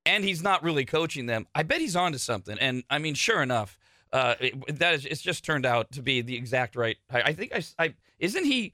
and 0.05 0.23
he's 0.23 0.43
not 0.43 0.63
really 0.63 0.85
coaching 0.85 1.25
them, 1.25 1.47
I 1.55 1.63
bet 1.63 1.81
he's 1.81 1.95
onto 1.95 2.19
something. 2.19 2.57
And 2.59 2.83
I 2.89 2.99
mean, 2.99 3.15
sure 3.15 3.41
enough, 3.41 3.79
uh, 4.11 4.35
it, 4.39 4.79
that 4.79 4.93
is, 4.93 5.05
it's 5.05 5.21
just 5.21 5.43
turned 5.43 5.65
out 5.65 5.91
to 5.93 6.01
be 6.03 6.21
the 6.21 6.35
exact 6.35 6.75
right. 6.75 6.97
I, 7.09 7.21
I 7.21 7.33
think 7.33 7.51
I, 7.53 7.63
I 7.83 7.93
isn't 8.19 8.45
he. 8.45 8.73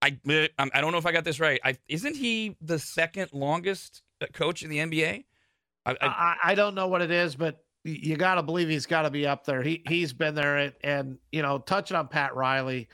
I 0.00 0.16
I 0.24 0.80
don't 0.80 0.92
know 0.92 0.98
if 0.98 1.06
I 1.06 1.12
got 1.12 1.24
this 1.24 1.40
right. 1.40 1.60
I, 1.64 1.76
isn't 1.88 2.14
he 2.14 2.56
the 2.60 2.78
second 2.78 3.30
longest 3.32 4.02
uh, 4.22 4.26
coach 4.32 4.62
in 4.62 4.70
the 4.70 4.78
NBA? 4.78 5.24
I, 5.84 5.96
I, 6.00 6.36
I 6.44 6.54
don't 6.54 6.74
know 6.74 6.86
what 6.86 7.02
it 7.02 7.10
is, 7.10 7.34
but 7.34 7.64
you 7.82 8.16
got 8.16 8.36
to 8.36 8.42
believe 8.42 8.68
he's 8.68 8.86
got 8.86 9.02
to 9.02 9.10
be 9.10 9.26
up 9.26 9.44
there. 9.44 9.62
He 9.62 9.82
he's 9.88 10.12
been 10.12 10.36
there, 10.36 10.58
and, 10.58 10.72
and 10.84 11.18
you 11.32 11.42
know, 11.42 11.58
touching 11.58 11.96
on 11.96 12.06
Pat 12.06 12.36
Riley. 12.36 12.88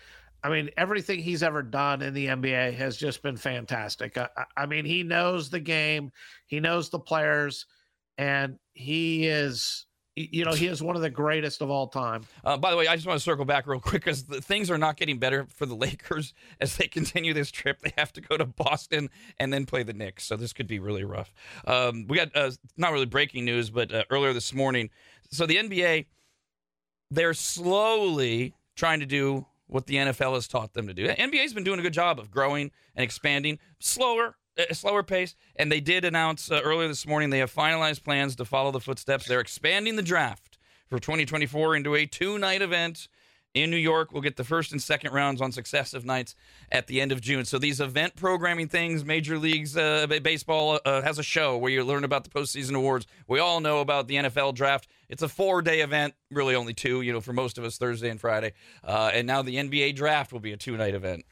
I 0.45 0.51
mean, 0.51 0.69
everything 0.77 1.21
he's 1.21 1.43
ever 1.43 1.63
done 1.63 2.03
in 2.03 2.13
the 2.13 2.27
NBA 2.27 2.75
has 2.75 2.99
just 2.99 3.23
been 3.23 3.39
fantastic. 3.39 4.19
I, 4.19 4.29
I, 4.59 4.67
mean, 4.67 4.85
he 4.85 5.03
knows 5.03 5.49
the 5.49 5.59
game, 5.59 6.13
he 6.47 6.61
knows 6.61 6.91
the 6.91 6.99
players, 6.99 7.65
and 8.19 8.59
he 8.75 9.27
is, 9.27 9.87
you 10.17 10.45
know, 10.45 10.53
he 10.53 10.67
is 10.67 10.83
one 10.83 10.97
of 10.97 11.03
the 11.03 11.09
greatest 11.09 11.63
of 11.63 11.71
all 11.71 11.89
time. 11.89 12.27
Uh, 12.45 12.59
by 12.59 12.71
the 12.71 12.77
way, 12.77 12.87
I 12.87 12.95
just 12.95 13.07
want 13.07 13.19
to 13.19 13.25
circle 13.25 13.47
back 13.47 13.67
real 13.67 13.81
quick 13.81 14.05
because 14.05 14.21
things 14.21 14.71
are 14.71 14.77
not 14.77 14.99
getting 14.99 15.19
better 15.19 15.47
for 15.49 15.65
the 15.65 15.75
Lakers 15.75 16.35
as 16.61 16.77
they 16.77 16.89
continue 16.89 17.33
this 17.33 17.51
trip. 17.51 17.81
They 17.81 17.95
have 17.97 18.13
to 18.13 18.21
go 18.21 18.37
to 18.37 18.45
Boston 18.45 19.09
and 19.39 19.51
then 19.51 19.65
play 19.65 19.83
the 19.83 19.95
Knicks, 19.95 20.25
so 20.25 20.37
this 20.37 20.53
could 20.53 20.67
be 20.67 20.79
really 20.79 21.05
rough. 21.05 21.33
Um, 21.67 22.07
we 22.07 22.19
got 22.19 22.37
uh, 22.37 22.51
not 22.77 22.93
really 22.93 23.07
breaking 23.07 23.47
news, 23.47 23.71
but 23.71 23.91
uh, 23.91 24.05
earlier 24.11 24.35
this 24.35 24.53
morning, 24.53 24.91
so 25.31 25.47
the 25.47 25.57
NBA, 25.57 26.05
they're 27.11 27.33
slowly 27.33 28.55
trying 28.77 29.01
to 29.01 29.07
do 29.07 29.47
what 29.67 29.87
the 29.87 29.97
NFL 29.97 30.35
has 30.35 30.49
taught 30.49 30.75
them 30.75 30.87
to 30.87 30.95
do. 30.95 31.07
NBA's 31.09 31.53
been 31.53 31.65
doing 31.65 31.79
a 31.79 31.83
good 31.83 31.93
job 31.93 32.19
of 32.19 32.31
growing 32.31 32.71
and 32.95 33.03
expanding, 33.03 33.59
slower, 33.79 34.37
a 34.57 34.75
slower 34.75 35.03
pace. 35.03 35.35
And 35.57 35.71
they 35.71 35.81
did 35.81 36.05
announce 36.05 36.51
uh, 36.51 36.61
earlier 36.63 36.89
this 36.89 37.07
morning 37.07 37.31
they 37.31 37.39
have 37.39 37.53
finalized 37.53 38.05
plans 38.05 38.37
to 38.37 38.45
follow 38.45 38.71
the 38.71 38.81
footsteps. 38.81 39.27
They're 39.27 39.41
expanding 39.41 39.97
the 39.97 40.03
draft 40.03 40.59
for 40.89 40.99
2024 40.99 41.77
into 41.77 41.95
a 41.95 42.07
two-night 42.07 42.63
event 42.63 43.09
in 43.55 43.71
New 43.71 43.77
York. 43.77 44.13
We'll 44.13 44.23
get 44.23 44.37
the 44.37 44.45
first 44.45 44.73
and 44.73 44.83
second 44.83 45.13
rounds 45.13 45.41
on 45.41 45.53
successive 45.53 46.05
nights 46.05 46.35
at 46.71 46.89
the 46.89 47.01
end 47.01 47.13
of 47.13 47.21
June. 47.21 47.45
So 47.45 47.59
these 47.59 47.81
event 47.81 48.17
programming 48.17 48.69
things, 48.69 49.05
Major 49.05 49.39
Leagues 49.39 49.77
uh, 49.77 50.07
Baseball 50.23 50.81
uh, 50.85 51.03
has 51.03 51.19
a 51.19 51.23
show 51.23 51.57
where 51.57 51.71
you 51.71 51.85
learn 51.85 52.05
about 52.05 52.25
the 52.25 52.31
postseason 52.31 52.75
awards. 52.75 53.07
We 53.29 53.39
all 53.39 53.61
know 53.61 53.81
about 53.81 54.09
the 54.09 54.17
NFL 54.17 54.55
draft. 54.55 54.89
It's 55.09 55.23
a 55.23 55.29
four-day 55.29 55.81
event, 55.81 56.15
really 56.31 56.55
only 56.55 56.75
two, 56.75 57.01
you 57.03 57.13
know, 57.13 57.21
for 57.21 57.33
most 57.33 57.57
of 57.57 57.65
us, 57.65 57.79
Thursday 57.79 58.11
and 58.11 58.21
Friday. 58.21 58.53
Uh, 58.83 59.11
and 59.15 59.27
now 59.27 59.43
the 59.43 59.57
NBA 59.57 59.95
draft 59.95 60.33
will 60.33 60.41
be 60.41 60.53
a 60.53 60.57
two-night 60.57 60.95
event. 60.95 61.25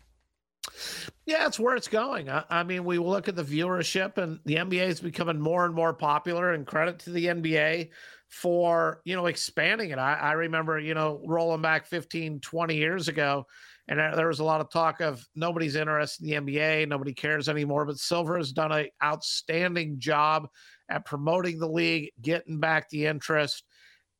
Yeah, 1.27 1.47
it's 1.47 1.59
where 1.59 1.75
it's 1.75 1.89
going. 1.89 2.31
I, 2.31 2.45
I, 2.49 2.63
mean, 2.63 2.85
we 2.85 2.99
look 2.99 3.29
at 3.29 3.35
the 3.35 3.43
viewership, 3.43 4.17
and 4.17 4.39
the 4.45 4.57
NBA 4.57 4.87
is 4.87 5.01
becoming 5.01 5.41
more 5.41 5.65
and 5.65 5.75
more 5.75 5.93
popular. 5.93 6.53
And 6.53 6.67
credit 6.67 7.01
to 7.01 7.11
the 7.11 7.27
NBA 7.27 7.91
for 8.33 9.03
you 9.05 9.15
know 9.15 9.27
expanding 9.27 9.91
it. 9.91 9.99
I, 9.99 10.15
I 10.15 10.33
remember 10.33 10.81
you 10.81 10.95
know 10.95 11.23
rolling 11.27 11.61
back 11.61 11.87
15, 11.87 12.41
20 12.41 12.75
years 12.75 13.09
ago, 13.09 13.47
and 13.89 13.99
there 13.99 14.29
was 14.29 14.41
a 14.41 14.45
lot 14.45 14.63
of 14.63 14.71
talk 14.71 15.01
of 15.01 15.25
nobody's 15.37 15.77
interested 15.77 16.25
in 16.25 16.47
the 16.47 16.53
NBA, 16.53 16.89
nobody 16.89 17.13
cares 17.13 17.49
anymore. 17.49 17.85
But 17.85 17.99
Silver 17.99 18.39
has 18.39 18.53
done 18.53 18.73
an 18.73 18.89
outstanding 19.05 19.99
job 19.99 20.49
at 20.89 21.05
promoting 21.05 21.59
the 21.59 21.69
league, 21.69 22.11
getting 22.23 22.59
back 22.59 22.89
the 22.89 23.07
interest, 23.07 23.65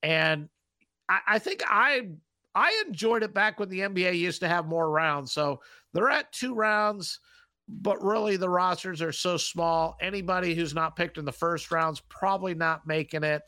and 0.03 0.49
I, 1.09 1.21
I 1.27 1.39
think 1.39 1.63
I 1.67 2.09
I 2.55 2.85
enjoyed 2.87 3.23
it 3.23 3.33
back 3.33 3.59
when 3.59 3.71
the 3.71 3.81
NBA 3.81 4.19
used 4.19 4.41
to 4.41 4.49
have 4.49 4.67
more 4.67 4.91
rounds. 4.91 5.33
So 5.33 5.61
they're 5.95 6.11
at 6.11 6.33
two 6.33 6.55
rounds, 6.55 7.19
but 7.67 8.03
really 8.03 8.37
the 8.37 8.51
rosters 8.51 9.01
are 9.01 9.13
so 9.13 9.39
small. 9.39 9.97
Anybody 10.03 10.55
who's 10.55 10.75
not 10.75 10.97
picked 10.97 11.17
in 11.17 11.25
the 11.25 11.33
first 11.33 11.71
round's 11.71 12.01
probably 12.11 12.55
not 12.55 12.87
making 12.87 13.25
it. 13.25 13.41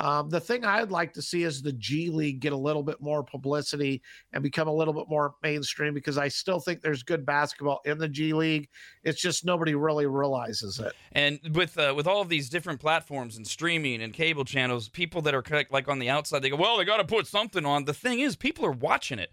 Um, 0.00 0.30
the 0.30 0.40
thing 0.40 0.64
I'd 0.64 0.90
like 0.90 1.12
to 1.12 1.22
see 1.22 1.42
is 1.42 1.60
the 1.60 1.72
G 1.74 2.08
League 2.10 2.40
get 2.40 2.52
a 2.52 2.56
little 2.56 2.82
bit 2.82 3.00
more 3.00 3.22
publicity 3.22 4.02
and 4.32 4.42
become 4.42 4.66
a 4.66 4.72
little 4.72 4.94
bit 4.94 5.04
more 5.08 5.34
mainstream 5.42 5.92
because 5.92 6.16
I 6.16 6.28
still 6.28 6.58
think 6.58 6.80
there's 6.80 7.02
good 7.02 7.26
basketball 7.26 7.80
in 7.84 7.98
the 7.98 8.08
G 8.08 8.32
League. 8.32 8.68
It's 9.04 9.20
just 9.20 9.44
nobody 9.44 9.74
really 9.74 10.06
realizes 10.06 10.78
it. 10.78 10.94
And 11.12 11.38
with 11.54 11.78
uh, 11.78 11.92
with 11.94 12.06
all 12.06 12.22
of 12.22 12.30
these 12.30 12.48
different 12.48 12.80
platforms 12.80 13.36
and 13.36 13.46
streaming 13.46 14.00
and 14.00 14.14
cable 14.14 14.44
channels, 14.44 14.88
people 14.88 15.20
that 15.22 15.34
are 15.34 15.44
like 15.70 15.88
on 15.88 15.98
the 15.98 16.08
outside, 16.08 16.40
they 16.40 16.50
go, 16.50 16.56
"Well, 16.56 16.78
they 16.78 16.84
got 16.84 16.96
to 16.96 17.04
put 17.04 17.26
something 17.26 17.66
on." 17.66 17.84
The 17.84 17.94
thing 17.94 18.20
is, 18.20 18.36
people 18.36 18.64
are 18.64 18.72
watching 18.72 19.18
it. 19.18 19.30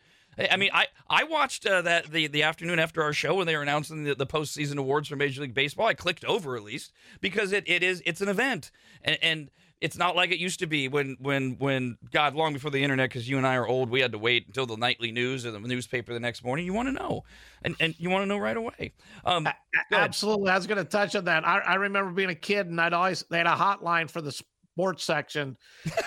I 0.51 0.57
mean, 0.57 0.69
I 0.73 0.87
I 1.09 1.23
watched 1.23 1.65
uh, 1.65 1.81
that 1.83 2.11
the 2.11 2.27
the 2.27 2.43
afternoon 2.43 2.77
after 2.77 3.01
our 3.01 3.13
show 3.13 3.35
when 3.35 3.47
they 3.47 3.55
were 3.55 3.61
announcing 3.61 4.03
the, 4.03 4.15
the 4.15 4.27
postseason 4.27 4.77
awards 4.77 5.07
for 5.07 5.15
Major 5.15 5.41
League 5.41 5.53
Baseball. 5.53 5.87
I 5.87 5.93
clicked 5.93 6.25
over 6.25 6.55
at 6.55 6.63
least 6.63 6.91
because 7.21 7.51
it, 7.51 7.63
it 7.67 7.81
is 7.81 8.03
it's 8.05 8.21
an 8.21 8.29
event 8.29 8.69
and, 9.03 9.17
and 9.21 9.49
it's 9.79 9.97
not 9.97 10.15
like 10.15 10.31
it 10.31 10.39
used 10.39 10.59
to 10.59 10.67
be 10.67 10.87
when 10.87 11.17
when 11.19 11.57
when 11.59 11.97
God 12.11 12.35
long 12.35 12.53
before 12.53 12.71
the 12.71 12.83
internet 12.83 13.09
because 13.09 13.29
you 13.29 13.37
and 13.37 13.45
I 13.45 13.55
are 13.55 13.67
old 13.67 13.89
we 13.89 13.99
had 13.99 14.11
to 14.11 14.17
wait 14.17 14.47
until 14.47 14.65
the 14.65 14.75
nightly 14.75 15.11
news 15.11 15.45
or 15.45 15.51
the 15.51 15.59
newspaper 15.59 16.13
the 16.13 16.19
next 16.19 16.43
morning. 16.43 16.65
You 16.65 16.73
want 16.73 16.87
to 16.87 16.93
know 16.93 17.23
and 17.63 17.75
and 17.79 17.95
you 17.99 18.09
want 18.09 18.23
to 18.23 18.25
know 18.25 18.37
right 18.37 18.57
away. 18.57 18.93
Um, 19.23 19.47
absolutely 19.91 20.49
I 20.49 20.55
was 20.55 20.67
going 20.67 20.79
to 20.79 20.89
touch 20.89 21.15
on 21.15 21.25
that. 21.25 21.47
I, 21.47 21.59
I 21.59 21.75
remember 21.75 22.11
being 22.11 22.29
a 22.29 22.35
kid 22.35 22.67
and 22.67 22.79
I'd 22.81 22.93
always 22.93 23.23
they 23.29 23.37
had 23.37 23.47
a 23.47 23.51
hotline 23.51 24.09
for 24.09 24.21
the 24.21 24.31
sports 24.31 25.03
section 25.03 25.57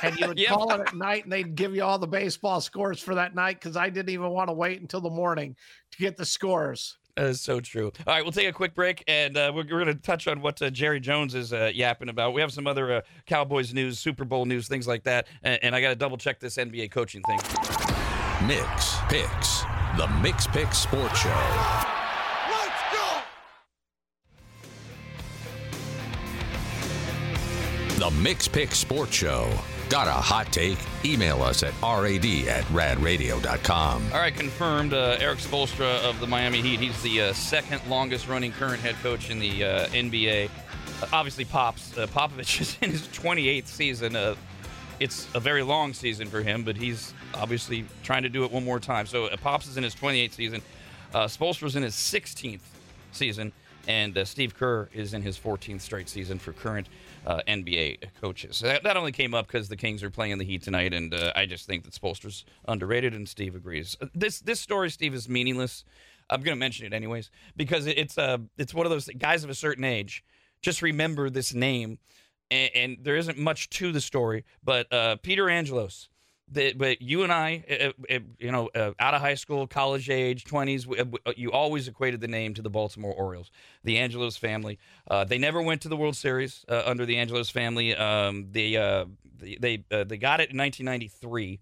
and 0.02 0.18
you 0.18 0.26
would 0.28 0.46
call 0.46 0.72
it 0.72 0.80
at 0.80 0.94
night 0.94 1.24
and 1.24 1.32
they'd 1.32 1.54
give 1.54 1.74
you 1.74 1.84
all 1.84 1.98
the 1.98 2.06
baseball 2.06 2.60
scores 2.60 3.00
for 3.00 3.14
that 3.14 3.34
night 3.34 3.60
because 3.60 3.76
I 3.76 3.88
didn't 3.88 4.10
even 4.10 4.30
want 4.30 4.48
to 4.48 4.54
wait 4.54 4.80
until 4.80 5.00
the 5.00 5.10
morning 5.10 5.54
to 5.92 5.98
get 5.98 6.16
the 6.16 6.26
scores 6.26 6.98
that 7.16 7.26
is 7.26 7.40
so 7.40 7.60
true. 7.60 7.92
All 8.06 8.14
right, 8.14 8.22
we'll 8.22 8.32
take 8.32 8.48
a 8.48 8.52
quick 8.52 8.74
break, 8.74 9.04
and 9.08 9.36
uh, 9.36 9.52
we're, 9.54 9.64
we're 9.64 9.84
going 9.84 9.86
to 9.86 9.94
touch 9.94 10.28
on 10.28 10.40
what 10.40 10.60
uh, 10.62 10.70
Jerry 10.70 11.00
Jones 11.00 11.34
is 11.34 11.52
uh, 11.52 11.70
yapping 11.74 12.08
about. 12.08 12.34
We 12.34 12.40
have 12.40 12.52
some 12.52 12.66
other 12.66 12.92
uh, 12.92 13.00
Cowboys 13.26 13.74
news, 13.74 13.98
Super 13.98 14.24
Bowl 14.24 14.44
news, 14.44 14.68
things 14.68 14.86
like 14.86 15.04
that, 15.04 15.26
and, 15.42 15.58
and 15.62 15.74
I 15.74 15.80
got 15.80 15.90
to 15.90 15.96
double 15.96 16.16
check 16.16 16.40
this 16.40 16.56
NBA 16.56 16.90
coaching 16.90 17.22
thing. 17.22 17.38
Mikks 18.48 19.08
Pikks, 19.08 19.62
the 19.96 20.06
Mikks 20.22 20.50
Pikks 20.52 20.78
Sports 20.78 21.20
Show. 21.20 21.86
The 27.98 28.08
Mikks 28.22 28.50
Pikks 28.50 28.78
Sports 28.78 29.14
Show. 29.14 29.52
Got 29.90 30.06
a 30.06 30.12
hot 30.12 30.52
take? 30.52 30.78
Email 31.04 31.42
us 31.42 31.64
at 31.64 31.74
rad 31.82 32.24
at 32.24 32.64
radradio.com. 32.66 34.12
All 34.12 34.20
right, 34.20 34.32
confirmed. 34.32 34.94
Uh, 34.94 35.16
Erik 35.18 35.40
Spoelstra 35.40 36.08
of 36.08 36.20
the 36.20 36.28
Miami 36.28 36.62
Heat. 36.62 36.78
He's 36.78 37.02
the 37.02 37.22
uh, 37.22 37.32
second 37.32 37.82
longest 37.88 38.28
running 38.28 38.52
current 38.52 38.80
head 38.80 38.94
coach 39.02 39.30
in 39.30 39.40
the 39.40 39.64
uh, 39.64 39.86
NBA. 39.88 40.48
Uh, 41.02 41.06
obviously, 41.12 41.44
Pops. 41.44 41.98
Uh, 41.98 42.06
Popovich 42.06 42.60
is 42.60 42.78
in 42.80 42.92
his 42.92 43.08
28th 43.08 43.66
season. 43.66 44.14
Uh, 44.14 44.36
it's 45.00 45.26
a 45.34 45.40
very 45.40 45.64
long 45.64 45.92
season 45.92 46.28
for 46.28 46.40
him, 46.40 46.62
but 46.62 46.76
he's 46.76 47.12
obviously 47.34 47.84
trying 48.04 48.22
to 48.22 48.28
do 48.28 48.44
it 48.44 48.52
one 48.52 48.64
more 48.64 48.78
time. 48.78 49.06
So 49.06 49.28
Pops 49.38 49.66
is 49.66 49.76
in 49.76 49.82
his 49.82 49.96
28th 49.96 50.34
season. 50.34 50.62
Uh, 51.12 51.24
Spoelstra's 51.24 51.74
in 51.74 51.82
his 51.82 51.96
16th 51.96 52.60
season, 53.10 53.50
and 53.90 54.28
Steve 54.28 54.54
Kerr 54.54 54.88
is 54.92 55.14
in 55.14 55.22
his 55.22 55.36
14th 55.36 55.80
straight 55.80 56.08
season 56.08 56.38
for 56.38 56.52
current 56.52 56.88
uh, 57.26 57.40
NBA 57.48 57.98
coaches. 58.20 58.60
That, 58.60 58.84
that, 58.84 58.96
only 58.96 59.10
came 59.10 59.34
up 59.34 59.48
because 59.48 59.68
the 59.68 59.76
Kings 59.76 60.04
are 60.04 60.10
playing 60.10 60.38
the 60.38 60.44
Heat 60.44 60.62
tonight, 60.62 60.94
and 60.94 61.12
uh, 61.12 61.32
I 61.34 61.44
just 61.46 61.66
think 61.66 61.82
that 61.82 61.92
Spoelstra's 61.92 62.44
underrated, 62.68 63.14
and 63.14 63.28
Steve 63.28 63.56
agrees. 63.56 63.96
Uh, 64.00 64.06
this 64.14 64.38
this 64.40 64.60
story, 64.60 64.90
Steve, 64.90 65.12
is 65.12 65.28
meaningless. 65.28 65.84
I'm 66.30 66.40
going 66.42 66.56
to 66.56 66.60
mention 66.60 66.86
it 66.86 66.92
anyways 66.92 67.32
because 67.56 67.88
it's 67.88 68.16
uh 68.16 68.38
it's 68.56 68.72
one 68.72 68.86
of 68.86 68.90
those 68.90 69.08
guys 69.18 69.42
of 69.42 69.50
a 69.50 69.54
certain 69.54 69.82
age. 69.82 70.22
Just 70.62 70.82
remember 70.82 71.28
this 71.28 71.52
name, 71.52 71.98
and, 72.48 72.70
and 72.76 72.96
there 73.02 73.16
isn't 73.16 73.38
much 73.38 73.70
to 73.70 73.90
the 73.90 74.00
story. 74.00 74.44
But 74.62 74.92
uh, 74.92 75.16
Peter 75.16 75.50
Angelos 75.50 76.08
that, 76.52 76.78
but 76.78 77.00
you 77.00 77.22
and 77.22 77.32
I, 77.32 77.64
uh, 77.70 78.14
uh, 78.14 78.18
you 78.38 78.50
know, 78.50 78.68
uh, 78.74 78.92
out 78.98 79.14
of 79.14 79.20
high 79.20 79.34
school, 79.34 79.66
college 79.66 80.10
age, 80.10 80.44
twenties, 80.44 80.86
you 81.36 81.52
always 81.52 81.88
equated 81.88 82.20
the 82.20 82.28
name 82.28 82.54
to 82.54 82.62
the 82.62 82.70
Baltimore 82.70 83.12
Orioles, 83.12 83.50
the 83.84 83.98
Angelos 83.98 84.36
family. 84.36 84.78
Uh, 85.08 85.24
they 85.24 85.38
never 85.38 85.62
went 85.62 85.82
to 85.82 85.88
the 85.88 85.96
World 85.96 86.16
Series 86.16 86.64
uh, 86.68 86.82
under 86.86 87.06
the 87.06 87.18
Angelos 87.18 87.50
family. 87.50 87.94
Um, 87.94 88.48
they 88.50 88.76
uh, 88.76 89.06
they 89.38 89.56
they, 89.56 90.04
they 90.04 90.16
got 90.16 90.40
it 90.40 90.50
in 90.50 90.58
1993. 90.58 91.60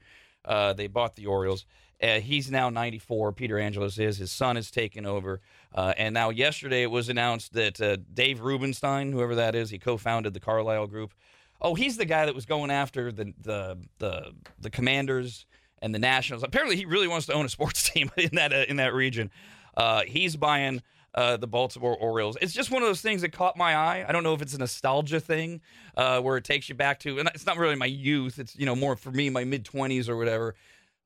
they 0.77 0.87
bought 0.87 1.17
the 1.17 1.27
Orioles. 1.27 1.67
he's 2.01 2.51
now 2.51 2.71
94. 2.71 3.33
Peter 3.33 3.59
Angelos 3.59 3.99
is. 3.99 4.19
His 4.19 4.33
son 4.33 4.57
has 4.57 4.71
taken 4.71 5.05
over. 5.05 5.41
and 5.75 6.15
now, 6.15 6.31
yesterday, 6.31 6.83
it 6.83 6.91
was 6.91 7.09
announced 7.09 7.53
that 7.53 8.05
Dave 8.15 8.41
Rubenstein, 8.41 9.13
whoever 9.13 9.35
that 9.35 9.55
is, 9.55 9.71
he 9.71 9.79
co-founded 9.79 10.33
the 10.33 10.41
Carlyle 10.41 10.87
Group. 10.87 11.13
Oh, 11.61 11.75
he's 11.75 11.97
the 11.97 12.05
guy 12.05 12.27
that 12.27 12.35
was 12.35 12.47
going 12.47 12.71
after 12.71 13.11
the 13.13 13.33
the 13.41 13.79
the, 13.99 14.33
the 14.61 14.71
Commanders 14.71 15.47
and 15.81 15.95
the 15.95 15.99
Nationals. 15.99 16.43
Apparently, 16.43 16.77
he 16.77 16.85
really 16.85 17.09
wants 17.09 17.27
to 17.27 17.33
own 17.33 17.45
a 17.45 17.49
sports 17.49 17.89
team 17.91 18.11
in 18.17 18.31
that 18.35 18.53
uh, 18.53 18.65
in 18.69 18.77
that 18.77 18.95
region. 18.95 19.31
Uh, 19.77 20.03
he's 20.03 20.37
buying 20.37 20.83
uh, 21.15 21.37
the 21.37 21.47
Baltimore 21.47 21.97
Orioles. 21.97 22.37
It's 22.41 22.53
just 22.53 22.71
one 22.71 22.83
of 22.83 22.89
those 22.89 23.01
things 23.01 23.23
that 23.23 23.33
caught 23.33 23.57
my 23.57 23.75
eye. 23.75 24.05
I 24.09 24.13
don't 24.13 24.23
know 24.23 24.35
if 24.35 24.43
it's 24.43 24.55
a 24.55 24.59
nostalgia 24.59 25.21
thing 25.21 25.61
uh, 25.97 26.21
where 26.21 26.37
it 26.37 26.45
takes 26.45 26.69
you 26.69 26.75
back 26.75 27.01
to, 27.01 27.19
and 27.19 27.31
it's 27.35 27.47
not 27.47 27.57
really 27.57 27.77
my 27.77 27.87
youth. 27.87 28.39
It's 28.39 28.57
you 28.57 28.67
know 28.67 28.77
more 28.77 28.97
for 28.97 29.11
me, 29.11 29.31
my 29.31 29.45
mid 29.45 29.65
twenties 29.65 30.09
or 30.09 30.17
whatever. 30.17 30.55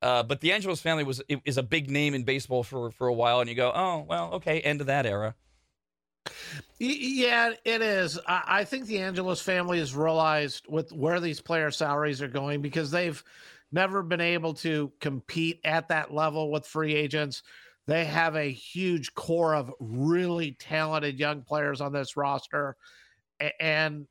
Uh, 0.01 0.23
but 0.23 0.41
the 0.41 0.53
Angelos 0.53 0.81
family 0.81 1.05
was 1.05 1.23
is 1.45 1.57
a 1.57 1.63
big 1.63 1.91
name 1.91 2.15
in 2.15 2.25
baseball 2.25 2.63
for 2.63 2.91
for 2.91 3.07
a 3.07 3.13
while, 3.15 3.41
and 3.41 3.49
you 3.49 3.55
go, 3.55 3.73
oh 3.75 4.05
well, 4.09 4.33
okay, 4.35 4.61
end 4.61 4.81
of 4.81 4.87
that 4.89 5.07
era. 5.07 5.35
Yeah, 6.79 7.53
it 7.65 7.83
is. 7.83 8.19
I 8.27 8.65
think 8.65 8.87
the 8.87 8.99
Angelos 8.99 9.41
family 9.41 9.79
has 9.79 9.95
realized 9.95 10.67
with 10.69 10.93
where 10.93 11.21
these 11.21 11.41
player 11.41 11.71
salaries 11.71 12.21
are 12.21 12.29
going 12.29 12.61
because 12.61 12.91
they've 12.91 13.23
never 13.71 14.03
been 14.03 14.21
able 14.21 14.55
to 14.55 14.93
compete 15.01 15.61
at 15.65 15.89
that 15.89 16.13
level 16.13 16.51
with 16.51 16.67
free 16.67 16.95
agents. 16.95 17.43
They 17.87 18.05
have 18.05 18.37
a 18.37 18.51
huge 18.51 19.15
core 19.15 19.55
of 19.55 19.73
really 19.81 20.53
talented 20.53 21.19
young 21.19 21.43
players 21.43 21.81
on 21.81 21.93
this 21.93 22.17
roster. 22.17 22.77
And 23.59 24.07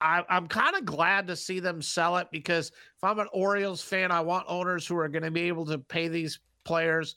I, 0.00 0.24
am 0.28 0.46
kind 0.46 0.76
of 0.76 0.84
glad 0.84 1.26
to 1.28 1.36
see 1.36 1.60
them 1.60 1.82
sell 1.82 2.18
it 2.18 2.28
because 2.30 2.68
if 2.68 3.04
I'm 3.04 3.18
an 3.18 3.28
Orioles 3.32 3.82
fan, 3.82 4.10
I 4.10 4.20
want 4.20 4.46
owners 4.48 4.86
who 4.86 4.96
are 4.96 5.08
going 5.08 5.22
to 5.22 5.30
be 5.30 5.48
able 5.48 5.66
to 5.66 5.78
pay 5.78 6.08
these 6.08 6.40
players 6.64 7.16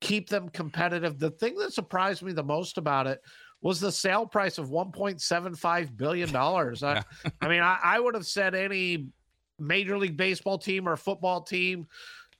keep 0.00 0.28
them 0.28 0.48
competitive. 0.48 1.18
The 1.18 1.30
thing 1.30 1.56
that 1.56 1.72
surprised 1.72 2.22
me 2.22 2.32
the 2.32 2.42
most 2.42 2.78
about 2.78 3.06
it 3.06 3.20
was 3.60 3.80
the 3.80 3.90
sale 3.90 4.26
price 4.26 4.58
of 4.58 4.68
1.75 4.68 5.96
billion 5.96 6.32
dollars. 6.32 6.82
I, 6.82 7.02
I, 7.40 7.48
mean, 7.48 7.60
I, 7.60 7.78
I, 7.82 8.00
would 8.00 8.14
have 8.14 8.26
said 8.26 8.54
any 8.54 9.08
major 9.58 9.98
league 9.98 10.16
baseball 10.16 10.58
team 10.58 10.88
or 10.88 10.96
football 10.96 11.42
team, 11.42 11.86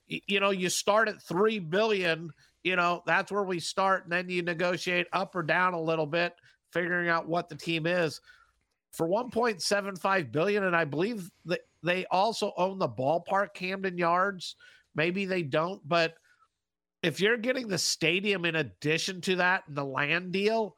you, 0.06 0.20
you 0.26 0.40
know, 0.40 0.50
you 0.50 0.68
start 0.68 1.08
at 1.08 1.22
three 1.22 1.58
billion. 1.58 2.30
You 2.62 2.76
know, 2.76 3.02
that's 3.06 3.32
where 3.32 3.44
we 3.44 3.60
start, 3.60 4.04
and 4.04 4.12
then 4.12 4.28
you 4.28 4.42
negotiate 4.42 5.06
up 5.12 5.34
or 5.34 5.42
down 5.42 5.74
a 5.74 5.80
little 5.80 6.06
bit, 6.06 6.34
figuring 6.72 7.08
out 7.08 7.28
what 7.28 7.48
the 7.48 7.54
team 7.54 7.86
is. 7.86 8.20
For 8.92 9.06
1.75 9.06 10.32
billion, 10.32 10.64
and 10.64 10.74
I 10.74 10.84
believe 10.84 11.30
that 11.44 11.60
they 11.82 12.04
also 12.10 12.52
own 12.56 12.78
the 12.78 12.88
ballpark, 12.88 13.54
Camden 13.54 13.96
Yards. 13.96 14.56
Maybe 14.94 15.24
they 15.24 15.42
don't, 15.42 15.80
but 15.86 16.14
if 17.02 17.20
you're 17.20 17.36
getting 17.36 17.68
the 17.68 17.78
stadium 17.78 18.44
in 18.44 18.56
addition 18.56 19.20
to 19.22 19.36
that 19.36 19.64
and 19.68 19.76
the 19.76 19.84
land 19.84 20.32
deal, 20.32 20.76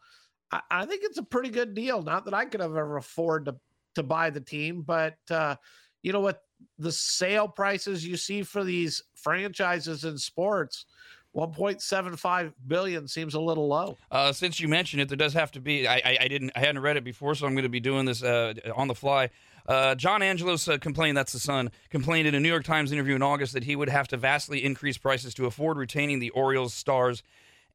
I, 0.51 0.61
I, 0.71 0.87
think 0.87 1.03
it's 1.05 1.19
a 1.19 1.23
pretty 1.23 1.51
good 1.51 1.75
deal. 1.75 2.03
Not 2.03 2.25
that 2.27 2.35
I 2.35 2.45
could 2.45 2.61
have 2.61 2.77
ever 2.77 2.97
afford 2.97 3.47
to 3.47 3.57
to 3.97 4.03
buy 4.03 4.31
the 4.31 4.41
team, 4.41 4.83
but 4.83 5.17
uh, 5.31 5.57
you 6.03 6.13
know 6.13 6.21
what? 6.21 6.43
The 6.79 6.93
sale 6.93 7.49
prices 7.49 8.07
you 8.07 8.17
see 8.17 8.43
for 8.43 8.63
these 8.63 9.03
franchises 9.15 10.05
in 10.05 10.19
sports, 10.19 10.85
1.75 11.35 12.53
billion 12.67 13.09
seems 13.09 13.35
a 13.35 13.41
little 13.41 13.69
low. 13.69 13.97
Uh, 14.11 14.33
since 14.33 14.61
you 14.61 14.69
mentioned 14.69 15.01
it, 15.01 15.09
there 15.09 15.17
does 15.17 15.33
have 15.33 15.51
to 15.53 15.61
be. 15.61 15.87
I, 15.87 15.97
I, 16.05 16.19
I, 16.23 16.29
didn't. 16.29 16.53
I 16.55 16.61
hadn't 16.61 16.83
read 16.83 16.97
it 16.97 17.05
before, 17.05 17.35
so 17.35 17.47
I'm 17.47 17.55
going 17.55 17.63
to 17.63 17.69
be 17.69 17.81
doing 17.81 18.05
this 18.05 18.23
uh, 18.23 18.55
on 18.77 18.89
the 18.89 18.95
fly. 18.95 19.31
Uh, 19.67 19.95
John 19.95 20.23
Angelos 20.23 20.67
uh, 20.69 20.79
complained, 20.79 21.17
that's 21.17 21.33
the 21.33 21.39
son, 21.39 21.71
complained 21.91 22.27
in 22.27 22.35
a 22.35 22.41
New 22.41 22.49
York 22.49 22.65
Times 22.65 22.93
interview 22.93 23.15
in 23.15 23.23
August 23.23 23.53
that 23.53 23.65
he 23.65 23.77
would 23.77 23.89
have 23.89 24.09
to 24.09 24.17
vastly 24.17 24.65
increase 24.65 24.99
prices 24.99 25.35
to 25.35 25.47
afford 25.47 25.77
retaining 25.77 26.19
the 26.19 26.31
Orioles 26.31 26.75
stars 26.75 27.23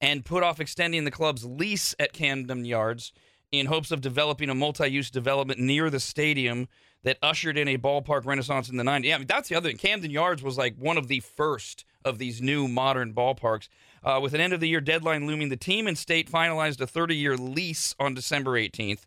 and 0.02 0.26
put 0.26 0.44
off 0.44 0.60
extending 0.60 1.06
the 1.06 1.12
club's 1.12 1.46
lease 1.46 1.96
at 2.00 2.14
Camden 2.14 2.66
Yards 2.66 3.14
in 3.52 3.68
hopes 3.68 3.92
of 3.92 4.02
developing 4.02 4.50
a 4.50 4.56
multi-use 4.56 5.10
development 5.10 5.60
near 5.60 5.90
the 5.90 6.00
stadium 6.00 6.68
that 7.04 7.18
ushered 7.22 7.58
in 7.58 7.68
a 7.68 7.78
ballpark 7.78 8.26
renaissance 8.26 8.68
in 8.68 8.78
the 8.78 8.84
90s. 8.84 9.04
Yeah, 9.04 9.16
I 9.16 9.18
mean, 9.20 9.28
that's 9.28 9.48
the 9.48 9.56
other 9.56 9.70
thing. 9.70 9.78
Camden 9.78 10.12
Yards 10.12 10.42
was 10.42 10.58
like 10.58 10.76
one 10.78 10.98
of 10.98 11.08
the 11.08 11.20
first 11.20 11.86
of 12.04 12.18
these 12.18 12.42
new 12.42 12.68
modern 12.68 13.14
ballparks. 13.14 13.70
Uh, 14.04 14.20
with 14.22 14.34
an 14.34 14.42
end 14.42 14.54
of 14.54 14.60
the 14.60 14.68
year 14.68 14.82
deadline 14.82 15.26
looming, 15.26 15.50
the 15.50 15.58
team 15.58 15.88
and 15.88 15.98
state 15.98 16.30
finalized 16.30 16.82
a 16.82 16.88
30 16.88 17.16
year 17.16 17.38
lease 17.38 17.96
on 18.00 18.14
December 18.14 18.52
18th, 18.54 19.06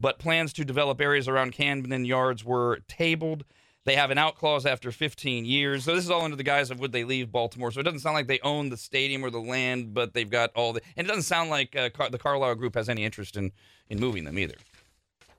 but 0.00 0.18
plans 0.18 0.52
to 0.54 0.64
develop 0.64 1.00
areas 1.00 1.28
around 1.28 1.52
Camden 1.52 2.04
Yards 2.04 2.44
were 2.44 2.80
tabled. 2.88 3.44
They 3.84 3.96
have 3.96 4.10
an 4.10 4.18
out 4.18 4.36
clause 4.36 4.66
after 4.66 4.92
15 4.92 5.44
years. 5.44 5.84
So 5.84 5.94
this 5.94 6.04
is 6.04 6.10
all 6.10 6.22
under 6.22 6.36
the 6.36 6.42
guise 6.42 6.70
of 6.70 6.80
would 6.80 6.92
they 6.92 7.04
leave 7.04 7.32
Baltimore. 7.32 7.70
So 7.70 7.80
it 7.80 7.84
doesn't 7.84 8.00
sound 8.00 8.14
like 8.14 8.26
they 8.26 8.40
own 8.40 8.68
the 8.68 8.76
stadium 8.76 9.24
or 9.24 9.30
the 9.30 9.40
land, 9.40 9.94
but 9.94 10.12
they've 10.12 10.28
got 10.28 10.50
all 10.54 10.72
the. 10.72 10.82
And 10.96 11.06
it 11.06 11.08
doesn't 11.08 11.22
sound 11.22 11.50
like 11.50 11.74
uh, 11.76 11.90
Car- 11.90 12.10
the 12.10 12.18
Carlyle 12.18 12.54
Group 12.54 12.74
has 12.74 12.88
any 12.88 13.04
interest 13.04 13.36
in 13.36 13.52
in 13.88 13.98
moving 13.98 14.24
them 14.24 14.38
either. 14.38 14.54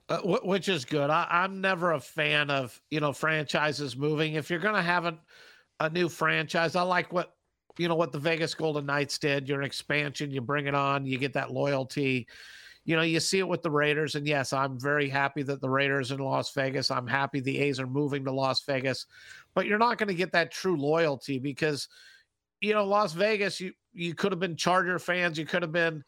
Uh, 0.08 0.18
wh- 0.18 0.44
which 0.44 0.68
is 0.68 0.84
good. 0.84 1.08
I, 1.08 1.26
I'm 1.30 1.60
never 1.60 1.92
a 1.92 2.00
fan 2.00 2.50
of 2.50 2.80
you 2.90 3.00
know 3.00 3.12
franchises 3.12 3.96
moving. 3.96 4.34
If 4.34 4.50
you're 4.50 4.58
going 4.58 4.74
to 4.74 4.82
have 4.82 5.06
a, 5.06 5.16
a 5.78 5.88
new 5.88 6.08
franchise, 6.08 6.74
I 6.74 6.82
like 6.82 7.12
what 7.12 7.36
you 7.78 7.86
know 7.86 7.94
what 7.94 8.10
the 8.10 8.18
Vegas 8.18 8.54
Golden 8.54 8.86
Knights 8.86 9.18
did. 9.18 9.48
You're 9.48 9.60
an 9.60 9.66
expansion. 9.66 10.32
You 10.32 10.40
bring 10.40 10.66
it 10.66 10.74
on. 10.74 11.06
You 11.06 11.16
get 11.16 11.32
that 11.34 11.52
loyalty. 11.52 12.26
You 12.84 12.96
know, 12.96 13.02
you 13.02 13.20
see 13.20 13.38
it 13.38 13.48
with 13.48 13.62
the 13.62 13.70
Raiders, 13.70 14.16
and 14.16 14.26
yes, 14.26 14.52
I'm 14.52 14.78
very 14.78 15.08
happy 15.08 15.42
that 15.44 15.60
the 15.60 15.70
Raiders 15.70 16.10
in 16.10 16.18
Las 16.18 16.52
Vegas. 16.52 16.90
I'm 16.90 17.06
happy 17.06 17.40
the 17.40 17.58
A's 17.60 17.78
are 17.78 17.86
moving 17.86 18.24
to 18.24 18.32
Las 18.32 18.62
Vegas, 18.64 19.06
but 19.54 19.66
you're 19.66 19.78
not 19.78 19.98
going 19.98 20.08
to 20.08 20.14
get 20.14 20.32
that 20.32 20.50
true 20.50 20.76
loyalty 20.76 21.38
because, 21.38 21.88
you 22.60 22.72
know, 22.72 22.84
Las 22.84 23.12
Vegas. 23.12 23.60
You 23.60 23.72
you 23.92 24.14
could 24.14 24.32
have 24.32 24.40
been 24.40 24.56
Charger 24.56 24.98
fans. 24.98 25.38
You 25.38 25.46
could 25.46 25.62
have 25.62 25.72
been, 25.72 26.02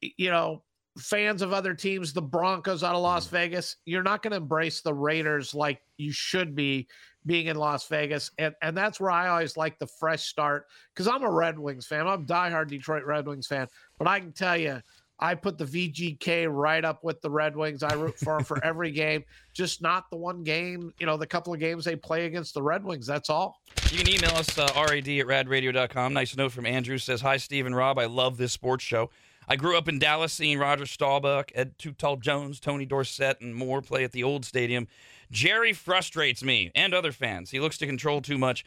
you 0.00 0.30
know, 0.30 0.62
fans 0.98 1.42
of 1.42 1.52
other 1.52 1.74
teams, 1.74 2.12
the 2.12 2.22
Broncos 2.22 2.82
out 2.82 2.94
of 2.94 3.02
Las 3.02 3.26
mm. 3.26 3.30
Vegas, 3.30 3.76
you're 3.84 4.02
not 4.02 4.22
going 4.22 4.30
to 4.32 4.38
embrace 4.38 4.80
the 4.80 4.94
Raiders 4.94 5.54
like 5.54 5.80
you 5.96 6.12
should 6.12 6.54
be 6.54 6.88
being 7.26 7.46
in 7.46 7.56
Las 7.56 7.88
Vegas. 7.88 8.30
And 8.38 8.54
and 8.62 8.76
that's 8.76 9.00
where 9.00 9.10
I 9.10 9.28
always 9.28 9.56
like 9.56 9.78
the 9.78 9.86
fresh 9.86 10.24
start 10.24 10.66
because 10.94 11.08
I'm 11.08 11.24
a 11.24 11.30
Red 11.30 11.58
Wings 11.58 11.86
fan. 11.86 12.06
I'm 12.06 12.22
a 12.22 12.24
diehard 12.24 12.68
Detroit 12.68 13.04
Red 13.04 13.26
Wings 13.26 13.46
fan. 13.46 13.68
But 13.98 14.08
I 14.08 14.20
can 14.20 14.32
tell 14.32 14.56
you, 14.56 14.80
I 15.18 15.34
put 15.34 15.56
the 15.56 15.64
VGK 15.64 16.46
right 16.50 16.84
up 16.84 17.02
with 17.02 17.20
the 17.22 17.30
Red 17.30 17.56
Wings. 17.56 17.82
I 17.82 17.94
root 17.94 18.18
for 18.18 18.36
them 18.36 18.44
for 18.44 18.62
every 18.64 18.90
game, 18.90 19.24
just 19.54 19.80
not 19.80 20.10
the 20.10 20.16
one 20.16 20.42
game, 20.42 20.92
you 20.98 21.06
know, 21.06 21.16
the 21.16 21.26
couple 21.26 21.54
of 21.54 21.60
games 21.60 21.84
they 21.84 21.96
play 21.96 22.26
against 22.26 22.54
the 22.54 22.62
Red 22.62 22.84
Wings. 22.84 23.06
That's 23.06 23.30
all. 23.30 23.60
You 23.90 23.98
can 23.98 24.08
email 24.08 24.36
us, 24.36 24.58
uh, 24.58 24.68
rad 24.76 25.08
at 25.08 25.26
radradio.com. 25.26 26.12
Nice 26.12 26.36
note 26.36 26.52
from 26.52 26.66
Andrew 26.66 26.98
says, 26.98 27.20
Hi, 27.22 27.36
Steve 27.36 27.66
and 27.66 27.74
Rob. 27.74 27.98
I 27.98 28.06
love 28.06 28.36
this 28.36 28.52
sports 28.52 28.84
show. 28.84 29.10
I 29.48 29.56
grew 29.56 29.78
up 29.78 29.88
in 29.88 29.98
Dallas 30.00 30.32
seeing 30.32 30.58
Roger 30.58 30.86
Staubach, 30.86 31.52
Ed 31.54 31.74
Tall 31.98 32.16
Jones, 32.16 32.58
Tony 32.58 32.84
Dorsett, 32.84 33.40
and 33.40 33.54
more 33.54 33.80
play 33.80 34.02
at 34.02 34.10
the 34.10 34.24
old 34.24 34.44
stadium. 34.44 34.88
Jerry 35.30 35.72
frustrates 35.72 36.42
me 36.42 36.72
and 36.74 36.92
other 36.92 37.12
fans. 37.12 37.50
He 37.50 37.60
looks 37.60 37.78
to 37.78 37.86
control 37.86 38.20
too 38.20 38.38
much 38.38 38.64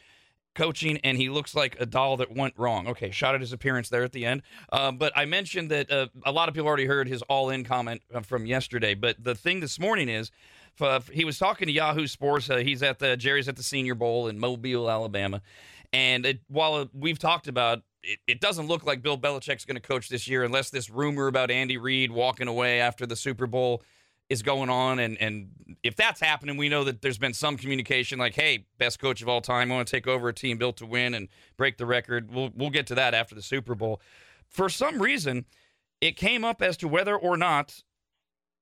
coaching, 0.55 0.97
and 1.03 1.17
he 1.17 1.29
looks 1.29 1.55
like 1.55 1.79
a 1.79 1.85
doll 1.85 2.17
that 2.17 2.35
went 2.35 2.53
wrong. 2.57 2.87
Okay, 2.87 3.11
shot 3.11 3.35
at 3.35 3.41
his 3.41 3.53
appearance 3.53 3.89
there 3.89 4.03
at 4.03 4.11
the 4.11 4.25
end. 4.25 4.41
Uh, 4.71 4.91
but 4.91 5.13
I 5.15 5.25
mentioned 5.25 5.71
that 5.71 5.91
uh, 5.91 6.07
a 6.25 6.31
lot 6.31 6.49
of 6.49 6.55
people 6.55 6.67
already 6.67 6.85
heard 6.85 7.07
his 7.07 7.21
all 7.23 7.49
in 7.49 7.63
comment 7.63 8.01
uh, 8.13 8.21
from 8.21 8.45
yesterday. 8.45 8.93
But 8.93 9.23
the 9.23 9.35
thing 9.35 9.59
this 9.59 9.79
morning 9.79 10.09
is, 10.09 10.31
uh, 10.81 11.01
he 11.11 11.25
was 11.25 11.37
talking 11.37 11.67
to 11.67 11.71
Yahoo 11.71 12.07
Sports. 12.07 12.49
Uh, 12.49 12.57
he's 12.57 12.83
at 12.83 12.99
the 12.99 13.17
Jerry's 13.17 13.47
at 13.47 13.55
the 13.55 13.63
Senior 13.63 13.95
Bowl 13.95 14.27
in 14.27 14.39
Mobile, 14.39 14.89
Alabama, 14.89 15.41
and 15.93 16.25
it, 16.25 16.39
while 16.47 16.89
we've 16.93 17.19
talked 17.19 17.47
about. 17.47 17.81
It, 18.01 18.19
it 18.27 18.39
doesn't 18.39 18.67
look 18.67 18.85
like 18.85 19.01
Bill 19.01 19.17
Belichick's 19.17 19.65
going 19.65 19.75
to 19.75 19.81
coach 19.81 20.07
this 20.07 20.25
year 20.25 20.45
unless 20.45 20.69
this 20.69 20.89
rumor 20.89 21.27
about 21.27 21.51
Andy 21.51 21.75
Reid 21.75 22.11
walking 22.11 22.47
away 22.47 22.79
after 22.79 23.05
the 23.05 23.17
Super 23.17 23.45
Bowl 23.45 23.83
is 24.29 24.43
going 24.43 24.69
on 24.69 24.99
and 24.99 25.17
and 25.19 25.49
if 25.83 25.95
that's 25.95 26.19
happening 26.19 26.55
we 26.55 26.69
know 26.69 26.83
that 26.83 27.01
there's 27.01 27.17
been 27.17 27.33
some 27.33 27.57
communication 27.57 28.19
like 28.19 28.35
hey 28.35 28.65
best 28.77 28.99
coach 28.99 29.21
of 29.21 29.27
all 29.27 29.41
time 29.41 29.71
I 29.71 29.75
want 29.75 29.87
to 29.87 29.91
take 29.91 30.07
over 30.07 30.29
a 30.29 30.33
team 30.33 30.57
built 30.57 30.77
to 30.77 30.85
win 30.85 31.13
and 31.13 31.27
break 31.57 31.77
the 31.77 31.85
record. 31.85 32.33
We'll 32.33 32.51
we'll 32.55 32.69
get 32.69 32.87
to 32.87 32.95
that 32.95 33.13
after 33.13 33.35
the 33.35 33.41
Super 33.41 33.75
Bowl. 33.75 34.01
For 34.47 34.69
some 34.69 35.01
reason 35.01 35.45
it 35.99 36.15
came 36.15 36.45
up 36.45 36.61
as 36.61 36.77
to 36.77 36.87
whether 36.87 37.15
or 37.15 37.37
not 37.37 37.83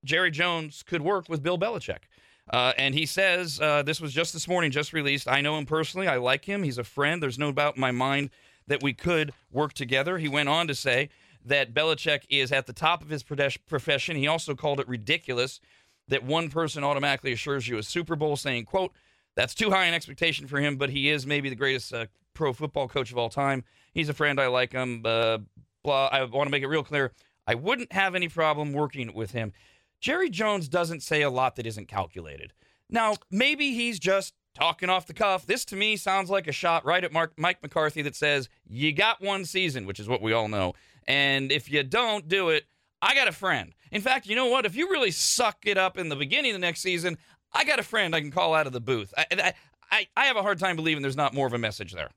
Jerry 0.03 0.31
Jones 0.31 0.83
could 0.83 1.01
work 1.01 1.27
with 1.29 1.43
Bill 1.43 1.57
Belichick. 1.57 2.03
Uh, 2.51 2.71
and 2.77 2.95
he 2.95 3.05
says 3.05 3.59
uh, 3.59 3.83
this 3.83 3.99
was 3.99 4.13
just 4.13 4.31
this 4.31 4.47
morning 4.47 4.71
just 4.71 4.93
released. 4.93 5.27
I 5.27 5.41
know 5.41 5.57
him 5.57 5.65
personally. 5.65 6.07
I 6.07 6.15
like 6.15 6.45
him. 6.45 6.63
He's 6.63 6.77
a 6.77 6.83
friend. 6.83 7.21
There's 7.21 7.37
no 7.37 7.51
doubt 7.51 7.75
in 7.75 7.81
my 7.81 7.91
mind 7.91 8.29
that 8.67 8.81
we 8.81 8.93
could 8.93 9.33
work 9.51 9.73
together. 9.73 10.17
He 10.17 10.29
went 10.29 10.47
on 10.47 10.67
to 10.67 10.75
say 10.75 11.09
that 11.47 11.73
Belichick 11.73 12.21
is 12.29 12.51
at 12.51 12.67
the 12.67 12.73
top 12.73 13.01
of 13.01 13.09
his 13.09 13.23
profession. 13.23 14.15
He 14.15 14.27
also 14.27 14.55
called 14.55 14.79
it 14.79 14.87
ridiculous 14.87 15.59
that 16.07 16.23
one 16.23 16.49
person 16.49 16.83
automatically 16.83 17.33
assures 17.33 17.67
you 17.67 17.77
a 17.77 17.83
Super 17.83 18.15
Bowl, 18.15 18.35
saying, 18.35 18.65
"quote 18.65 18.93
That's 19.35 19.53
too 19.53 19.69
high 19.69 19.85
an 19.85 19.93
expectation 19.93 20.47
for 20.47 20.59
him, 20.59 20.77
but 20.77 20.89
he 20.89 21.09
is 21.09 21.27
maybe 21.27 21.49
the 21.49 21.55
greatest 21.55 21.93
uh, 21.93 22.07
pro 22.33 22.53
football 22.53 22.87
coach 22.87 23.11
of 23.11 23.17
all 23.17 23.29
time. 23.29 23.63
He's 23.93 24.09
a 24.09 24.13
friend. 24.13 24.39
I 24.39 24.47
like 24.47 24.73
him. 24.73 25.01
Uh, 25.05 25.39
blah. 25.83 26.07
I 26.07 26.23
want 26.23 26.47
to 26.47 26.51
make 26.51 26.63
it 26.63 26.67
real 26.67 26.83
clear. 26.83 27.11
I 27.45 27.55
wouldn't 27.55 27.91
have 27.93 28.15
any 28.15 28.29
problem 28.29 28.73
working 28.73 29.13
with 29.13 29.31
him." 29.31 29.53
Jerry 29.99 30.29
Jones 30.29 30.67
doesn't 30.67 31.01
say 31.01 31.21
a 31.21 31.29
lot 31.29 31.55
that 31.55 31.65
isn't 31.65 31.87
calculated. 31.87 32.53
Now, 32.89 33.15
maybe 33.31 33.73
he's 33.73 33.99
just 33.99 34.33
talking 34.53 34.89
off 34.89 35.07
the 35.07 35.13
cuff. 35.13 35.45
This 35.45 35.65
to 35.65 35.75
me 35.75 35.97
sounds 35.97 36.29
like 36.29 36.47
a 36.47 36.51
shot 36.51 36.85
right 36.85 37.03
at 37.03 37.11
Mark, 37.11 37.33
Mike 37.37 37.61
McCarthy 37.61 38.01
that 38.03 38.15
says, 38.15 38.49
You 38.67 38.91
got 38.93 39.21
one 39.21 39.45
season, 39.45 39.85
which 39.85 39.99
is 39.99 40.07
what 40.07 40.21
we 40.21 40.33
all 40.33 40.47
know. 40.47 40.73
And 41.07 41.51
if 41.51 41.71
you 41.71 41.83
don't 41.83 42.27
do 42.27 42.49
it, 42.49 42.65
I 43.01 43.15
got 43.15 43.27
a 43.27 43.31
friend. 43.31 43.73
In 43.91 44.01
fact, 44.01 44.27
you 44.27 44.35
know 44.35 44.47
what? 44.47 44.65
If 44.65 44.75
you 44.75 44.89
really 44.89 45.11
suck 45.11 45.59
it 45.65 45.77
up 45.77 45.97
in 45.97 46.09
the 46.09 46.15
beginning 46.15 46.51
of 46.51 46.55
the 46.55 46.65
next 46.65 46.81
season, 46.81 47.17
I 47.53 47.63
got 47.63 47.79
a 47.79 47.83
friend 47.83 48.15
I 48.15 48.21
can 48.21 48.31
call 48.31 48.53
out 48.53 48.67
of 48.67 48.73
the 48.73 48.81
booth. 48.81 49.13
I, 49.17 49.53
I, 49.91 50.07
I 50.17 50.25
have 50.25 50.35
a 50.35 50.41
hard 50.41 50.59
time 50.59 50.75
believing 50.75 51.01
there's 51.01 51.15
not 51.15 51.33
more 51.33 51.47
of 51.47 51.53
a 51.53 51.57
message 51.57 51.93
there. 51.93 52.09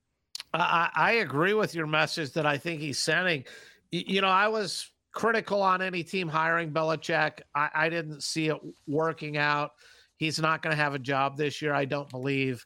I, 0.53 0.91
I 0.95 1.12
agree 1.12 1.55
with 1.55 1.74
your 1.74 1.86
message 1.86 2.32
that 2.32 2.47
I 2.47 2.59
think 2.59 2.80
he's 2.80 2.99
sending. 2.99 3.45
You 3.93 4.20
know, 4.20 4.28
I 4.28 4.49
was 4.49 4.91
critical 5.12 5.62
on 5.62 5.82
any 5.82 6.03
team 6.03 6.28
hiring 6.28 6.72
Belichick. 6.72 7.41
I, 7.55 7.70
I 7.74 7.88
didn't 7.88 8.22
see 8.22 8.49
it 8.49 8.57
working 8.86 9.36
out. 9.36 9.72
He's 10.16 10.41
not 10.41 10.62
going 10.62 10.76
to 10.76 10.82
have 10.82 10.95
a 10.95 10.99
job 10.99 11.36
this 11.36 11.62
year, 11.62 11.72
I 11.72 11.84
don't 11.84 12.09
believe. 12.09 12.64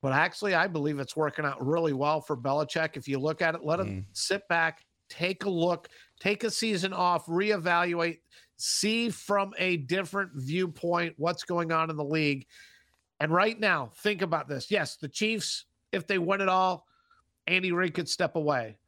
But 0.00 0.12
actually, 0.12 0.54
I 0.54 0.66
believe 0.66 0.98
it's 1.00 1.16
working 1.16 1.44
out 1.44 1.64
really 1.64 1.92
well 1.92 2.20
for 2.20 2.36
Belichick. 2.36 2.96
If 2.96 3.08
you 3.08 3.18
look 3.18 3.42
at 3.42 3.54
it, 3.54 3.64
let 3.64 3.80
him 3.80 3.88
mm. 3.88 4.04
sit 4.12 4.46
back, 4.48 4.84
take 5.08 5.44
a 5.44 5.50
look, 5.50 5.88
take 6.20 6.44
a 6.44 6.50
season 6.50 6.92
off, 6.92 7.26
reevaluate, 7.26 8.18
see 8.56 9.08
from 9.08 9.52
a 9.58 9.78
different 9.78 10.30
viewpoint 10.34 11.14
what's 11.16 11.44
going 11.44 11.72
on 11.72 11.90
in 11.90 11.96
the 11.96 12.04
league. 12.04 12.46
And 13.20 13.32
right 13.32 13.58
now, 13.58 13.90
think 13.96 14.22
about 14.22 14.48
this. 14.48 14.70
Yes, 14.70 14.96
the 14.96 15.08
Chiefs, 15.08 15.64
if 15.92 16.06
they 16.06 16.18
win 16.18 16.40
it 16.40 16.48
all, 16.48 16.86
Andy 17.46 17.72
Reid 17.72 17.94
could 17.94 18.08
step 18.08 18.36
away. 18.36 18.78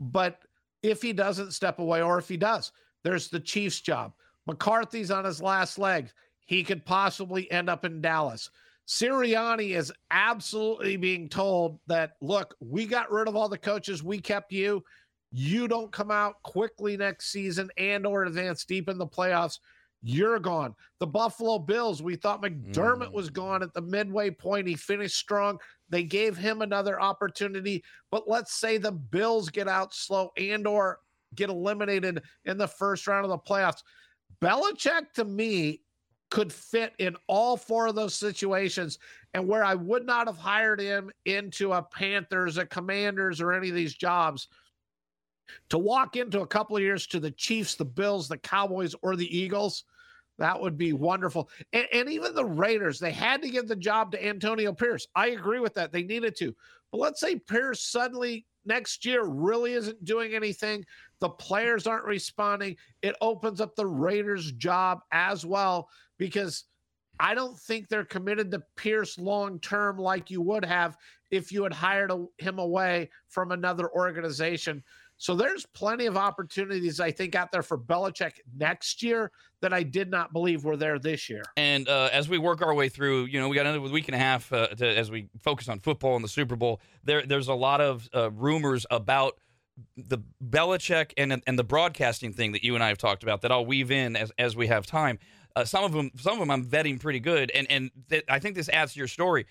But 0.00 0.38
if 0.82 1.02
he 1.02 1.12
doesn't 1.12 1.52
step 1.52 1.78
away, 1.78 2.02
or 2.02 2.18
if 2.18 2.28
he 2.28 2.36
does, 2.36 2.72
there's 3.04 3.28
the 3.28 3.40
Chiefs' 3.40 3.80
job. 3.80 4.12
McCarthy's 4.46 5.10
on 5.10 5.24
his 5.24 5.42
last 5.42 5.78
legs. 5.78 6.12
He 6.44 6.64
could 6.64 6.84
possibly 6.84 7.50
end 7.50 7.70
up 7.70 7.84
in 7.84 8.00
Dallas. 8.00 8.50
Sirianni 8.88 9.76
is 9.76 9.92
absolutely 10.10 10.96
being 10.96 11.28
told 11.28 11.78
that, 11.86 12.12
look, 12.20 12.54
we 12.60 12.84
got 12.84 13.12
rid 13.12 13.28
of 13.28 13.36
all 13.36 13.48
the 13.48 13.56
coaches. 13.56 14.02
We 14.02 14.18
kept 14.18 14.52
you 14.52 14.82
you 15.32 15.66
don't 15.66 15.90
come 15.90 16.10
out 16.10 16.42
quickly 16.42 16.96
next 16.96 17.32
season 17.32 17.70
and 17.78 18.06
or 18.06 18.24
advance 18.24 18.64
deep 18.64 18.88
in 18.88 18.98
the 18.98 19.06
playoffs, 19.06 19.58
you're 20.02 20.38
gone. 20.38 20.74
The 20.98 21.06
Buffalo 21.06 21.58
Bills, 21.58 22.02
we 22.02 22.16
thought 22.16 22.42
McDermott 22.42 23.08
mm. 23.08 23.12
was 23.12 23.30
gone 23.30 23.62
at 23.62 23.72
the 23.72 23.80
midway 23.80 24.30
point. 24.30 24.66
He 24.66 24.74
finished 24.74 25.16
strong. 25.16 25.58
They 25.88 26.02
gave 26.02 26.36
him 26.36 26.60
another 26.60 27.00
opportunity, 27.00 27.82
but 28.10 28.28
let's 28.28 28.54
say 28.54 28.76
the 28.76 28.92
Bills 28.92 29.48
get 29.48 29.68
out 29.68 29.94
slow 29.94 30.30
and 30.36 30.66
or 30.66 30.98
get 31.34 31.48
eliminated 31.48 32.22
in 32.44 32.58
the 32.58 32.68
first 32.68 33.06
round 33.06 33.24
of 33.24 33.30
the 33.30 33.38
playoffs. 33.38 33.82
Belichick 34.42 35.12
to 35.14 35.24
me 35.24 35.80
could 36.30 36.52
fit 36.52 36.92
in 36.98 37.16
all 37.26 37.56
four 37.56 37.86
of 37.86 37.94
those 37.94 38.14
situations 38.14 38.98
and 39.34 39.46
where 39.46 39.64
I 39.64 39.74
would 39.74 40.04
not 40.04 40.26
have 40.26 40.36
hired 40.36 40.80
him 40.80 41.10
into 41.26 41.72
a 41.72 41.82
Panthers, 41.82 42.58
a 42.58 42.66
Commanders 42.66 43.40
or 43.40 43.52
any 43.52 43.70
of 43.70 43.74
these 43.74 43.94
jobs– 43.94 44.48
to 45.70 45.78
walk 45.78 46.16
into 46.16 46.40
a 46.40 46.46
couple 46.46 46.76
of 46.76 46.82
years 46.82 47.06
to 47.08 47.20
the 47.20 47.30
Chiefs, 47.30 47.74
the 47.74 47.84
Bills, 47.84 48.28
the 48.28 48.38
Cowboys, 48.38 48.94
or 49.02 49.16
the 49.16 49.36
Eagles, 49.36 49.84
that 50.38 50.60
would 50.60 50.78
be 50.78 50.92
wonderful. 50.92 51.48
And, 51.72 51.86
and, 51.92 52.08
even 52.08 52.34
the 52.34 52.44
Raiders, 52.44 52.98
they 52.98 53.12
had 53.12 53.42
to 53.42 53.50
give 53.50 53.68
the 53.68 53.76
job 53.76 54.12
to 54.12 54.26
Antonio 54.26 54.72
Pierce. 54.72 55.06
I 55.14 55.28
agree 55.28 55.60
with 55.60 55.74
that. 55.74 55.92
They 55.92 56.02
needed 56.02 56.36
to. 56.36 56.54
But 56.90 56.98
let's 56.98 57.20
say 57.20 57.36
Pierce 57.36 57.80
suddenly 57.80 58.46
next 58.64 59.04
year 59.04 59.24
really 59.24 59.72
isn't 59.72 60.04
doing 60.04 60.34
anything. 60.34 60.84
The 61.20 61.28
players 61.28 61.86
aren't 61.86 62.04
responding. 62.04 62.76
It 63.02 63.16
opens 63.20 63.60
up 63.60 63.76
the 63.76 63.86
Raiders' 63.86 64.52
job 64.52 65.00
as 65.12 65.44
well 65.46 65.88
because 66.18 66.64
I 67.20 67.34
don't 67.34 67.58
think 67.58 67.88
they're 67.88 68.04
committed 68.04 68.50
to 68.50 68.62
Pierce 68.76 69.18
long 69.18 69.60
term 69.60 69.98
like 69.98 70.30
you 70.30 70.40
would 70.42 70.64
have 70.64 70.96
if 71.30 71.52
you 71.52 71.62
had 71.62 71.72
hired 71.72 72.10
a, 72.10 72.26
him 72.38 72.58
away 72.58 73.10
from 73.28 73.52
another 73.52 73.90
organization. 73.92 74.82
So 75.22 75.36
there's 75.36 75.64
plenty 75.66 76.06
of 76.06 76.16
opportunities, 76.16 76.98
I 76.98 77.12
think, 77.12 77.36
out 77.36 77.52
there 77.52 77.62
for 77.62 77.78
Belichick 77.78 78.40
next 78.56 79.04
year 79.04 79.30
that 79.60 79.72
I 79.72 79.84
did 79.84 80.10
not 80.10 80.32
believe 80.32 80.64
were 80.64 80.76
there 80.76 80.98
this 80.98 81.30
year. 81.30 81.44
And 81.56 81.88
uh, 81.88 82.08
as 82.12 82.28
we 82.28 82.38
work 82.38 82.60
our 82.60 82.74
way 82.74 82.88
through, 82.88 83.26
you 83.26 83.38
know, 83.38 83.48
we 83.48 83.54
got 83.54 83.64
another 83.64 83.80
week 83.82 84.08
and 84.08 84.16
a 84.16 84.18
half 84.18 84.52
uh, 84.52 84.66
to, 84.66 84.84
as 84.84 85.12
we 85.12 85.28
focus 85.40 85.68
on 85.68 85.78
football 85.78 86.16
and 86.16 86.24
the 86.24 86.28
Super 86.28 86.56
Bowl. 86.56 86.80
There, 87.04 87.22
there's 87.24 87.46
a 87.46 87.54
lot 87.54 87.80
of 87.80 88.08
uh, 88.12 88.32
rumors 88.32 88.84
about 88.90 89.38
the 89.96 90.18
Belichick 90.44 91.12
and 91.16 91.40
and 91.46 91.56
the 91.56 91.62
broadcasting 91.62 92.32
thing 92.32 92.50
that 92.50 92.64
you 92.64 92.74
and 92.74 92.82
I 92.82 92.88
have 92.88 92.98
talked 92.98 93.22
about 93.22 93.42
that 93.42 93.52
I'll 93.52 93.64
weave 93.64 93.92
in 93.92 94.16
as 94.16 94.32
as 94.40 94.56
we 94.56 94.66
have 94.66 94.86
time. 94.86 95.20
Uh, 95.54 95.64
some 95.64 95.84
of 95.84 95.92
them, 95.92 96.10
some 96.18 96.32
of 96.32 96.40
them, 96.40 96.50
I'm 96.50 96.64
vetting 96.64 97.00
pretty 97.00 97.20
good, 97.20 97.52
and 97.52 97.70
and 97.70 97.92
th- 98.10 98.24
I 98.28 98.40
think 98.40 98.56
this 98.56 98.68
adds 98.68 98.94
to 98.94 98.98
your 98.98 99.06
story. 99.06 99.46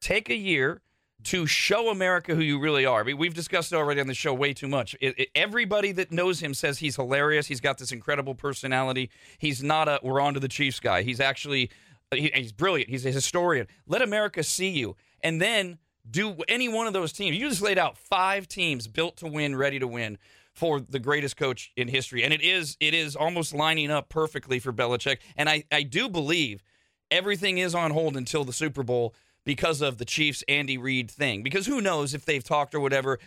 Take 0.00 0.30
a 0.30 0.36
year 0.36 0.82
to 1.24 1.46
show 1.46 1.88
America 1.90 2.34
who 2.34 2.42
you 2.42 2.58
really 2.58 2.86
are. 2.86 3.00
I 3.00 3.02
mean, 3.02 3.18
we've 3.18 3.34
discussed 3.34 3.72
it 3.72 3.76
already 3.76 4.00
on 4.00 4.06
the 4.06 4.14
show 4.14 4.32
way 4.34 4.52
too 4.52 4.68
much. 4.68 4.94
It, 5.00 5.18
it, 5.18 5.28
everybody 5.34 5.92
that 5.92 6.12
knows 6.12 6.40
him 6.40 6.54
says 6.54 6.78
he's 6.78 6.96
hilarious. 6.96 7.46
He's 7.46 7.60
got 7.60 7.78
this 7.78 7.90
incredible 7.90 8.34
personality. 8.34 9.10
He's 9.38 9.62
not 9.62 9.88
a 9.88 9.98
we're 10.02 10.20
on 10.20 10.34
to 10.34 10.40
the 10.40 10.48
Chiefs 10.48 10.78
guy. 10.78 11.02
He's 11.02 11.20
actually 11.20 11.70
he, 12.14 12.30
he's 12.34 12.52
brilliant. 12.52 12.90
He's 12.90 13.04
a 13.06 13.10
historian. 13.10 13.66
Let 13.86 14.02
America 14.02 14.42
see 14.42 14.70
you, 14.70 14.96
and 15.22 15.40
then 15.40 15.78
do 16.08 16.36
any 16.48 16.68
one 16.68 16.86
of 16.86 16.92
those 16.92 17.12
teams. 17.12 17.36
You 17.36 17.48
just 17.48 17.62
laid 17.62 17.78
out 17.78 17.98
five 17.98 18.46
teams 18.46 18.86
built 18.86 19.16
to 19.18 19.26
win, 19.26 19.56
ready 19.56 19.78
to 19.78 19.88
win 19.88 20.18
for 20.52 20.80
the 20.80 20.98
greatest 20.98 21.36
coach 21.36 21.70
in 21.76 21.88
history. 21.88 22.24
And 22.24 22.32
it 22.32 22.42
is 22.42 22.76
it 22.80 22.94
is 22.94 23.16
almost 23.16 23.54
lining 23.54 23.90
up 23.90 24.08
perfectly 24.08 24.58
for 24.58 24.72
Belichick. 24.72 25.18
And 25.36 25.48
I, 25.48 25.64
I 25.70 25.82
do 25.82 26.08
believe 26.08 26.62
everything 27.10 27.58
is 27.58 27.74
on 27.74 27.90
hold 27.90 28.16
until 28.16 28.44
the 28.44 28.52
Super 28.52 28.82
Bowl 28.82 29.14
because 29.46 29.80
of 29.80 29.96
the 29.96 30.04
Chiefs 30.04 30.44
Andy 30.48 30.76
Reid 30.76 31.10
thing. 31.10 31.42
Because 31.42 31.64
who 31.64 31.80
knows 31.80 32.12
if 32.12 32.26
they've 32.26 32.44
talked 32.44 32.74
or 32.74 32.80
whatever. 32.80 33.18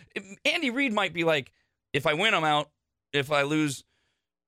Andy 0.46 0.70
Reid 0.70 0.94
might 0.94 1.14
be 1.14 1.24
like, 1.24 1.52
if 1.94 2.06
I 2.06 2.14
win, 2.14 2.36
I'm 2.36 2.44
out. 2.44 2.70
If 3.14 3.32
I 3.32 3.42
lose, 3.42 3.84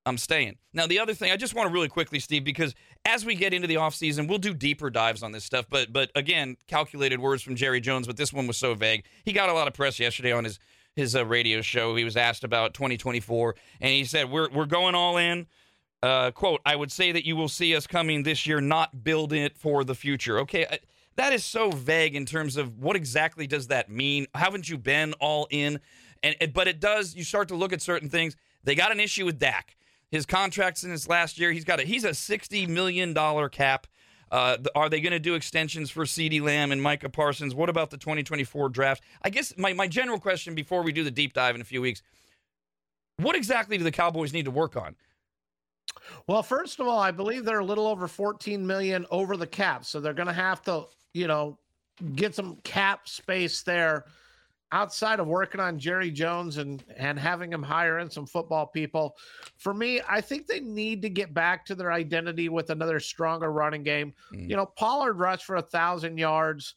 I'm 0.06 0.20
staying. 0.20 0.58
Now, 0.74 0.86
the 0.86 1.00
other 1.00 1.16
thing, 1.16 1.32
I 1.32 1.38
just 1.38 1.56
want 1.56 1.68
to 1.68 1.74
really 1.74 1.88
quickly, 1.88 2.20
Steve, 2.20 2.44
because 2.44 2.76
as 3.06 3.26
we 3.26 3.34
get 3.34 3.54
into 3.54 3.68
the 3.68 3.76
offseason, 3.76 4.28
we'll 4.28 4.38
do 4.38 4.54
deeper 4.54 4.92
dives 4.92 5.24
on 5.24 5.32
this 5.32 5.44
stuff. 5.44 5.66
But 5.70 5.92
but 5.92 6.12
again, 6.14 6.58
calculated 6.68 7.20
words 7.20 7.42
from 7.42 7.56
Jerry 7.56 7.82
Jones, 7.82 8.06
but 8.06 8.18
this 8.18 8.32
one 8.32 8.46
was 8.46 8.58
so 8.58 8.76
vague. 8.76 9.06
He 9.24 9.34
got 9.34 9.50
a 9.50 9.54
lot 9.54 9.68
of 9.68 9.74
press 9.74 10.00
yesterday 10.00 10.32
on 10.32 10.44
his 10.44 10.60
his 10.96 11.16
uh, 11.16 11.26
radio 11.26 11.62
show. 11.62 11.96
He 11.96 12.04
was 12.04 12.18
asked 12.18 12.44
about 12.44 12.74
2024, 12.74 13.56
and 13.80 13.92
he 13.92 14.04
said, 14.04 14.30
"We're 14.30 14.50
we're 14.52 14.66
going 14.66 14.94
all 14.94 15.18
in." 15.18 15.48
Uh, 16.04 16.32
quote: 16.32 16.62
I 16.66 16.76
would 16.76 16.92
say 16.92 17.12
that 17.12 17.26
you 17.26 17.36
will 17.36 17.50
see 17.50 17.76
us 17.76 17.88
coming 17.88 18.24
this 18.24 18.46
year, 18.46 18.62
not 18.62 19.04
build 19.04 19.34
it 19.34 19.58
for 19.58 19.84
the 19.84 19.96
future. 19.96 20.40
Okay, 20.40 20.80
that 21.16 21.34
is 21.34 21.44
so 21.44 21.72
vague 21.72 22.16
in 22.16 22.26
terms 22.26 22.58
of 22.58 22.80
what 22.80 22.96
exactly 22.96 23.48
does 23.48 23.68
that 23.68 23.90
mean? 23.90 24.28
Haven't 24.34 24.70
you 24.70 24.78
been 24.78 25.14
all 25.14 25.48
in? 25.50 25.80
And 26.24 26.36
but 26.54 26.68
it 26.68 26.80
does. 26.80 27.16
You 27.16 27.24
start 27.24 27.48
to 27.50 27.56
look 27.56 27.74
at 27.74 27.82
certain 27.82 28.10
things. 28.10 28.36
They 28.64 28.76
got 28.76 28.92
an 28.92 29.00
issue 29.00 29.26
with 29.26 29.40
Dak. 29.40 29.76
His 30.10 30.26
contracts 30.26 30.84
in 30.84 30.92
his 30.92 31.08
last 31.08 31.40
year, 31.40 31.52
he's 31.52 31.66
got 31.66 31.80
a 31.80 31.84
he's 31.84 32.04
a 32.04 32.14
sixty 32.14 32.68
million 32.68 33.14
dollar 33.14 33.50
cap. 33.50 33.88
Uh, 34.30 34.58
are 34.76 34.88
they 34.88 35.02
going 35.02 35.12
to 35.12 35.20
do 35.20 35.36
extensions 35.36 35.92
for 35.92 36.06
CeeDee 36.06 36.42
Lamb 36.42 36.72
and 36.72 36.82
Micah 36.82 37.10
Parsons? 37.10 37.54
What 37.54 37.68
about 37.68 37.90
the 37.90 37.98
2024 37.98 38.70
draft? 38.70 39.04
I 39.22 39.30
guess 39.30 39.54
my, 39.58 39.74
my 39.74 39.90
general 39.90 40.22
question 40.22 40.56
before 40.56 40.84
we 40.84 40.94
do 40.94 41.04
the 41.04 41.12
deep 41.12 41.34
dive 41.34 41.54
in 41.54 41.60
a 41.60 41.66
few 41.66 41.82
weeks 41.82 42.02
what 43.22 43.36
exactly 43.36 43.78
do 43.78 43.84
the 43.84 43.92
Cowboys 43.92 44.34
need 44.34 44.46
to 44.46 44.52
work 44.52 44.76
on? 44.76 44.96
Well, 46.28 46.44
first 46.44 46.80
of 46.80 46.88
all, 46.88 47.00
I 47.00 47.12
believe 47.12 47.46
they're 47.46 47.60
a 47.60 47.66
little 47.66 47.88
over 47.88 48.08
14 48.08 48.66
million 48.66 49.06
over 49.12 49.38
the 49.38 49.48
cap. 49.48 49.86
So 49.86 50.00
they're 50.00 50.14
going 50.14 50.28
to 50.28 50.34
have 50.34 50.62
to, 50.64 50.86
you 51.14 51.28
know, 51.28 51.58
get 52.16 52.36
some 52.36 52.58
cap 52.64 53.08
space 53.08 53.64
there 53.64 54.06
outside 54.72 55.20
of 55.20 55.28
working 55.28 55.60
on 55.60 55.80
Jerry 55.80 56.12
Jones 56.12 56.58
and 56.58 56.84
and 56.96 57.20
having 57.20 57.52
him 57.52 57.64
hire 57.64 58.00
in 58.00 58.10
some 58.10 58.26
football 58.26 58.68
people, 58.68 59.16
for 59.58 59.74
me, 59.74 60.02
I 60.08 60.22
think 60.22 60.48
they 60.48 60.60
need 60.60 61.02
to 61.02 61.10
get 61.10 61.34
back 61.34 61.66
to 61.66 61.76
their 61.76 61.92
identity 61.92 62.50
with 62.50 62.70
another 62.70 63.00
stronger 63.00 63.52
running 63.52 63.84
game. 63.84 64.14
Mm. 64.34 64.50
You 64.50 64.56
know, 64.56 64.66
Pollard 64.66 65.14
rushed 65.14 65.46
for 65.46 65.58
a 65.58 65.62
thousand 65.62 66.18
yards, 66.18 66.76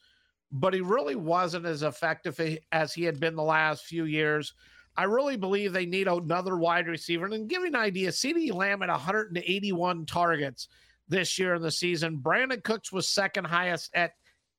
but 0.51 0.75
he 0.75 0.81
really 0.81 1.17
wasn't 1.17 1.67
as 1.67 1.83
effective 1.83 2.41
as 2.73 2.93
he 2.93 3.05
had 3.05 3.21
been 3.21 3.37
the 3.37 3.43
last 3.43 3.85
few 3.85 4.05
years. 4.05 4.55
I 4.97 5.05
really 5.05 5.37
believe 5.37 5.73
they 5.73 5.87
need 5.87 6.07
another 6.07 6.57
wide 6.57 6.87
receiver. 6.87 7.27
And 7.27 7.49
give 7.49 7.63
you 7.63 7.69
an 7.69 7.75
idea, 7.75 8.11
CeeDee 8.11 8.55
Lamb 8.55 8.83
at 8.83 8.89
181 8.89 10.07
targets 10.07 10.69
this 11.09 11.37
year 11.37 11.55
in 11.55 11.63
the 11.63 11.73
season. 11.73 12.21
Brandin 12.23 12.63
Cooks 12.63 12.93
was 12.93 13.09
second 13.09 13.47
highest 13.47 13.91
at 13.93 14.13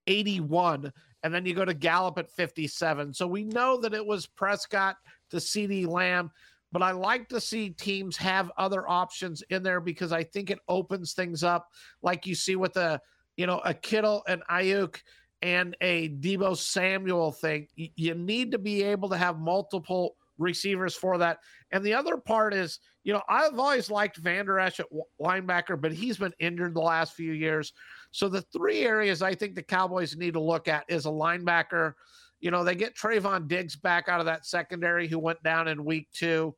81 0.07 0.91
and 1.25 1.33
then 1.33 1.43
you 1.43 1.55
go 1.55 1.65
to 1.65 1.73
Gallup 1.73 2.19
at 2.19 2.29
57. 2.29 3.13
So 3.13 3.25
we 3.25 3.43
know 3.43 3.81
that 3.81 3.95
it 3.95 4.05
was 4.05 4.27
Prescott 4.27 4.97
to 5.31 5.37
CeeDee 5.37 5.87
Lamb, 5.87 6.29
but 6.71 6.83
I 6.83 6.91
like 6.91 7.29
to 7.29 7.41
see 7.41 7.71
teams 7.71 8.15
have 8.17 8.51
other 8.57 8.87
options 8.87 9.41
in 9.49 9.63
there 9.63 9.79
because 9.79 10.11
I 10.11 10.23
think 10.23 10.51
it 10.51 10.59
opens 10.67 11.13
things 11.13 11.43
up, 11.43 11.67
like 12.03 12.27
you 12.27 12.35
see 12.35 12.55
with 12.55 12.77
a 12.77 13.01
you 13.37 13.47
know 13.47 13.59
a 13.65 13.73
Kittle 13.73 14.23
and 14.27 14.43
Aiyuk 14.51 14.97
and 15.41 15.75
a 15.81 16.09
Deebo 16.09 16.55
Samuel 16.55 17.31
thing. 17.31 17.67
You 17.75 18.13
need 18.13 18.51
to 18.51 18.59
be 18.59 18.83
able 18.83 19.09
to 19.09 19.17
have 19.17 19.39
multiple 19.39 20.15
receivers 20.37 20.95
for 20.95 21.17
that. 21.17 21.39
And 21.71 21.83
the 21.83 21.93
other 21.93 22.17
part 22.17 22.53
is, 22.53 22.79
you 23.03 23.13
know, 23.13 23.21
I've 23.29 23.57
always 23.57 23.89
liked 23.89 24.17
Vander 24.17 24.59
Esch 24.59 24.79
at 24.79 24.87
linebacker, 25.21 25.79
but 25.79 25.93
he's 25.93 26.17
been 26.17 26.33
injured 26.39 26.73
the 26.73 26.81
last 26.81 27.13
few 27.13 27.31
years. 27.31 27.73
So 28.15 28.29
the 28.29 28.43
three 28.43 28.79
areas 28.83 29.21
I 29.21 29.35
think 29.35 29.55
the 29.55 29.61
Cowboys 29.61 30.15
need 30.15 30.35
to 30.35 30.39
look 30.39 30.69
at 30.69 30.85
is 30.87 31.05
a 31.05 31.09
linebacker. 31.09 31.95
You 32.39 32.49
know, 32.49 32.63
they 32.63 32.73
get 32.73 32.95
Trevon 32.95 33.49
Diggs 33.49 33.75
back 33.75 34.07
out 34.07 34.21
of 34.21 34.25
that 34.27 34.45
secondary 34.45 35.09
who 35.09 35.19
went 35.19 35.43
down 35.43 35.67
in 35.67 35.83
week 35.83 36.07
two. 36.13 36.55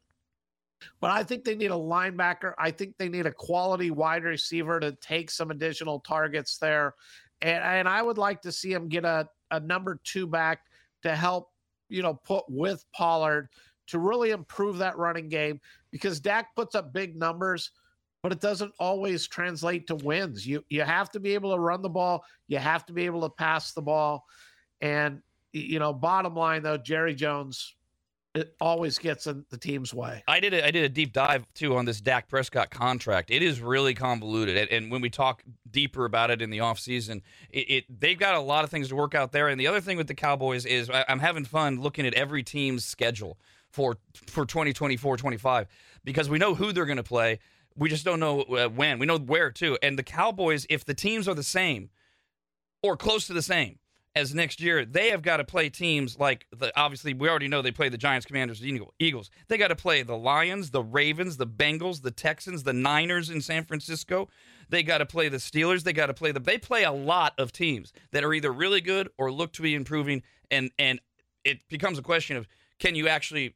But 1.02 1.10
I 1.10 1.24
think 1.24 1.44
they 1.44 1.56
need 1.56 1.72
a 1.72 1.74
linebacker. 1.74 2.54
I 2.60 2.70
think 2.70 2.94
they 3.00 3.10
need 3.10 3.26
a 3.26 3.32
quality 3.32 3.90
wide 3.90 4.24
receiver 4.24 4.80
to 4.80 4.92
take 5.02 5.32
some 5.32 5.50
additional 5.50 6.00
targets 6.02 6.60
there. 6.60 6.94
And, 7.42 7.64
and 7.64 7.90
I 7.90 8.04
would 8.04 8.20
like 8.20 8.44
to 8.44 8.52
see 8.52 8.72
him 8.72 8.88
get 8.88 9.04
a, 9.04 9.28
a 9.50 9.60
number 9.60 10.00
two 10.04 10.28
back 10.28 10.60
to 11.02 11.16
help, 11.16 11.50
you 11.90 12.04
know, 12.04 12.14
put 12.14 12.44
with 12.48 12.86
Pollard 12.94 13.50
to 13.88 13.98
really 13.98 14.30
improve 14.30 14.78
that 14.78 15.00
running 15.00 15.28
game 15.28 15.60
because 15.90 16.20
Dak 16.20 16.56
puts 16.56 16.76
up 16.76 16.94
big 16.94 17.16
numbers, 17.16 17.72
but 18.24 18.32
it 18.32 18.40
doesn't 18.42 18.74
always 18.80 19.28
translate 19.28 19.88
to 19.88 19.96
wins. 19.96 20.46
You 20.46 20.64
you 20.70 20.82
have 20.82 21.12
to 21.12 21.20
be 21.20 21.34
able 21.34 21.54
to 21.54 21.60
run 21.60 21.82
the 21.82 21.90
ball, 21.90 22.24
you 22.48 22.58
have 22.58 22.86
to 22.88 22.94
be 22.94 23.06
able 23.06 23.22
to 23.22 23.30
pass 23.30 23.74
the 23.74 23.82
ball. 23.82 24.26
And 24.82 25.22
you 25.54 25.80
know, 25.80 25.94
bottom 25.94 26.36
line 26.36 26.64
though, 26.64 26.78
Jerry 26.78 27.16
Jones 27.16 27.76
it 28.38 28.56
always 28.62 29.00
gets 29.00 29.26
in 29.26 29.44
the 29.50 29.58
team's 29.58 29.94
way. 29.94 30.24
I 30.28 30.40
did 30.40 30.54
a, 30.54 30.66
I 30.66 30.72
did 30.72 30.84
a 30.84 30.90
deep 30.90 31.12
dive 31.12 31.46
too 31.54 31.76
on 31.76 31.86
this 31.86 32.00
Dak 32.00 32.28
Prescott 32.28 32.70
contract. 32.70 33.32
It 33.32 33.42
is 33.42 33.60
really 33.62 33.94
convoluted, 33.94 34.58
and, 34.58 34.70
and 34.70 34.92
when 34.92 35.02
we 35.02 35.10
talk 35.10 35.44
deeper 35.70 36.06
about 36.06 36.30
it 36.30 36.42
in 36.42 36.50
the 36.50 36.60
offseason, 36.60 37.22
it, 37.50 37.70
it 37.70 38.00
they've 38.00 38.18
got 38.18 38.36
a 38.36 38.40
lot 38.40 38.64
of 38.64 38.70
things 38.70 38.90
to 38.90 38.96
work 38.96 39.16
out 39.16 39.32
there. 39.32 39.48
And 39.48 39.60
the 39.60 39.68
other 39.68 39.82
thing 39.82 39.98
with 39.98 40.08
the 40.08 40.14
Cowboys 40.14 40.66
is 40.66 40.90
I, 40.90 41.04
I'm 41.10 41.20
having 41.20 41.46
fun 41.46 41.82
looking 41.82 42.06
at 42.06 42.14
every 42.14 42.44
team's 42.44 42.86
schedule 42.86 43.38
for 43.70 43.98
for 44.28 44.46
2024 44.46 45.18
25 45.18 45.68
because 46.04 46.30
we 46.30 46.38
know 46.38 46.54
who 46.54 46.72
they're 46.72 46.86
going 46.86 46.98
to 46.98 47.04
play 47.04 47.40
we 47.78 47.90
just 47.90 48.06
don't 48.06 48.20
know 48.20 48.42
uh, 48.42 48.68
when. 48.70 49.00
We 49.00 49.06
know 49.06 49.18
where 49.18 49.52
too. 49.52 49.78
And 49.82 49.98
the 49.98 50.04
cowboys 50.04 50.66
if 50.70 50.86
the 50.86 50.94
teams 50.94 51.28
are 51.28 51.36
the 51.36 51.44
same 51.44 51.90
or 52.82 52.98
close 52.98 53.28
to 53.28 53.34
the 53.34 53.42
same 53.42 53.80
as 54.16 54.34
next 54.34 54.60
year 54.60 54.84
they 54.84 55.10
have 55.10 55.22
got 55.22 55.38
to 55.38 55.44
play 55.44 55.70
teams 55.70 56.18
like 56.18 56.48
the 56.56 56.72
obviously 56.80 57.14
we 57.14 57.30
already 57.30 57.48
know 57.48 57.62
they 57.62 57.72
play 57.72 57.90
the 57.90 57.98
giants 57.98 58.26
commanders 58.26 58.64
eagles. 58.66 59.30
They 59.48 59.58
got 59.58 59.68
to 59.68 59.76
play 59.76 60.02
the 60.02 60.18
lions 60.18 60.72
the 60.72 60.84
ravens 60.84 61.38
the 61.38 61.48
bengals 61.48 62.02
the 62.02 62.12
texans 62.12 62.64
the 62.64 62.74
niners 62.74 63.30
in 63.30 63.42
san 63.42 63.64
francisco. 63.64 64.28
They 64.70 64.84
got 64.84 64.98
to 64.98 65.06
play 65.06 65.30
the 65.30 65.38
steelers. 65.38 65.84
They 65.84 65.94
got 65.94 66.08
to 66.08 66.14
play 66.14 66.32
the 66.32 66.40
they 66.40 66.58
play 66.58 66.84
a 66.84 66.92
lot 66.92 67.34
of 67.38 67.52
teams 67.52 67.94
that 68.12 68.24
are 68.24 68.34
either 68.34 68.52
really 68.52 68.82
good 68.82 69.10
or 69.18 69.32
look 69.32 69.54
to 69.54 69.62
be 69.62 69.76
improving. 69.76 70.24
And 70.50 70.72
and 70.80 71.00
it 71.44 71.60
becomes 71.70 72.00
a 72.00 72.04
question 72.04 72.38
of 72.38 72.48
can 72.80 72.96
you 72.96 73.08
actually 73.08 73.54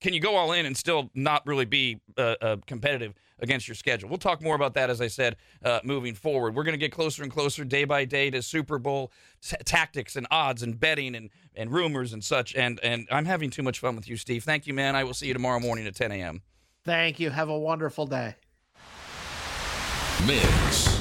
can 0.00 0.14
you 0.14 0.20
go 0.20 0.36
all 0.36 0.52
in 0.52 0.64
and 0.64 0.76
still 0.76 1.10
not 1.14 1.44
really 1.46 1.64
be 1.64 2.00
uh, 2.16 2.36
uh, 2.40 2.56
competitive 2.66 3.14
against 3.40 3.68
your 3.68 3.74
schedule? 3.74 4.08
We'll 4.08 4.18
talk 4.18 4.42
more 4.42 4.54
about 4.54 4.74
that, 4.74 4.90
as 4.90 5.00
I 5.00 5.08
said, 5.08 5.36
uh, 5.64 5.80
moving 5.84 6.14
forward. 6.14 6.54
We're 6.54 6.64
going 6.64 6.74
to 6.74 6.78
get 6.78 6.92
closer 6.92 7.22
and 7.22 7.32
closer 7.32 7.64
day 7.64 7.84
by 7.84 8.04
day 8.04 8.30
to 8.30 8.42
Super 8.42 8.78
Bowl 8.78 9.12
t- 9.42 9.56
tactics 9.64 10.16
and 10.16 10.26
odds 10.30 10.62
and 10.62 10.78
betting 10.78 11.14
and, 11.14 11.30
and 11.54 11.72
rumors 11.72 12.12
and 12.12 12.22
such. 12.22 12.54
And, 12.54 12.80
and 12.82 13.06
I'm 13.10 13.24
having 13.24 13.50
too 13.50 13.62
much 13.62 13.78
fun 13.78 13.96
with 13.96 14.08
you, 14.08 14.16
Steve. 14.16 14.44
Thank 14.44 14.66
you, 14.66 14.74
man. 14.74 14.96
I 14.96 15.04
will 15.04 15.14
see 15.14 15.26
you 15.26 15.34
tomorrow 15.34 15.60
morning 15.60 15.86
at 15.86 15.94
10 15.94 16.12
a.m. 16.12 16.42
Thank 16.84 17.20
you. 17.20 17.30
Have 17.30 17.48
a 17.48 17.58
wonderful 17.58 18.06
day. 18.06 18.36
Mikks. 20.22 20.97